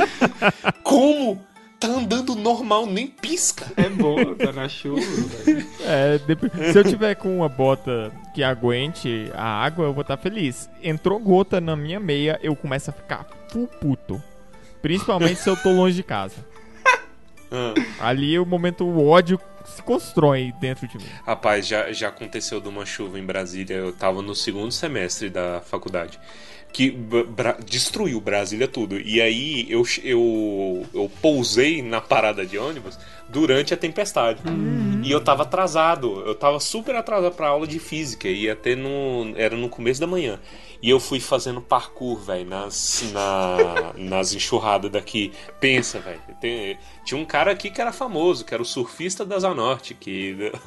Como? 0.84 1.42
Tá 1.82 1.88
andando 1.88 2.36
normal, 2.36 2.86
nem 2.86 3.08
pisca. 3.08 3.66
É 3.76 3.88
bom, 3.88 4.34
tá 4.36 4.52
na 4.52 4.68
chuva, 4.68 5.00
velho. 5.00 5.66
É, 5.80 6.16
se 6.70 6.78
eu 6.78 6.84
tiver 6.84 7.16
com 7.16 7.38
uma 7.38 7.48
bota 7.48 8.12
que 8.32 8.40
aguente 8.40 9.28
a 9.34 9.64
água, 9.64 9.86
eu 9.86 9.92
vou 9.92 10.02
estar 10.02 10.16
feliz. 10.16 10.70
Entrou 10.80 11.18
gota 11.18 11.60
na 11.60 11.74
minha 11.74 11.98
meia, 11.98 12.38
eu 12.40 12.54
começo 12.54 12.90
a 12.90 12.92
ficar 12.92 13.26
full 13.50 13.66
puto. 13.66 14.22
Principalmente 14.80 15.40
se 15.40 15.50
eu 15.50 15.56
tô 15.56 15.72
longe 15.72 15.96
de 15.96 16.04
casa. 16.04 16.36
Ah. 17.50 17.74
Ali 18.08 18.38
o 18.38 18.46
momento 18.46 18.84
o 18.84 19.08
ódio 19.08 19.40
se 19.64 19.82
constrói 19.82 20.54
dentro 20.60 20.86
de 20.86 20.98
mim. 20.98 21.04
Rapaz, 21.26 21.66
já, 21.66 21.92
já 21.92 22.08
aconteceu 22.08 22.60
de 22.60 22.68
uma 22.68 22.86
chuva 22.86 23.18
em 23.18 23.26
Brasília. 23.26 23.74
Eu 23.74 23.92
tava 23.92 24.22
no 24.22 24.36
segundo 24.36 24.70
semestre 24.70 25.28
da 25.28 25.60
faculdade. 25.60 26.18
Que 26.72 26.90
Bra- 26.90 27.58
destruiu 27.66 28.20
Brasília 28.20 28.66
tudo. 28.66 28.98
E 28.98 29.20
aí 29.20 29.66
eu, 29.68 29.82
eu, 30.02 30.86
eu 30.94 31.10
pousei 31.20 31.82
na 31.82 32.00
parada 32.00 32.46
de 32.46 32.56
ônibus 32.56 32.98
durante 33.28 33.74
a 33.74 33.76
tempestade. 33.76 34.40
E 35.04 35.10
eu 35.10 35.20
tava 35.22 35.42
atrasado. 35.42 36.22
Eu 36.24 36.34
tava 36.34 36.58
super 36.60 36.94
atrasado 36.94 37.34
pra 37.34 37.48
aula 37.48 37.66
de 37.66 37.78
física. 37.78 38.26
Ia 38.28 38.56
ter 38.56 38.76
no. 38.76 39.34
Era 39.36 39.54
no 39.56 39.68
começo 39.68 40.00
da 40.00 40.06
manhã. 40.06 40.40
E 40.80 40.88
eu 40.90 40.98
fui 40.98 41.20
fazendo 41.20 41.60
parkour, 41.60 42.18
velho, 42.18 42.48
nas, 42.48 43.04
na, 43.12 43.92
nas 43.98 44.32
enxurradas 44.34 44.90
daqui. 44.90 45.30
Pensa, 45.60 46.00
velho. 46.00 46.20
Tinha 47.04 47.20
um 47.20 47.24
cara 47.24 47.52
aqui 47.52 47.70
que 47.70 47.80
era 47.80 47.92
famoso, 47.92 48.44
que 48.44 48.52
era 48.54 48.62
o 48.62 48.66
surfista 48.66 49.24
da 49.24 49.38
Zanorte, 49.38 49.94
que 49.94 50.50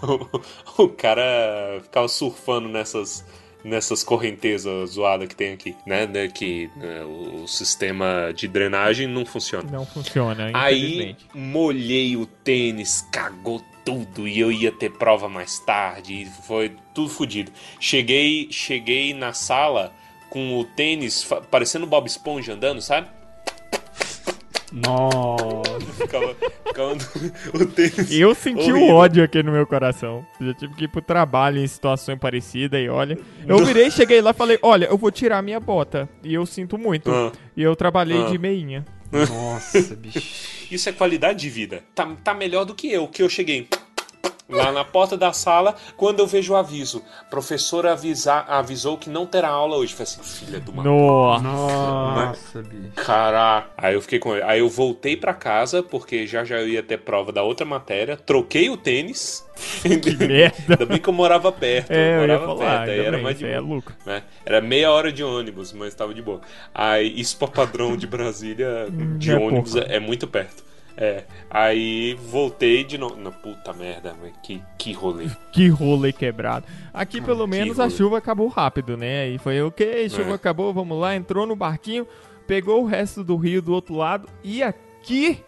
o, 0.77 0.83
o 0.83 0.89
cara 0.89 1.79
ficava 1.83 2.07
surfando 2.07 2.69
nessas 2.69 3.25
nessas 3.65 4.03
correntezas 4.03 4.91
zoadas 4.91 5.27
que 5.27 5.35
tem 5.35 5.53
aqui, 5.53 5.75
né? 5.87 6.07
Que 6.27 6.69
né, 6.75 7.03
o, 7.03 7.47
sistema 7.47 8.31
de 8.33 8.47
drenagem 8.47 9.07
não 9.07 9.25
funciona. 9.25 9.69
Não 9.69 9.85
funciona, 9.85 10.51
Aí 10.53 11.15
molhei 11.33 12.15
o 12.15 12.25
tênis, 12.25 13.07
cagou 13.11 13.61
tudo 13.83 14.27
e 14.27 14.39
eu 14.39 14.51
ia 14.51 14.71
ter 14.71 14.91
prova 14.91 15.27
mais 15.27 15.59
tarde, 15.59 16.13
e 16.13 16.25
foi 16.25 16.75
tudo 16.93 17.09
fodido. 17.09 17.51
Cheguei, 17.79 18.47
cheguei 18.51 19.13
na 19.13 19.33
sala 19.33 19.91
com 20.29 20.59
o 20.59 20.63
tênis 20.63 21.27
parecendo 21.49 21.87
Bob 21.87 22.07
Esponja 22.07 22.53
andando, 22.53 22.81
sabe? 22.81 23.07
Nossa. 24.75 25.79
Ficava, 25.97 26.35
ficava 26.67 26.91
o 27.53 27.65
tênis. 27.65 28.11
Eu 28.11 28.35
senti 28.35 28.71
o 28.71 28.89
ódio 28.89 29.23
aqui 29.23 29.41
no 29.41 29.51
meu 29.51 29.65
coração. 29.65 30.25
Eu 30.39 30.47
já 30.47 30.53
tive 30.53 30.73
que 30.75 30.83
ir 30.85 30.87
pro 30.89 31.01
trabalho 31.01 31.59
em 31.59 31.67
situação 31.67 32.17
parecida 32.17 32.79
e 32.79 32.89
olha. 32.89 33.17
Eu 33.47 33.63
virei, 33.65 33.89
cheguei 33.89 34.21
lá 34.21 34.31
e 34.31 34.33
falei: 34.33 34.59
Olha, 34.61 34.85
eu 34.85 34.97
vou 34.97 35.11
tirar 35.11 35.41
minha 35.41 35.59
bota. 35.59 36.09
E 36.23 36.33
eu 36.33 36.45
sinto 36.45 36.77
muito. 36.77 37.09
Ah, 37.11 37.31
E 37.55 37.63
eu 37.63 37.75
trabalhei 37.75 38.21
Ah. 38.23 38.29
de 38.29 38.37
meinha. 38.37 38.85
Nossa, 39.11 39.95
bicho. 39.95 40.19
isso 40.69 40.89
é 40.89 40.91
qualidade 40.91 41.39
de 41.39 41.49
vida. 41.49 41.81
Tá, 41.93 42.05
tá 42.23 42.33
melhor 42.33 42.65
do 42.65 42.75
que 42.75 42.91
eu, 42.91 43.07
que 43.07 43.23
eu 43.23 43.29
cheguei 43.29 43.67
lá 44.47 44.71
na 44.71 44.83
porta 44.83 45.17
da 45.17 45.33
sala 45.33 45.75
quando 45.97 46.19
eu 46.19 46.27
vejo 46.27 46.53
o 46.53 46.55
aviso. 46.55 47.01
Professora 47.29 47.91
avisar, 47.93 48.45
avisou 48.47 48.97
que 48.97 49.09
não 49.09 49.25
terá 49.25 49.49
aula 49.49 49.77
hoje. 49.77 49.93
Falei 49.93 50.03
assim, 50.13 50.23
filha 50.45 50.59
de 50.59 50.69
uma 50.69 50.83
Nossa. 50.83 51.43
Nossa, 51.43 52.61
bicho. 52.61 52.91
Caraca. 52.95 53.69
Aí 53.77 53.93
eu 53.93 54.01
fiquei 54.01 54.19
com 54.19 54.33
ele. 54.35 54.43
Aí 54.43 54.59
eu 54.59 54.69
voltei 54.69 55.15
pra 55.17 55.33
casa, 55.33 55.81
porque 55.83 56.25
já 56.27 56.43
já 56.43 56.57
eu 56.59 56.67
ia 56.67 56.83
ter 56.83 56.97
prova 56.99 57.31
da 57.31 57.43
outra 57.43 57.65
matéria. 57.65 58.15
Troquei 58.17 58.69
o 58.69 58.77
tênis. 58.77 59.45
Que 59.81 60.15
merda. 60.17 60.55
Ainda 60.69 60.85
bem 60.85 60.97
que 60.99 61.07
eu 61.09 61.13
morava 61.13 61.51
perto. 61.51 61.91
É, 61.91 62.17
eu 62.17 62.21
ia 62.21 62.27
morava 62.27 62.45
falar. 62.47 62.77
perto. 62.85 62.89
Aí 62.91 62.99
era 62.99 63.11
bem, 63.11 63.23
mais 63.23 63.37
de 63.39 63.45
é 63.45 63.61
boa. 63.61 63.83
né? 64.05 64.23
Era 64.45 64.61
meia 64.61 64.91
hora 64.91 65.11
de 65.11 65.23
ônibus, 65.23 65.71
mas 65.73 65.95
tava 65.95 66.13
de 66.13 66.21
boa. 66.21 66.41
Aí, 66.73 67.19
isso 67.19 67.37
pra 67.37 67.47
padrão 67.47 67.95
de 67.95 68.05
Brasília, 68.05 68.87
de 69.17 69.31
é 69.31 69.35
ônibus, 69.35 69.71
pouco. 69.73 69.87
é, 69.91 69.95
é 69.95 69.99
muito 69.99 70.27
perto. 70.27 70.63
É. 70.97 71.25
Aí 71.49 72.13
voltei 72.29 72.83
de 72.83 72.97
novo. 72.97 73.15
Não, 73.17 73.31
puta 73.31 73.73
merda, 73.73 74.15
mas 74.21 74.31
que, 74.43 74.61
que 74.77 74.93
rolê. 74.93 75.27
Que 75.51 75.67
rolê 75.67 76.11
quebrado. 76.13 76.65
Aqui, 76.93 77.21
pelo 77.21 77.43
que 77.45 77.49
menos, 77.51 77.79
a 77.79 77.89
chuva 77.89 78.17
acabou 78.17 78.47
rápido, 78.47 78.95
né? 78.97 79.29
E 79.29 79.37
foi 79.37 79.61
ok, 79.61 80.07
chuva 80.09 80.31
É. 80.31 80.33
acabou, 80.33 80.73
vamos 80.73 80.97
lá. 80.99 81.15
Entrou 81.15 81.45
no 81.45 81.55
barquinho, 81.55 82.07
pegou 82.47 82.83
o 82.83 82.85
resto 82.85 83.23
do 83.23 83.35
rio 83.35 83.61
do 83.61 83.73
outro 83.73 83.95
lado. 83.95 84.27
E 84.43 84.61
aqui 84.63 85.43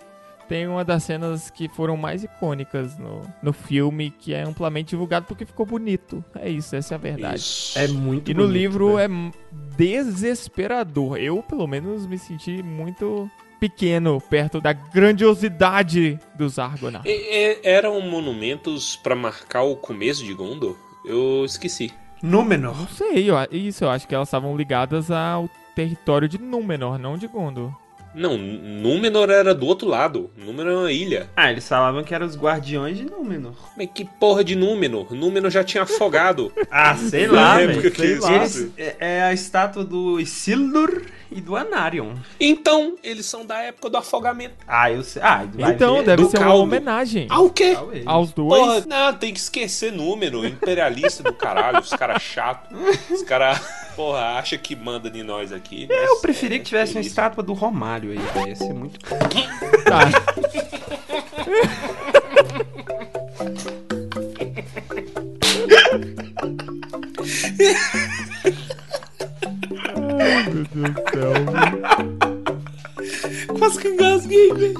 tem 0.49 0.65
uma 0.65 0.83
das 0.85 1.03
cenas 1.03 1.49
que 1.49 1.67
foram 1.67 1.97
mais 1.97 2.23
icônicas 2.23 2.97
no, 2.97 3.21
no 3.43 3.51
filme, 3.51 4.11
que 4.11 4.33
é 4.33 4.43
amplamente 4.43 4.91
divulgado 4.91 5.25
porque 5.27 5.45
ficou 5.45 5.65
bonito. 5.65 6.23
É 6.35 6.49
isso, 6.49 6.73
essa 6.75 6.93
é 6.93 6.95
a 6.95 6.99
verdade. 6.99 7.39
Isso. 7.39 7.77
É 7.77 7.87
muito 7.89 8.31
E 8.31 8.33
no 8.33 8.43
bonito, 8.43 8.53
livro 8.57 8.95
velho. 8.95 9.13
é 9.31 9.75
desesperador. 9.77 11.17
Eu, 11.17 11.41
pelo 11.43 11.67
menos, 11.67 12.05
me 12.07 12.17
senti 12.17 12.61
muito 12.63 13.29
pequeno 13.59 14.19
perto 14.21 14.59
da 14.61 14.73
grandiosidade 14.73 16.19
dos 16.35 16.59
Argonautas. 16.59 17.11
E- 17.11 17.15
e- 17.15 17.59
eram 17.63 17.99
monumentos 18.01 18.95
pra 18.95 19.15
marcar 19.15 19.63
o 19.63 19.75
começo 19.75 20.23
de 20.23 20.33
Gondor? 20.33 20.75
Eu 21.05 21.43
esqueci. 21.45 21.93
Númenor. 22.21 22.75
Não 22.77 22.87
sei, 22.87 23.29
eu, 23.29 23.35
isso, 23.51 23.83
eu 23.83 23.89
acho 23.89 24.07
que 24.07 24.15
elas 24.15 24.27
estavam 24.27 24.55
ligadas 24.57 25.11
ao 25.11 25.49
território 25.75 26.27
de 26.27 26.37
Númenor, 26.39 26.97
não 26.97 27.17
de 27.17 27.27
Gondor. 27.27 27.71
Não, 28.17 28.35
Númenor 28.35 29.29
era 29.29 29.53
do 29.53 29.67
outro 29.67 29.87
lado. 29.87 30.31
Númenor 30.35 30.73
é 30.73 30.75
uma 30.77 30.91
ilha. 30.91 31.29
Ah, 31.35 31.51
eles 31.51 31.67
falavam 31.67 32.03
que 32.03 32.15
eram 32.15 32.25
os 32.25 32.35
guardiões 32.35 32.97
de 32.97 33.05
Númenor. 33.05 33.53
Mas 33.77 33.89
que 33.93 34.03
porra 34.19 34.43
de 34.43 34.55
Númenor? 34.55 35.13
Númenor 35.13 35.51
já 35.51 35.63
tinha 35.63 35.83
afogado. 35.83 36.51
Ah, 36.69 36.95
sei 36.95 37.27
lá, 37.27 37.57
velho. 37.57 38.73
é, 38.77 38.95
é 38.99 39.23
a 39.23 39.33
estátua 39.33 39.83
do 39.83 40.19
Isildur 40.19 41.01
e 41.31 41.39
do 41.41 41.55
Anarion. 41.55 42.13
Então, 42.39 42.95
eles 43.03 43.25
são 43.25 43.45
da 43.45 43.61
época 43.61 43.89
do 43.89 43.97
afogamento. 43.97 44.55
Ah, 44.67 44.91
eu 44.91 45.03
sei. 45.03 45.21
Ah, 45.23 45.45
então, 45.71 45.97
ver. 45.97 46.03
deve 46.03 46.23
do 46.23 46.29
ser 46.29 46.39
uma 46.39 46.53
homenagem 46.53 47.27
Ao 47.29 47.49
quê? 47.49 47.73
Talvez. 47.73 48.05
aos 48.05 48.31
dois. 48.33 48.61
Porra, 48.61 48.85
não, 48.85 49.13
tem 49.13 49.33
que 49.33 49.39
esquecer 49.39 49.91
número. 49.91 50.45
Imperialista 50.45 51.23
do 51.23 51.33
caralho, 51.33 51.79
os 51.79 51.89
caras 51.89 52.21
chatos. 52.21 52.77
Os 53.09 53.23
caras, 53.23 53.59
porra, 53.97 54.37
acha 54.37 54.55
que 54.59 54.75
manda 54.75 55.09
de 55.09 55.23
nós 55.23 55.51
aqui. 55.51 55.87
mas 55.89 56.07
Eu 56.07 56.17
preferia 56.17 56.57
é 56.57 56.59
que 56.59 56.65
tivesse 56.65 56.93
uma 56.93 57.01
estátua 57.01 57.43
do 57.43 57.53
Romário 57.53 58.11
aí, 58.11 58.19
velho. 58.19 58.47
Ia 58.47 58.55
ser 58.55 58.73
muito. 58.73 58.99
Tá. 58.99 60.01
Ai, 69.95 70.49
meu 70.53 70.67
Deus 70.71 70.93
do 70.93 71.01
céu. 71.09 71.33
Quase 73.57 73.79
que 73.79 73.87
engasguei, 73.87 74.53
velho. 74.53 74.75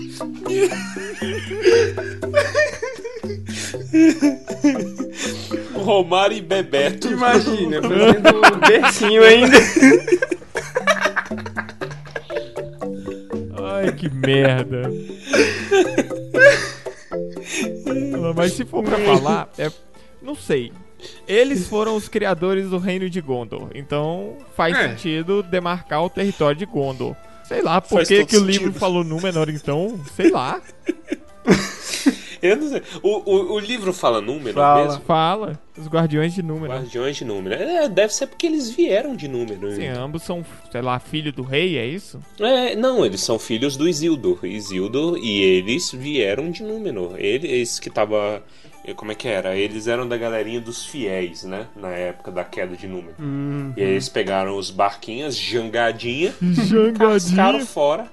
Romário 5.87 6.35
e 6.37 6.41
Bebeto. 6.41 7.07
Imagina, 7.07 7.81
fazendo 7.81 8.59
bercinho 8.67 9.23
ainda. 9.23 9.57
Ai, 13.63 13.91
que 13.93 14.09
merda. 14.09 14.91
Mas 18.35 18.51
se 18.51 18.65
for 18.65 18.83
pra 18.83 18.97
falar, 18.99 19.49
é. 19.57 19.71
Não 20.21 20.35
sei. 20.35 20.73
Eles 21.25 21.67
foram 21.69 21.95
os 21.95 22.09
criadores 22.09 22.69
do 22.69 22.77
reino 22.79 23.09
de 23.09 23.21
Gondor. 23.21 23.69
Então 23.73 24.35
faz 24.57 24.75
É. 24.77 24.89
sentido 24.89 25.41
demarcar 25.41 26.03
o 26.03 26.09
território 26.09 26.57
de 26.57 26.65
Gondor. 26.65 27.15
Sei 27.45 27.61
lá 27.61 27.79
por 27.79 28.03
que, 28.05 28.25
que 28.25 28.35
o 28.35 28.43
livro 28.43 28.73
falou 28.73 29.05
Númenor, 29.05 29.49
então. 29.49 29.97
Sei 30.17 30.29
lá. 30.29 30.59
Eu 32.41 32.55
não 32.55 32.69
sei. 32.69 32.81
O, 33.01 33.31
o, 33.31 33.53
o 33.53 33.59
livro 33.59 33.91
fala 33.93 34.21
número 34.21 34.53
Fala. 34.53 34.83
mesmo? 34.85 35.01
Fala. 35.01 35.59
Os 35.77 35.87
guardiões 35.87 36.33
de 36.33 36.41
Númenor. 36.41 36.77
Guardiões 36.77 37.15
de 37.17 37.23
número. 37.23 37.53
É, 37.53 37.87
deve 37.87 38.11
ser 38.13 38.25
porque 38.27 38.47
eles 38.47 38.69
vieram 38.69 39.15
de 39.15 39.27
número. 39.27 39.71
Sim, 39.73 39.85
ambos 39.87 40.23
são, 40.23 40.43
sei 40.71 40.81
lá, 40.81 40.97
filho 40.99 41.31
do 41.31 41.43
rei, 41.43 41.77
é 41.77 41.85
isso? 41.85 42.19
É, 42.39 42.75
não, 42.75 43.05
eles 43.05 43.21
são 43.21 43.37
filhos 43.37 43.77
do 43.77 43.87
Isildur. 43.87 44.39
Isildur 44.43 45.19
e 45.19 45.41
eles 45.41 45.91
vieram 45.91 46.49
de 46.49 46.63
Númenor. 46.63 47.13
Eles 47.19 47.79
que 47.79 47.89
tava 47.91 48.41
como 48.93 49.11
é 49.11 49.15
que 49.15 49.27
era? 49.27 49.55
Eles 49.55 49.87
eram 49.87 50.07
da 50.07 50.17
galerinha 50.17 50.61
dos 50.61 50.85
fiéis, 50.85 51.43
né? 51.43 51.67
Na 51.75 51.89
época 51.89 52.31
da 52.31 52.43
queda 52.43 52.75
de 52.75 52.87
número. 52.87 53.15
E 53.75 53.81
aí 53.81 53.89
eles 53.91 54.09
pegaram 54.09 54.57
os 54.57 54.69
barquinhos, 54.71 55.35
jangadinha, 55.35 56.33
cascaram 56.97 57.19
Jangadinho. 57.59 57.65
fora, 57.65 58.11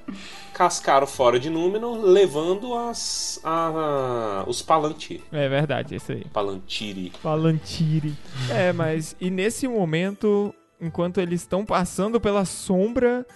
cascaram 0.53 1.07
fora 1.07 1.39
de 1.39 1.51
número, 1.51 2.01
levando 2.01 2.75
as, 2.75 3.41
a, 3.45 4.45
os 4.47 4.63
palantiri. 4.63 5.23
É 5.33 5.49
verdade, 5.49 5.95
esse 5.97 6.13
aí. 6.13 6.25
Palantiri. 6.33 7.13
Palantiri. 7.23 8.15
É, 8.51 8.73
mas 8.73 9.17
e 9.21 9.31
nesse 9.31 9.67
momento, 9.69 10.55
enquanto 10.81 11.21
eles 11.21 11.41
estão 11.43 11.65
passando 11.65 12.21
pela 12.21 12.45
sombra, 12.45 13.27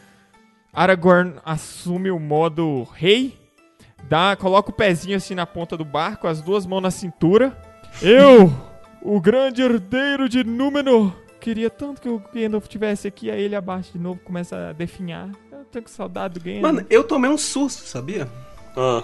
Aragorn 0.72 1.34
assume 1.44 2.10
o 2.10 2.18
modo 2.18 2.84
rei, 2.94 3.34
dá, 4.08 4.36
coloca 4.36 4.70
o 4.70 4.72
pezinho 4.74 5.16
assim 5.16 5.34
na 5.34 5.46
ponta 5.46 5.76
do 5.76 5.84
barco, 5.84 6.26
as 6.26 6.40
duas 6.40 6.66
mãos 6.66 6.80
na 6.80 6.90
cintura. 6.90 7.56
Eu, 8.02 8.52
o 9.02 9.20
grande 9.20 9.62
herdeiro 9.62 10.28
de 10.28 10.44
Númenor, 10.44 11.12
queria 11.40 11.70
tanto 11.70 12.00
que 12.00 12.08
o 12.08 12.22
Gandalf 12.34 12.66
tivesse 12.66 13.08
aqui, 13.08 13.30
aí 13.30 13.42
ele 13.42 13.56
abaixa 13.56 13.92
de 13.92 13.98
novo, 13.98 14.20
começa 14.24 14.68
a 14.68 14.72
definhar. 14.72 15.28
Eu 15.50 15.64
tenho 15.70 15.84
com 15.84 15.90
saudade 15.90 16.34
do 16.34 16.40
Gandalf. 16.40 16.62
Mano, 16.62 16.86
eu 16.88 17.04
tomei 17.04 17.30
um 17.30 17.38
susto, 17.38 17.84
sabia? 17.86 18.28
Ah, 18.76 19.02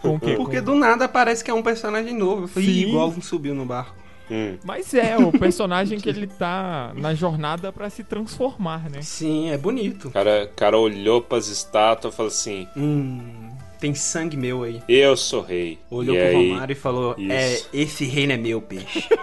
Com 0.00 0.14
o 0.14 0.20
quê? 0.20 0.34
Porque 0.34 0.58
Com- 0.60 0.64
do 0.64 0.74
nada 0.74 1.06
parece 1.08 1.44
que 1.44 1.50
é 1.50 1.54
um 1.54 1.62
personagem 1.62 2.16
novo. 2.16 2.44
Eu 2.44 2.48
falei, 2.48 2.68
Sim. 2.68 2.74
"Ih, 2.74 2.88
igual 2.88 3.08
um 3.08 3.20
subiu 3.20 3.54
no 3.54 3.66
barco. 3.66 3.94
hum. 4.30 4.56
Mas 4.64 4.94
é, 4.94 5.18
o 5.18 5.30
personagem 5.38 5.98
que 6.00 6.08
ele 6.08 6.26
tá 6.26 6.92
na 6.94 7.12
jornada 7.14 7.70
pra 7.70 7.90
se 7.90 8.02
transformar, 8.02 8.88
né? 8.88 9.02
Sim, 9.02 9.50
é 9.50 9.58
bonito. 9.58 10.08
O 10.08 10.10
cara, 10.10 10.50
cara 10.56 10.78
olhou 10.78 11.20
pras 11.20 11.48
estátuas 11.48 12.14
e 12.14 12.16
falou 12.16 12.30
assim: 12.30 12.66
Hum, 12.76 13.49
tem 13.80 13.94
sangue 13.94 14.36
meu 14.36 14.62
aí. 14.62 14.82
Eu 14.88 15.16
sou 15.16 15.40
rei. 15.40 15.78
Olhou 15.90 16.14
e 16.14 16.18
pro 16.18 16.28
aí, 16.28 16.50
Romário 16.50 16.72
e 16.72 16.76
falou: 16.76 17.16
É, 17.18 17.54
Isso. 17.54 17.68
esse 17.72 18.04
reino 18.04 18.32
é 18.32 18.36
meu, 18.36 18.60
peixe. 18.60 19.08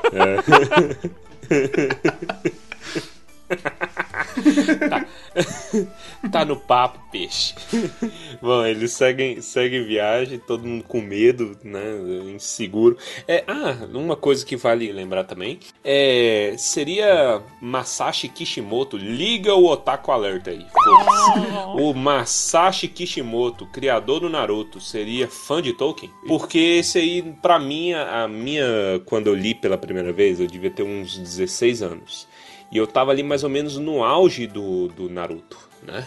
Tá 6.31 6.43
no 6.43 6.55
papo, 6.55 6.99
peixe. 7.11 7.53
Bom, 8.41 8.65
eles 8.65 8.91
seguem, 8.91 9.41
seguem 9.41 9.85
viagem, 9.85 10.39
todo 10.39 10.67
mundo 10.67 10.83
com 10.83 11.01
medo, 11.01 11.57
né? 11.63 11.81
Inseguro. 12.33 12.97
É, 13.27 13.43
ah, 13.47 13.88
uma 13.93 14.15
coisa 14.15 14.45
que 14.45 14.55
vale 14.55 14.91
lembrar 14.91 15.23
também 15.23 15.59
é. 15.83 16.55
Seria 16.57 17.41
Masashi 17.61 18.27
Kishimoto. 18.27 18.97
Liga 18.97 19.53
o 19.53 19.65
Otaku 19.65 20.11
Alert 20.11 20.47
aí. 20.47 20.65
O 21.75 21.93
Masashi 21.93 22.88
Kishimoto, 22.88 23.65
criador 23.67 24.21
do 24.21 24.29
Naruto, 24.29 24.79
seria 24.79 25.27
fã 25.27 25.61
de 25.61 25.73
Tolkien? 25.73 26.11
Porque 26.27 26.57
esse 26.57 26.97
aí, 26.97 27.21
pra 27.41 27.59
mim, 27.59 27.93
a 27.93 28.17
a 28.23 28.27
minha. 28.27 28.65
Quando 29.05 29.27
eu 29.27 29.35
li 29.35 29.53
pela 29.53 29.77
primeira 29.77 30.11
vez, 30.11 30.39
eu 30.39 30.47
devia 30.47 30.71
ter 30.71 30.83
uns 30.83 31.17
16 31.17 31.81
anos. 31.81 32.27
E 32.72 32.78
eu 32.78 32.86
tava 32.88 33.11
ali 33.11 33.24
mais 33.24 33.43
ou 33.43 33.49
menos 33.49 33.78
no 33.78 34.03
auge 34.03 34.45
do, 34.47 34.88
do 34.89 35.09
Naruto, 35.09 35.57
né? 35.84 36.05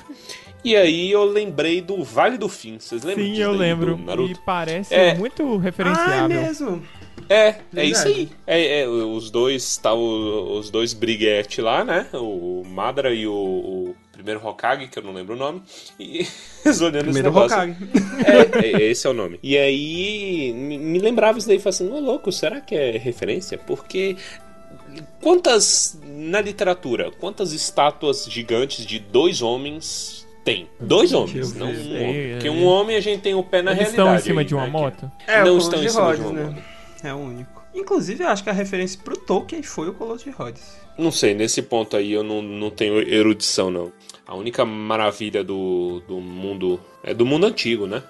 E 0.63 0.77
aí 0.77 1.11
eu 1.11 1.25
lembrei 1.25 1.81
do 1.81 2.05
Vale 2.05 2.37
do 2.37 2.49
Fim. 2.49 2.79
Vocês 2.79 3.03
lembram 3.03 3.25
Sim, 3.25 3.31
disso 3.33 3.43
eu 3.43 3.53
lembro. 3.53 3.97
do 3.97 4.03
E 4.03 4.05
Naruto? 4.05 4.41
parece 4.45 4.95
É. 4.95 5.15
muito 5.15 5.43
ah, 5.43 5.55
é 5.57 5.59
referenciável. 5.59 6.29
mesmo? 6.43 6.83
É, 7.29 7.55
é 7.77 7.85
isso 7.85 8.07
aí. 8.09 8.15
Verdade. 8.15 8.37
É, 8.47 8.81
é, 8.83 8.89
os 8.89 9.31
dois, 9.31 9.77
tá, 9.79 9.95
o- 9.95 10.59
os 10.59 10.69
dois 10.69 10.93
briguete 10.93 11.63
lá, 11.63 11.85
né? 11.85 12.07
O 12.13 12.63
Madara 12.67 13.15
e 13.15 13.27
o, 13.27 13.33
o 13.33 13.95
primeiro 14.13 14.45
Hokage, 14.45 14.89
que 14.89 14.99
eu 14.99 15.03
não 15.03 15.13
lembro 15.13 15.35
o 15.35 15.39
nome. 15.39 15.63
E 15.99 16.27
eles 16.65 16.81
olhando 16.81 17.09
esse 17.09 17.21
Primeiro 17.23 17.29
negócio. 17.29 17.57
Hokage. 17.57 17.77
É, 18.27 18.67
é, 18.67 18.83
esse 18.91 19.07
é 19.07 19.11
o 19.11 19.15
nome. 19.15 19.39
E 19.43 19.57
aí 19.57 20.53
me, 20.55 20.77
me 20.77 20.99
lembrava 20.99 21.39
isso 21.39 21.47
daí, 21.49 21.59
falei 21.59 21.71
assim, 21.71 21.91
ô 21.91 22.01
louco, 22.01 22.31
será 22.33 22.61
que 22.61 22.75
é 22.75 22.99
referência? 22.99 23.57
Porque 23.57 24.17
quantas 25.21 25.99
na 26.05 26.41
literatura, 26.41 27.11
quantas 27.11 27.53
estátuas 27.53 28.27
gigantes 28.29 28.85
de 28.85 28.99
dois 28.99 29.43
homens 29.43 30.27
tem? 30.45 30.69
Dois 30.81 31.13
homens, 31.13 31.55
não 31.55 31.69
um 31.69 31.71
homem. 31.71 32.33
Porque 32.33 32.49
é. 32.49 32.51
um 32.51 32.65
homem 32.65 32.97
a 32.97 33.01
gente 33.01 33.21
tem 33.23 33.35
o 33.35 33.43
pé 33.43 33.63
na 33.63 33.73
Eles 33.73 33.93
realidade. 33.93 34.09
estão 34.09 34.15
em 34.17 34.23
cima 34.23 34.41
aí, 34.41 34.47
de 34.47 34.55
uma 34.55 34.65
né, 34.65 34.71
moto? 34.71 35.11
É, 35.27 35.45
Não 35.45 35.55
o 35.55 35.59
estão 35.59 35.79
em 35.79 35.83
de 35.83 35.91
cima 35.91 36.15
de 36.15 36.21
Rhodes, 36.21 36.31
uma 36.31 36.33
né? 36.33 36.45
moto. 36.51 36.65
É 37.03 37.15
o 37.15 37.19
único. 37.19 37.61
Inclusive, 37.75 38.25
eu 38.25 38.29
acho 38.29 38.43
que 38.43 38.51
a 38.51 38.53
referência 38.53 39.01
pro 39.03 39.17
Tolkien 39.17 39.63
foi 39.63 39.89
o 39.89 39.95
Colosso 39.95 40.25
de 40.25 40.31
Rhodes. 40.31 40.77
Não 40.99 41.11
sei, 41.11 41.35
nesse 41.35 41.63
ponto 41.63 41.97
aí 41.97 42.13
eu 42.13 42.23
não, 42.23 42.43
não 42.43 42.71
tenho 42.71 43.01
erudição, 43.01 43.71
não. 43.71 43.93
A 44.27 44.35
única 44.35 44.65
maravilha 44.65 45.43
do, 45.43 46.03
do 46.07 46.21
mundo. 46.21 46.81
É 47.03 47.15
do 47.15 47.25
mundo 47.25 47.47
antigo, 47.47 47.87
né? 47.87 48.03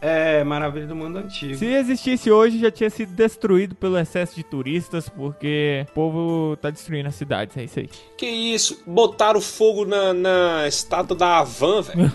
É, 0.00 0.44
maravilha 0.44 0.86
do 0.86 0.94
mundo 0.94 1.18
antigo. 1.18 1.56
Se 1.56 1.66
existisse 1.66 2.30
hoje, 2.30 2.58
já 2.58 2.70
tinha 2.70 2.88
sido 2.88 3.12
destruído 3.12 3.74
pelo 3.74 3.98
excesso 3.98 4.36
de 4.36 4.44
turistas, 4.44 5.08
porque 5.08 5.84
o 5.90 5.92
povo 5.92 6.56
tá 6.56 6.70
destruindo 6.70 7.08
as 7.08 7.14
cidades, 7.14 7.56
é 7.56 7.64
isso 7.64 7.80
aí. 7.80 7.90
Que 8.16 8.26
isso? 8.26 8.82
Botaram 8.86 9.40
fogo 9.40 9.84
na, 9.84 10.14
na 10.14 10.68
estátua 10.68 11.16
da 11.16 11.38
Havan, 11.38 11.82
velho. 11.82 12.12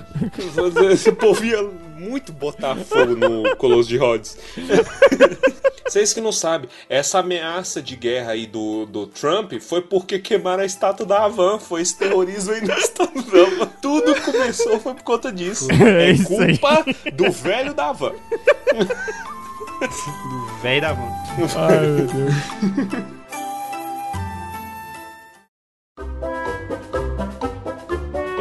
Esse 0.92 1.12
povo 1.12 1.44
ia 1.44 1.62
muito 1.98 2.32
botar 2.32 2.76
fogo 2.76 3.16
no 3.16 3.56
Colosso 3.58 3.90
de 3.90 3.98
Rhodes. 3.98 4.38
Vocês 5.88 6.14
que 6.14 6.22
não 6.22 6.32
sabem, 6.32 6.70
essa 6.90 7.20
ameaça 7.20 7.82
de 7.82 7.96
guerra 7.96 8.32
aí 8.32 8.46
do, 8.48 8.86
do 8.86 9.08
Trump 9.08 9.54
foi 9.60 9.82
porque 9.82 10.18
queimaram 10.20 10.64
a 10.64 10.66
estátua 10.66 11.06
da 11.06 11.24
Havan. 11.26 11.60
Foi 11.60 11.82
esse 11.82 11.98
terrorismo 11.98 12.54
aí 12.54 12.66
na 12.66 12.78
estátua 12.78 13.22
da 13.22 13.42
Havan. 13.42 13.66
Tudo 13.82 14.16
começou 14.22 14.80
foi 14.80 14.94
por 14.94 15.04
conta 15.04 15.32
disso. 15.32 15.68
É 15.84 16.10
É 16.10 16.12
isso 16.12 16.42
aí. 16.42 16.58
culpa 16.58 16.86
do 17.14 17.32
velho 17.32 17.74
da 17.74 17.88
Havan. 17.90 18.14
Do 19.82 20.62
velho 20.62 20.82
da 20.82 20.94
van. 20.94 21.12
Ai, 21.58 21.80
meu 21.88 22.08
Deus. 22.08 22.34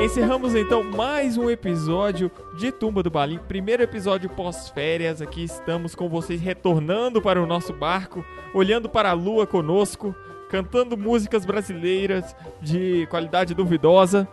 Encerramos 0.02 0.56
então 0.56 0.82
mais 0.82 1.36
um 1.36 1.48
episódio 1.48 2.28
de 2.58 2.72
Tumba 2.72 3.04
do 3.04 3.10
Balim. 3.10 3.38
Primeiro 3.38 3.84
episódio 3.84 4.28
pós-férias. 4.28 5.22
Aqui 5.22 5.44
estamos 5.44 5.94
com 5.94 6.08
vocês 6.08 6.40
retornando 6.40 7.22
para 7.22 7.40
o 7.40 7.46
nosso 7.46 7.72
barco, 7.72 8.24
olhando 8.52 8.88
para 8.88 9.10
a 9.10 9.12
lua 9.12 9.46
conosco, 9.46 10.12
cantando 10.50 10.96
músicas 10.96 11.46
brasileiras 11.46 12.34
de 12.60 13.06
qualidade 13.10 13.54
duvidosa. 13.54 14.26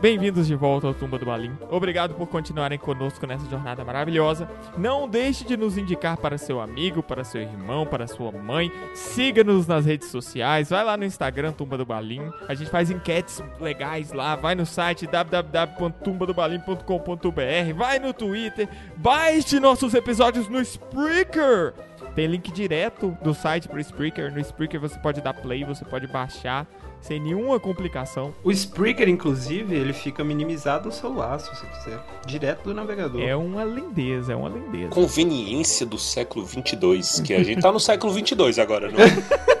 Bem-vindos 0.00 0.46
de 0.46 0.54
volta 0.54 0.86
ao 0.86 0.94
Tumba 0.94 1.18
do 1.18 1.26
Balim. 1.26 1.52
Obrigado 1.68 2.14
por 2.14 2.26
continuarem 2.26 2.78
conosco 2.78 3.26
nessa 3.26 3.44
jornada 3.50 3.84
maravilhosa. 3.84 4.48
Não 4.78 5.06
deixe 5.06 5.44
de 5.44 5.58
nos 5.58 5.76
indicar 5.76 6.16
para 6.16 6.38
seu 6.38 6.58
amigo, 6.58 7.02
para 7.02 7.22
seu 7.22 7.42
irmão, 7.42 7.84
para 7.84 8.06
sua 8.06 8.32
mãe. 8.32 8.72
Siga-nos 8.94 9.66
nas 9.66 9.84
redes 9.84 10.08
sociais. 10.08 10.70
Vai 10.70 10.82
lá 10.82 10.96
no 10.96 11.04
Instagram 11.04 11.52
Tumba 11.52 11.76
do 11.76 11.84
Balim. 11.84 12.32
A 12.48 12.54
gente 12.54 12.70
faz 12.70 12.90
enquetes 12.90 13.42
legais 13.60 14.10
lá. 14.10 14.36
Vai 14.36 14.54
no 14.54 14.64
site 14.64 15.06
www.tumbadobalim.com.br. 15.06 17.74
Vai 17.76 17.98
no 17.98 18.14
Twitter. 18.14 18.70
Baixe 18.96 19.60
nossos 19.60 19.92
episódios 19.92 20.48
no 20.48 20.62
Spreaker. 20.62 21.74
Tem 22.14 22.26
link 22.26 22.50
direto 22.50 23.14
do 23.22 23.34
site 23.34 23.68
pro 23.68 23.78
Spreaker. 23.78 24.32
No 24.32 24.40
Spreaker 24.40 24.80
você 24.80 24.98
pode 24.98 25.20
dar 25.20 25.34
play, 25.34 25.62
você 25.62 25.84
pode 25.84 26.06
baixar 26.06 26.66
sem 27.00 27.20
nenhuma 27.20 27.58
complicação. 27.58 28.34
O 28.42 28.50
Spreaker, 28.50 29.08
inclusive, 29.08 29.74
ele 29.74 29.92
fica 29.92 30.22
minimizado 30.22 30.86
no 30.86 30.92
celular, 30.92 31.38
se 31.40 31.48
você 31.48 31.66
quiser. 31.66 32.00
Direto 32.26 32.64
do 32.64 32.74
navegador. 32.74 33.20
É 33.20 33.34
uma 33.34 33.64
lindeza, 33.64 34.32
é 34.32 34.36
uma 34.36 34.48
lindeza. 34.48 34.88
Conveniência 34.88 35.86
do 35.86 35.98
século 35.98 36.44
22, 36.44 37.20
que 37.20 37.34
a 37.34 37.42
gente 37.42 37.60
tá 37.60 37.72
no 37.72 37.80
século 37.80 38.12
22 38.12 38.58
agora, 38.58 38.90
não 38.90 38.98
é? 39.00 39.60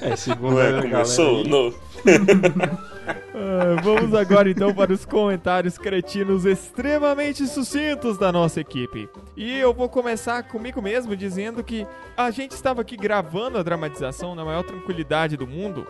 É, 0.00 0.16
segundo 0.16 0.54
Não 0.54 0.62
é? 0.62 0.82
Começou? 0.82 1.44
No... 1.44 1.74
Ah, 3.34 3.80
vamos 3.82 4.12
agora 4.14 4.50
então 4.50 4.74
para 4.74 4.92
os 4.92 5.06
comentários 5.06 5.78
cretinos 5.78 6.44
extremamente 6.44 7.46
sucintos 7.46 8.18
da 8.18 8.30
nossa 8.30 8.60
equipe. 8.60 9.08
E 9.36 9.56
eu 9.58 9.72
vou 9.72 9.88
começar 9.88 10.42
comigo 10.42 10.82
mesmo 10.82 11.16
dizendo 11.16 11.62
que 11.64 11.86
a 12.16 12.30
gente 12.30 12.50
estava 12.52 12.82
aqui 12.82 12.96
gravando 12.96 13.56
a 13.56 13.62
dramatização 13.62 14.34
na 14.34 14.44
maior 14.44 14.62
tranquilidade 14.62 15.36
do 15.36 15.46
mundo 15.46 15.86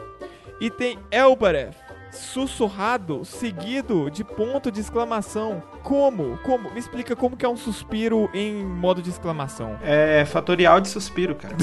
e 0.61 0.71
tem 0.71 0.99
Elbareth 1.11 1.75
sussurrado 2.11 3.25
seguido 3.25 4.11
de 4.11 4.25
ponto 4.25 4.73
de 4.73 4.81
exclamação. 4.81 5.63
Como? 5.83 6.39
Como? 6.39 6.71
Me 6.71 6.79
explica 6.79 7.15
como 7.15 7.37
que 7.37 7.45
é 7.45 7.49
um 7.49 7.57
suspiro 7.57 8.31
em 8.33 8.65
modo 8.65 9.03
de 9.03 9.11
exclamação. 9.11 9.79
É 9.83 10.25
fatorial 10.25 10.81
de 10.81 10.89
suspiro, 10.89 11.35
cara. 11.35 11.57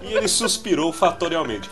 E 0.00 0.14
ele 0.14 0.28
suspirou 0.28 0.92
fatorialmente. 0.92 1.68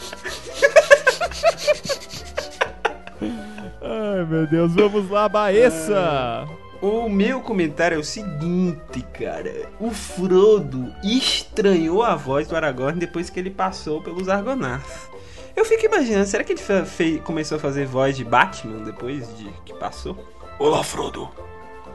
Ai 3.81 4.25
meu 4.29 4.47
Deus, 4.47 4.75
vamos 4.75 5.09
lá, 5.09 5.29
Baessa! 5.29 6.47
O 6.85 7.09
meu 7.09 7.41
comentário 7.41 7.95
é 7.95 7.99
o 7.99 8.05
seguinte, 8.05 9.03
cara. 9.19 9.71
O 9.81 9.91
Frodo 9.91 10.95
estranhou 11.03 12.03
a 12.03 12.15
voz 12.15 12.47
do 12.47 12.55
Aragorn 12.55 13.01
depois 13.01 13.31
que 13.31 13.41
ele 13.41 13.49
passou 13.49 14.03
pelos 14.03 14.29
Argonautas. 14.29 15.09
Eu 15.57 15.65
fico 15.65 15.87
imaginando, 15.87 16.27
será 16.27 16.45
que 16.45 16.53
ele 16.53 17.21
começou 17.21 17.57
a 17.57 17.59
fazer 17.59 17.87
voz 17.87 18.15
de 18.15 18.23
Batman 18.23 18.85
depois 18.85 19.35
de 19.39 19.49
que 19.65 19.73
passou? 19.73 20.29
Olá, 20.59 20.85
Frodo. 20.85 21.31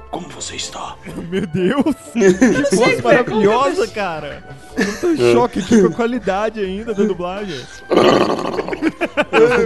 Como 0.10 0.28
você 0.30 0.56
está? 0.56 0.98
Meu 1.30 1.46
Deus! 1.46 1.96
Que 2.72 2.76
voz 2.76 3.00
maravilhosa, 3.00 3.88
cara! 3.90 4.58
Eu 4.76 4.98
tô 5.02 5.12
em 5.12 5.34
choque 5.34 5.60
aqui 5.60 5.82
com 5.84 5.88
a 5.90 5.92
qualidade 5.92 6.62
ainda 6.62 6.96
da 6.96 7.04
dublagem. 7.04 7.64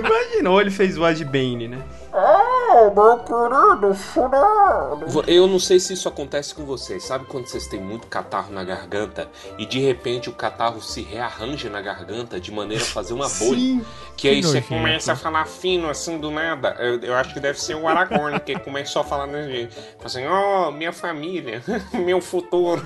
Imagina, 0.05 0.49
ou 0.49 0.59
ele 0.59 0.69
fez 0.69 0.97
voz 0.97 1.17
de 1.17 1.23
Bane, 1.23 1.69
né? 1.69 1.79
Eu 5.27 5.47
não 5.47 5.59
sei 5.59 5.79
se 5.79 5.93
isso 5.93 6.07
acontece 6.07 6.53
com 6.53 6.63
vocês. 6.65 7.03
Sabe 7.03 7.25
quando 7.25 7.47
vocês 7.47 7.67
têm 7.67 7.79
muito 7.81 8.07
catarro 8.07 8.53
na 8.53 8.63
garganta 8.63 9.29
e 9.57 9.65
de 9.65 9.79
repente 9.79 10.29
o 10.29 10.33
catarro 10.33 10.81
se 10.81 11.01
rearranja 11.01 11.69
na 11.69 11.81
garganta 11.81 12.39
de 12.39 12.51
maneira 12.51 12.83
a 12.83 12.87
fazer 12.87 13.13
uma 13.13 13.27
bolha? 13.27 13.57
Sim. 13.57 13.85
Que 14.15 14.27
aí 14.29 14.35
Que 14.35 14.43
você 14.43 14.59
nojento. 14.59 14.67
começa 14.67 15.13
a 15.13 15.15
falar 15.15 15.45
fino 15.45 15.89
assim 15.89 16.19
do 16.19 16.29
nada. 16.29 16.75
Eu, 16.79 16.99
eu 17.01 17.15
acho 17.15 17.33
que 17.33 17.39
deve 17.39 17.59
ser 17.59 17.75
o 17.75 17.87
Aragorn 17.87 18.39
que 18.39 18.59
começou 18.59 19.01
a 19.01 19.05
falar 19.05 19.25
desse 19.27 19.51
jeito. 19.51 19.73
Fala 19.75 20.05
Assim, 20.05 20.27
oh, 20.27 20.71
minha 20.71 20.93
família, 20.93 21.63
meu 21.93 22.21
futuro. 22.21 22.85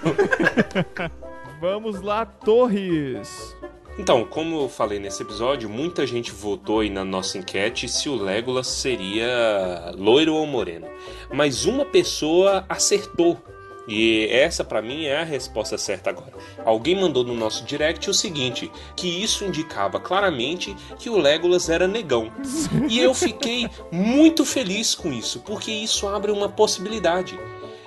Vamos 1.60 2.02
lá, 2.02 2.26
Torres! 2.26 3.56
Então, 3.98 4.24
como 4.24 4.62
eu 4.62 4.70
falei 4.70 5.00
nesse 5.00 5.24
episódio, 5.24 5.68
muita 5.68 6.06
gente 6.06 6.32
votou 6.32 6.82
aí 6.82 6.90
na 6.90 7.04
nossa 7.04 7.38
enquete 7.38 7.90
se 7.90 8.08
o 8.08 8.16
Legolas 8.16 8.68
seria 8.68 9.92
loiro 9.98 10.36
ou 10.36 10.46
moreno. 10.46 10.88
Mas 11.34 11.66
uma 11.66 11.84
pessoa 11.84 12.64
acertou. 12.70 13.42
E 13.88 14.28
essa 14.30 14.66
pra 14.66 14.82
mim 14.82 15.06
é 15.06 15.18
a 15.18 15.24
resposta 15.24 15.78
certa 15.78 16.10
agora. 16.10 16.34
Alguém 16.66 17.00
mandou 17.00 17.24
no 17.24 17.34
nosso 17.34 17.64
direct 17.64 18.10
o 18.10 18.14
seguinte, 18.14 18.70
que 18.98 19.08
isso 19.08 19.46
indicava 19.46 19.98
claramente 19.98 20.76
que 21.00 21.10
o 21.10 21.18
Legolas 21.18 21.70
era 21.70 21.88
negão. 21.88 22.30
E 22.90 23.00
eu 23.00 23.14
fiquei 23.14 23.70
muito 23.90 24.44
feliz 24.46 24.94
com 24.94 25.12
isso, 25.12 25.40
porque 25.40 25.72
isso 25.72 26.06
abre 26.06 26.32
uma 26.32 26.50
possibilidade. 26.50 27.40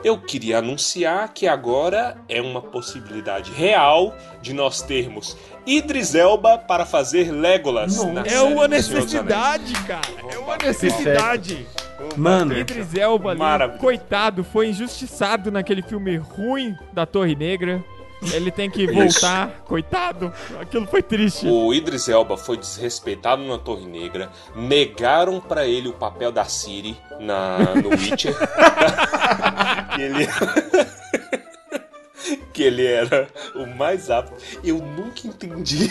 Eu 0.03 0.19
queria 0.19 0.59
anunciar 0.59 1.29
que 1.35 1.47
agora 1.47 2.17
é 2.29 2.41
uma 2.41 2.63
possibilidade 2.63 3.53
real 3.53 4.17
de 4.41 4.55
nós 4.55 4.81
termos 4.81 5.37
Idris 5.67 6.15
Elba 6.15 6.57
para 6.57 6.87
fazer 6.87 7.31
Legolas 7.31 8.03
na 8.05 8.23
É 8.23 8.31
série 8.31 8.53
uma 8.55 8.67
necessidade, 8.67 9.73
cara! 9.87 10.01
É 10.31 10.39
uma 10.39 10.57
necessidade! 10.57 11.67
Mano, 12.17 12.57
Idris 12.57 12.95
Elba 12.95 13.33
ali, 13.33 13.79
coitado, 13.79 14.43
foi 14.43 14.69
injustiçado 14.69 15.51
naquele 15.51 15.83
filme 15.83 16.17
ruim 16.17 16.75
da 16.95 17.05
Torre 17.05 17.35
Negra. 17.35 17.85
Ele 18.33 18.51
tem 18.51 18.71
que 18.71 18.85
Isso. 18.85 18.93
voltar, 18.93 19.63
coitado. 19.65 20.33
Aquilo 20.61 20.87
foi 20.87 21.03
triste. 21.03 21.47
O 21.47 21.73
Idris 21.73 22.09
Elba 22.09 22.37
foi 22.37 22.57
desrespeitado 22.57 23.43
na 23.43 23.59
Torre 23.59 23.87
Negra, 23.87 24.31
negaram 24.55 25.41
pra 25.41 25.67
ele 25.67 25.89
o 25.89 25.93
papel 25.93 26.31
da 26.31 26.45
Ciri 26.45 26.97
na, 27.19 27.59
no 27.77 27.91
Witcher. 27.97 28.37
que 29.95 30.03
ele 30.03 30.27
que 32.53 32.63
ele 32.63 32.85
era 32.85 33.29
o 33.55 33.67
mais 33.67 34.11
apto. 34.11 34.35
Eu 34.63 34.79
nunca 34.79 35.27
entendi 35.27 35.91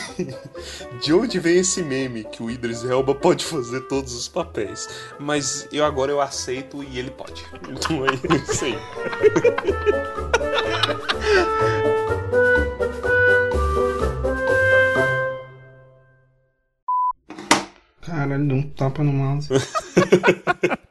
de 1.02 1.14
onde 1.14 1.40
vem 1.40 1.58
esse 1.58 1.82
meme 1.82 2.24
que 2.24 2.44
o 2.44 2.50
Idris 2.50 2.84
Elba 2.84 3.16
pode 3.16 3.44
fazer 3.44 3.82
todos 3.82 4.14
os 4.14 4.28
papéis, 4.28 4.88
mas 5.18 5.68
eu 5.72 5.84
agora 5.84 6.12
eu 6.12 6.22
aceito 6.22 6.84
e 6.84 7.00
ele 7.00 7.12
pode. 7.12 7.44
Então 7.70 8.06
é 8.06 8.10
isso 8.52 8.66
aí. 8.66 8.78
Caralho, 18.30 18.48
deu 18.48 18.58
um 18.58 18.70
tapa 18.70 19.04
no 19.04 19.12
mouse. 19.12 19.50